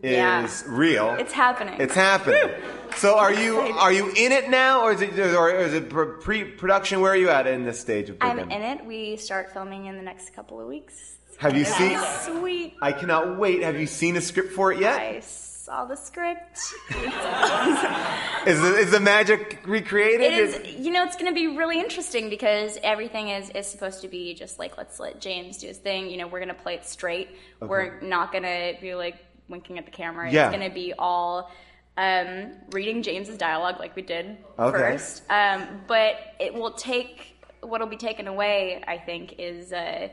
[0.01, 0.47] is Yeah.
[0.67, 1.15] real.
[1.19, 1.75] It's happening.
[1.81, 2.49] It's happening.
[2.95, 7.01] So are you are you in it now, or is it or is it pre-production?
[7.01, 8.43] Where are you at in this stage of Birdemic?
[8.43, 8.85] I'm in it.
[8.85, 11.17] We start filming in the next couple of weeks.
[11.39, 11.99] Have you seen?
[12.21, 12.75] Sweet.
[12.81, 13.63] I cannot wait.
[13.63, 14.97] Have you seen a script for it yet?
[14.97, 15.19] I
[15.65, 16.59] saw the script.
[18.45, 20.21] Is the, is the magic recreated?
[20.21, 24.01] It is, you know, it's going to be really interesting because everything is, is supposed
[24.01, 26.11] to be just like, let's let James do his thing.
[26.11, 27.29] You know, we're going to play it straight.
[27.59, 27.67] Okay.
[27.67, 29.15] We're not going to be like
[29.49, 30.31] winking at the camera.
[30.31, 30.49] Yeah.
[30.49, 31.49] It's going to be all
[31.97, 34.77] um, reading James's dialogue like we did Okay.
[34.77, 35.23] first.
[35.31, 39.73] Um, but it will take, what'll be taken away, I think, is.
[39.73, 40.09] Uh,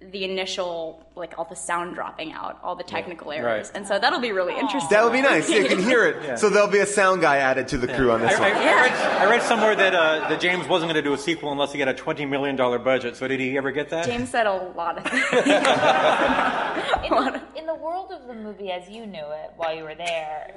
[0.00, 3.76] the initial, like all the sound dropping out, all the technical errors, Right.
[3.76, 4.88] and so that'll be really interesting.
[4.90, 5.48] That would be nice.
[5.50, 6.38] You can hear it.
[6.38, 8.62] So there'll be a sound guy added to the crew on this I, I, one.
[8.62, 11.52] I read, I read somewhere that, uh, that James wasn't going to do a sequel
[11.52, 13.16] unless he got a $20 million budget.
[13.16, 14.06] So did he ever get that?
[14.06, 15.20] James said a lot of things.
[17.04, 19.94] In the, in the world of the movie as you knew it while you were
[19.94, 20.54] there,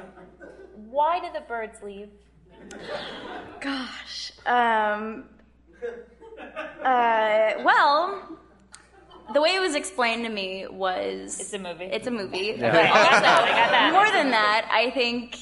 [0.90, 2.10] why did the birds leave?
[3.60, 4.32] Gosh.
[4.46, 5.26] Um.
[6.84, 7.54] Uh.
[7.64, 8.38] Well,
[9.32, 11.86] the way it was explained to me was it's a movie.
[11.86, 12.56] It's a movie.
[12.58, 12.72] Yeah.
[12.72, 13.94] But I got that, I got that.
[13.94, 15.38] More than that, I think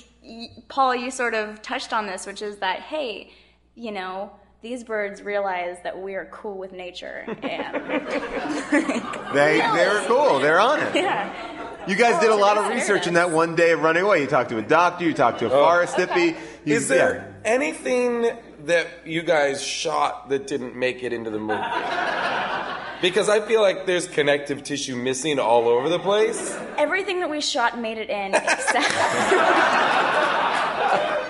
[0.67, 3.31] Paul, you sort of touched on this, which is that hey,
[3.75, 4.31] you know.
[4.63, 7.39] These birds realize that we are cool with nature, and
[9.33, 10.39] They they're cool.
[10.39, 10.93] They're on it.
[10.93, 14.21] yeah, You guys did a lot of research in that one day of running away.
[14.21, 15.03] You talked to a doctor.
[15.03, 15.63] You talked to a oh.
[15.63, 16.37] forest hippie.
[16.63, 18.29] You- Is there anything
[18.65, 21.59] that you guys shot that didn't make it into the movie?
[23.01, 26.55] Because I feel like there's connective tissue missing all over the place.
[26.77, 28.91] everything that we shot made it in, except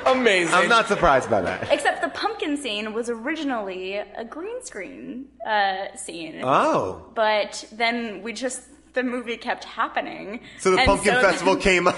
[0.06, 0.53] Amazing.
[0.53, 1.72] I'm not surprised by that.
[1.72, 6.41] except the pumpkin scene was originally a green screen uh, scene.
[6.43, 7.06] Oh.
[7.15, 10.41] But then we just the movie kept happening.
[10.59, 11.97] So the And pumpkin so- festival came up.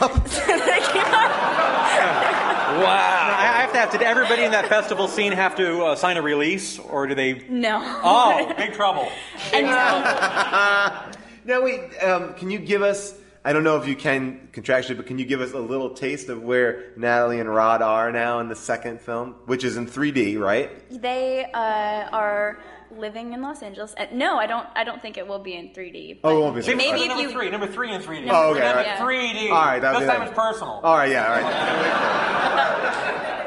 [2.73, 2.85] Wow.
[2.85, 6.17] I I have to ask, did everybody in that festival scene have to uh, sign
[6.17, 7.33] a release, or do they?
[7.49, 7.79] No.
[8.03, 9.07] Oh, big trouble.
[9.53, 11.13] now
[11.45, 13.15] wait, um, can you give us?
[13.45, 16.29] I don't know if you can contractually, but can you give us a little taste
[16.29, 20.39] of where Nathalie and Rod are now in the second film, which is in 3D,
[20.39, 20.71] right?
[20.89, 22.57] They uh, are
[22.97, 23.93] living in Los Angeles.
[23.97, 24.67] Uh, no, I don't.
[24.75, 26.19] I don't think it will be in 3D.
[26.23, 26.61] Oh, it won't be.
[26.61, 28.27] But maybe if number you three, number three in 3D.
[28.29, 28.85] Oh, okay, We're all gonna right.
[28.85, 29.49] get 3D.
[29.51, 30.29] All right, that'll this be time that.
[30.29, 30.79] it's personal.
[30.83, 31.41] All right, yeah, all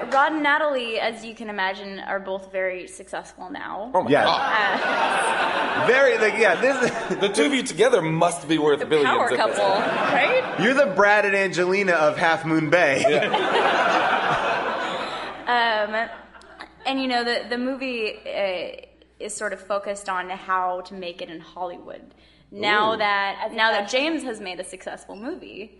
[0.07, 0.13] right.
[0.13, 3.91] Rod and Nathalie, as you can imagine, are both very successful now.
[3.93, 4.25] Oh my Yeah.
[4.25, 5.87] god.
[5.87, 6.55] Very, like, yeah.
[6.59, 9.05] This the two of you together must be worth billions.
[9.11, 9.85] Power at couple, point.
[9.87, 10.55] right?
[10.61, 13.05] You're the Brad and Angelina of Half Moon Bay.
[13.07, 13.83] Yeah.
[15.47, 16.09] Um,
[16.87, 18.86] and you know, the the movie uh,
[19.19, 22.15] is sort of focused on how to make it in Hollywood.
[22.51, 22.99] Now Ooh.
[22.99, 25.79] that now that James has made a successful movie,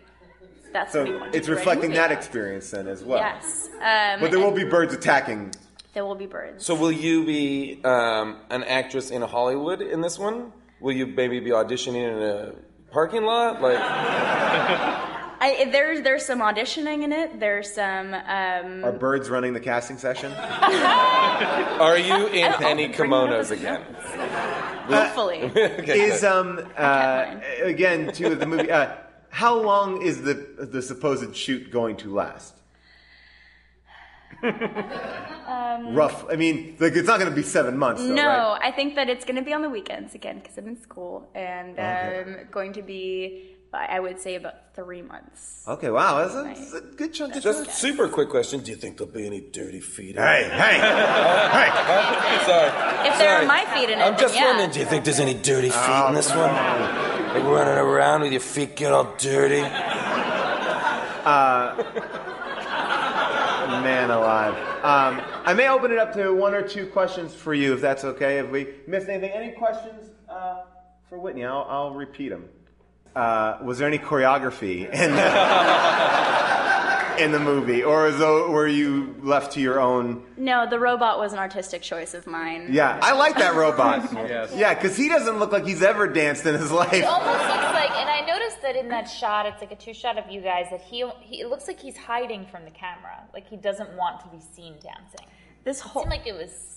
[0.73, 2.19] that's what he So wants to it's reflecting that about.
[2.19, 3.19] experience then as well.
[3.19, 5.53] Yes, um, But there will be birds attacking.
[5.95, 6.65] there will be birds.
[6.67, 10.53] So will you be um, an actress in Hollywood in this one?
[10.81, 12.53] Will you maybe be auditioning in a
[12.93, 13.63] parking lot?
[13.63, 13.79] Like,
[15.47, 17.39] I, there's there's some auditioning in it.
[17.39, 18.15] There's some.
[18.15, 20.33] Um, Are birds running the casting session?
[20.33, 23.83] are you in I'll any bring one of kimonos again?
[24.89, 25.43] hopefully.
[25.81, 26.33] Okay, is good.
[26.33, 28.71] um uh, again to the movie?
[28.71, 28.95] Uh,
[29.31, 32.55] how long is the the supposed shoot going to last?
[34.43, 36.27] um, Rough.
[36.31, 38.03] I mean, like it's not going to be seven months.
[38.03, 38.61] Though, no, right?
[38.63, 41.29] I think that it's going to be on the weekends again because I'm in school,
[41.35, 42.25] and Okay.
[42.41, 45.63] um, going to be, I would say, about three months.
[45.69, 45.91] Okay.
[45.91, 46.19] Wow.
[46.27, 47.53] That's a, that's a good chunk of time.
[47.53, 47.75] Just time.
[47.75, 48.61] super quick question.
[48.61, 50.17] Do you think there'll be any dirty feet?
[50.17, 50.53] in Hey, it?
[50.53, 51.71] hey, hey!
[52.47, 53.09] Sorry.
[53.09, 53.45] If there Sorry.
[53.45, 54.49] are my feet in it, I'm just then yeah.
[54.51, 56.51] wondering, do you think there's any dirty feet Oh, in this one?
[56.51, 59.61] Like running around with your feet get all dirty?
[61.25, 61.75] Uh,
[63.83, 64.55] man alive.
[64.85, 68.05] Um, I may open it up to one or two questions for you, if that's
[68.05, 68.39] okay.
[68.39, 70.63] If we missed anything, any questions uh,
[71.09, 71.45] for Whitney?
[71.45, 72.49] I'll, I'll repeat them.
[73.17, 75.25] Uh, was there any choreography in the,
[77.25, 80.23] in the movie, or is though, were you left to your own?
[80.37, 82.69] No, the robot was an artistic choice of mine.
[82.71, 84.13] Yeah, I like that robot.
[84.27, 84.53] Yes.
[84.55, 86.93] Yeah, because he doesn't look like he's ever danced in his life.
[86.93, 89.95] It almost looks like, and I noticed that in that shot, it's like a two
[89.95, 90.67] shot of you guys.
[90.71, 94.21] That he, he, it looks like he's hiding from the camera, like he doesn't want
[94.21, 95.27] to be seen dancing.
[95.65, 96.76] This It whole seemed like it was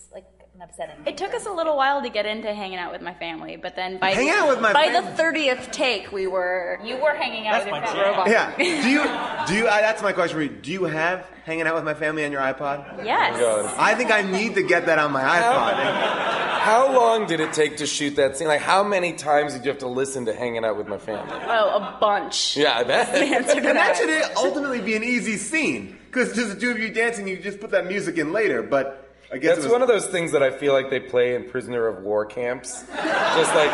[0.58, 0.96] like an upsetting.
[1.08, 3.76] It took us a little while to get into hanging out with my family, but
[3.76, 7.14] then by Hanging out with my by fam- the thirtieth take, we were You were
[7.14, 8.02] hanging out with your family.
[8.02, 8.30] robot.
[8.30, 8.56] Yeah.
[8.58, 9.04] Do you?
[9.48, 9.68] Do you?
[9.68, 10.50] I, that's my question for you.
[10.50, 13.06] Do you have hanging out with my family on your iPod?
[13.06, 13.36] Yes.
[13.40, 16.30] Oh I think I need to get that on my iPod.
[16.60, 18.48] How long did it take to shoot that scene?
[18.48, 21.32] Like, how many times did you have to listen to "Hanging Out with My Family"?
[21.48, 22.58] Oh, a bunch.
[22.58, 23.12] Yeah, I bet.
[23.14, 23.98] The answer to and that that.
[23.98, 27.60] should ultimately be an easy scene because just the two of you dancing, you just
[27.62, 28.62] put that music in later.
[28.62, 28.99] But
[29.32, 31.48] I guess That's was, one of those things that I feel like they play in
[31.50, 32.82] prisoner of war camps.
[32.82, 33.70] Just like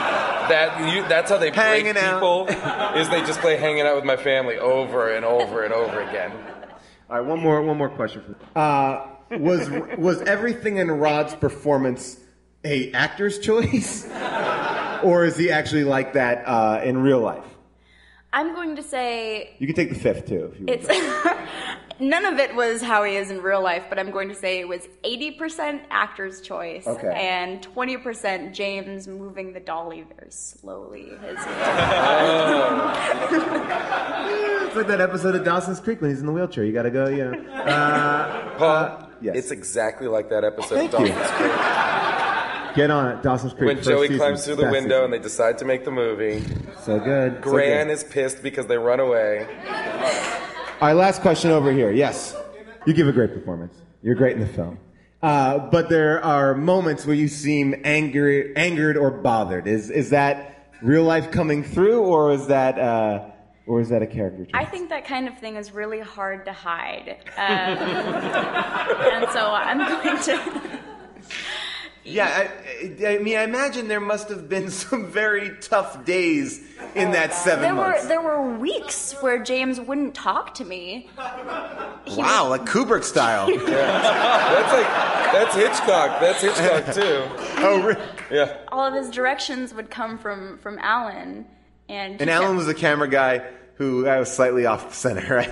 [0.50, 0.94] that.
[0.94, 1.56] You, that's how they break
[1.86, 2.20] Hanging out.
[2.20, 2.48] people.
[3.00, 6.32] Is they just play "Hanging Out with My Family" over and over and over again.
[7.10, 8.22] All right, one more one more question
[8.54, 9.08] for uh,
[9.38, 12.20] was was everything in Rod's performance
[12.66, 14.06] a actor's choice,
[15.04, 17.46] or is he actually like that uh, in real life?
[18.36, 20.52] I'm going to say You can take the fifth too.
[20.54, 20.88] If you it's
[22.02, 24.60] none of it was how he is in real life, but I'm going to say
[24.60, 27.14] it was 80% actor's choice Okay.
[27.16, 31.12] and 20% James moving the dolly very slowly.
[31.22, 31.40] His-
[34.68, 36.66] It's like that episode of Dawson's Creek when he's in the wheelchair.
[36.66, 37.52] You got to go, you know.
[37.54, 41.08] Uh, Paul, it's exactly like that episode Thank of you.
[41.08, 41.52] Dawson's Creek.
[42.76, 43.68] Get on it, Dawson's Creek.
[43.68, 45.04] When first Joey season, climbs through the window season.
[45.06, 46.44] and they decide to make the movie.
[46.84, 47.36] So good.
[47.36, 47.94] so Gran good.
[47.94, 49.48] is pissed because they run away.
[50.82, 51.92] All right, last question over here.
[51.92, 52.36] Yes,
[52.86, 53.74] you give a great performance.
[54.04, 54.78] You're great in the film.
[55.24, 59.66] Uh, but there are moments where you seem angry, angered or bothered.
[59.68, 63.30] Is is that real life coming through, or is that uh,
[63.66, 64.46] or is that a character?
[64.46, 64.54] trait?
[64.54, 67.18] I think that kind of thing is really hard to hide.
[67.38, 70.80] Um, and so I'm going to.
[72.08, 76.62] Yeah, I, I mean, I imagine there must have been some very tough days
[76.94, 78.04] in that seven There months.
[78.04, 81.10] were there were weeks where James wouldn't talk to me.
[81.18, 83.48] wow, like Kubrick style.
[83.66, 84.88] That's like
[85.34, 86.20] that's Hitchcock.
[86.22, 87.24] That's Hitchcock too.
[87.64, 88.02] oh, really?
[88.32, 88.58] Yeah.
[88.72, 91.46] All of his directions would come from from Alan,
[91.90, 93.42] and And Alan was the camera guy
[93.76, 95.52] who I was slightly off center, right?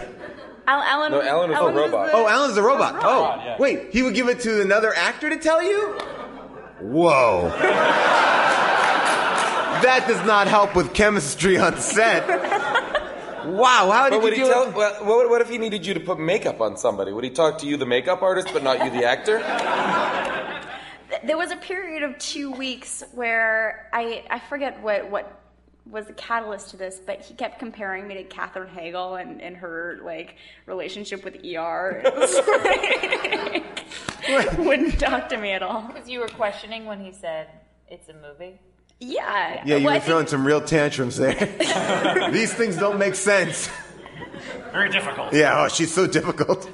[0.67, 1.11] Al- Alan.
[1.11, 2.05] No, Alan was a robot.
[2.07, 2.93] the- Oh, Alan's a robot.
[2.95, 3.57] was Oh, yeah.
[3.59, 5.97] wait, he would give it to another actor to tell you?
[6.83, 7.49] Whoa.
[9.81, 12.27] that does not help with chemistry on set.
[13.47, 14.69] Wow, how did But would you he do tell?
[14.69, 14.75] it?
[14.75, 17.11] Well, what, what if he needed you to put makeup on somebody?
[17.11, 19.39] Would he talk to you, the makeup artist, but not you, the actor?
[21.23, 25.42] there was a period of two weeks where I I forget what what
[25.85, 29.55] was the catalyst to this, but he kept comparing me to Katherine Heigl and, and
[29.57, 30.35] her like
[30.65, 32.03] relationship with ER.
[34.29, 35.81] Like, wouldn't talk to me at all.
[35.81, 37.47] Because you were questioning when he said
[37.89, 38.57] it's a movie.
[39.01, 39.61] Yeah.
[39.65, 41.33] Yeah, you Well, I were think- throwing some real tantrums there.
[42.31, 43.69] These things don't make sense.
[44.71, 45.33] Very difficult.
[45.33, 46.69] Yeah, oh, she's so difficult.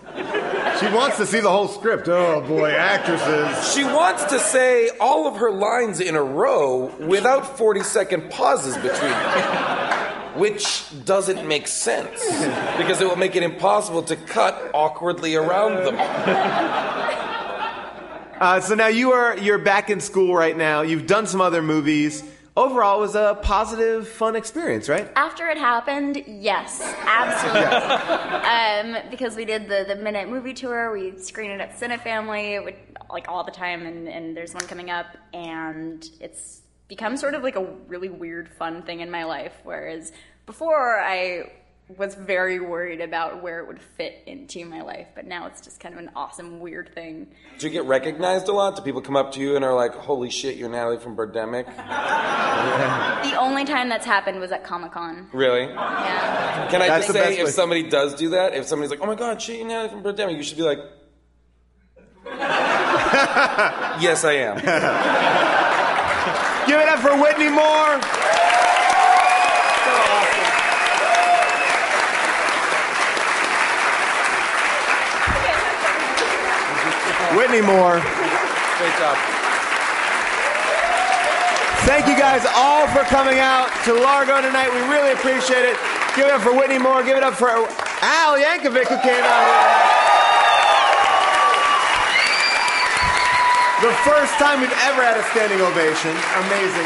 [0.79, 2.07] She wants to see the whole script.
[2.07, 3.73] Oh boy, actresses.
[3.73, 8.75] She wants to say all of her lines in a row without 40 second pauses
[8.75, 10.39] between them.
[10.39, 12.23] Which doesn't make sense
[12.77, 15.95] because it will make it impossible to cut awkwardly around them.
[18.39, 20.81] Uh, so now you are you're back in school right now.
[20.81, 22.23] You've done some other movies.
[22.59, 25.09] Overall, it was a positive, fun experience, right?
[25.15, 28.97] After it happened, yes, absolutely.
[29.01, 32.75] um, because we did the, the minute movie tour, we screen it at Cinefamily,
[33.09, 37.43] like all the time, and, and there's one coming up, and it's become sort of
[37.43, 39.53] like a really weird, fun thing in my life.
[39.63, 40.11] Whereas
[40.45, 41.49] before, I
[41.97, 45.79] was very worried about where it would fit into my life, but now it's just
[45.79, 47.27] kind of an awesome, weird thing.
[47.57, 48.75] Do you get recognized a lot?
[48.75, 51.65] Do people come up to you and are like, holy shit, you're Nathalie from Birdemic?
[52.59, 55.29] The only time that's happened was at Comic Con.
[55.31, 55.61] Really?
[55.63, 56.67] Yeah.
[56.69, 57.51] Can I That's just say, if way.
[57.51, 60.35] somebody does do that, if somebody's like, oh my god, shit, you're Nathalie from Birdemic,
[60.35, 60.79] you should be like,
[64.01, 64.57] yes, I am.
[66.67, 68.38] Give it up for Whitney Moore.
[77.49, 77.97] Whitney Moore.
[77.97, 79.17] Great job.
[81.89, 84.69] Thank you guys all for coming out to Largo tonight.
[84.69, 85.75] We really appreciate it.
[86.15, 87.01] Give it up for Whitney Moore.
[87.01, 89.65] Give it up for Al Yankovic who came out here.
[93.89, 96.13] The first time we've ever had a standing ovation.
[96.45, 96.85] Amazing.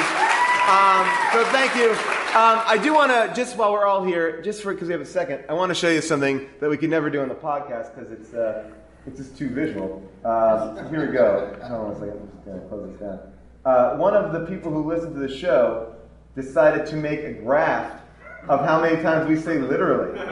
[0.71, 1.03] Um,
[1.33, 1.91] so thank you.
[2.39, 5.01] Um, I do want to, just while we're all here, just for because we have
[5.01, 7.35] a second, I want to show you something that we could never do on the
[7.35, 8.71] podcast because it's uh,
[9.05, 10.01] it's just too visual.
[10.23, 11.55] Uh, here we go.
[11.63, 12.19] Hold on one second.
[12.19, 13.19] I'm just going to close this down.
[13.65, 15.95] Uh, one of the people who listened to the show
[16.35, 18.01] decided to make a graph
[18.49, 20.19] of how many times we say literally.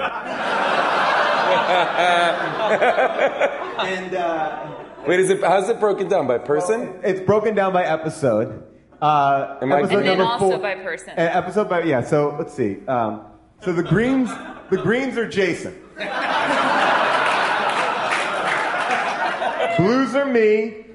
[3.79, 4.75] and uh,
[5.07, 6.99] Wait, is it how's it broken down by person?
[7.03, 8.63] It's broken down by episode.
[9.01, 10.57] Uh, Am I- episode And then also four.
[10.59, 11.09] by person.
[11.11, 12.01] Uh, episode by yeah.
[12.03, 12.85] So let's see.
[12.87, 13.25] Um,
[13.61, 14.29] so the greens,
[14.69, 15.75] the greens are Jason.
[19.81, 20.85] Blues are me.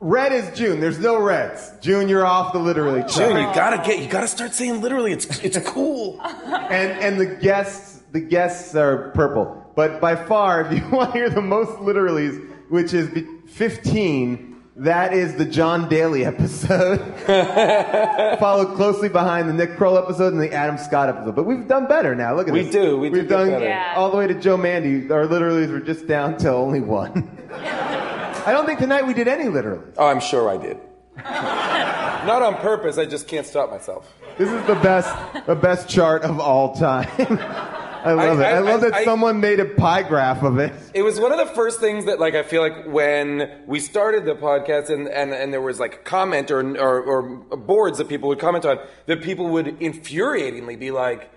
[0.00, 0.80] Red is June.
[0.80, 1.72] There's no reds.
[1.80, 3.04] June, you're off the literally.
[3.08, 5.12] June, you gotta get you gotta start saying literally.
[5.12, 6.20] It's it's cool.
[6.44, 9.64] and and the guests the guests are purple.
[9.76, 13.08] But by far, if you want to hear the most literallys, which is
[13.48, 16.98] 15, that is the Jon Daly episode,
[18.38, 21.36] followed closely behind the Nick Kroll episode and the Adam Scott episode.
[21.36, 22.34] But we've done better now.
[22.34, 22.72] Look at We this.
[22.72, 23.98] do, we do We've get done better.
[23.98, 25.10] All the way to Joe Mande.
[25.12, 27.30] Our literallys were just down to only one.
[28.46, 29.84] I don't think tonight we did any literally.
[29.96, 30.78] Oh, I'm sure I did.
[31.16, 32.98] Not on purpose.
[32.98, 34.12] I just can't stop myself.
[34.38, 35.14] This is the best,
[35.46, 37.08] the best chart of all time.
[38.04, 38.46] I love I- it.
[38.46, 40.72] I, I- love that I- someone made a pie graph of it.
[40.94, 44.24] It was one of the first things that, like, I feel like when we started
[44.24, 47.22] the podcast and, and, and there was like comment or, or, or
[47.56, 51.30] boards that people would comment on, that people would infuriatingly be like,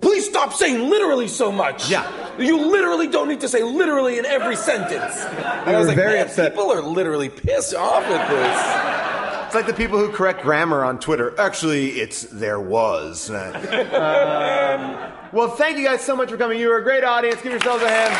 [0.00, 1.90] please stop saying literally so much.
[1.90, 2.10] Yeah.
[2.38, 5.16] You literally don't need to say literally in every sentence.
[5.16, 6.52] And I was like, very man, upset.
[6.52, 9.46] people are literally pissed off at this.
[9.46, 11.38] It's like the people who correct grammar on Twitter.
[11.38, 13.30] Actually, it's there was.
[13.30, 16.60] Uh, Well, thank you guys so much for coming.
[16.60, 17.40] You were a great audience.
[17.40, 18.12] Give yourselves a hand.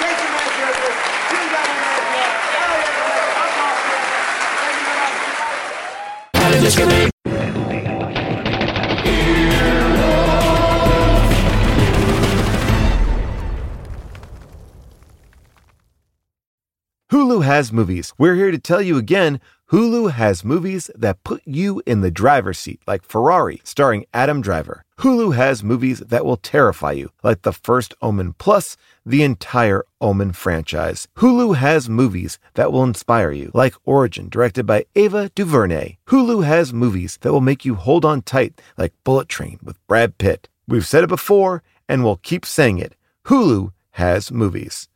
[0.00, 0.96] Jason Mantzoukas,
[6.72, 7.11] Jim Gavin
[17.22, 18.12] Hulu has movies.
[18.18, 19.40] We're here to tell you again
[19.70, 24.84] Hulu has movies that put you in the driver's seat, like Ferrari, starring Adam Driver.
[24.98, 28.76] Hulu has movies that will terrify you, like The First Omen Plus,
[29.06, 31.06] the entire Omen franchise.
[31.18, 35.98] Hulu has movies that will inspire you, like Origin, directed by Ava DuVernay.
[36.08, 40.18] Hulu has movies that will make you hold on tight, like Bullet Train with Brad
[40.18, 40.48] Pitt.
[40.66, 42.96] We've said it before, and we'll keep saying it.
[43.26, 44.88] Hulu has movies.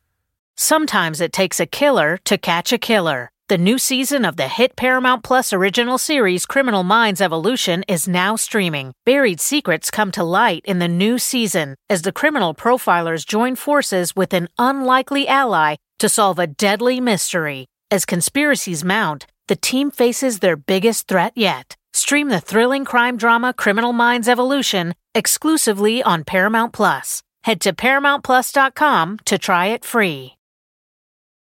[0.59, 3.31] Sometimes it takes a killer to catch a killer.
[3.49, 8.37] The new season of the hit Paramount Plus original series Criminal Minds Evolution is now
[8.37, 8.93] streaming.
[9.05, 14.17] Buried secrets come to light in the new season as the criminal profilers join forces
[14.17, 17.67] with an unlikely ally to solve a deadly mystery.
[17.91, 21.77] As conspiracies mount, the team faces their biggest threat yet.
[21.93, 27.23] Stream the thrilling crime drama Criminal Minds Evolution exclusively on Paramount Plus.
[27.45, 30.36] Head to ParamountPlus.com to try it free.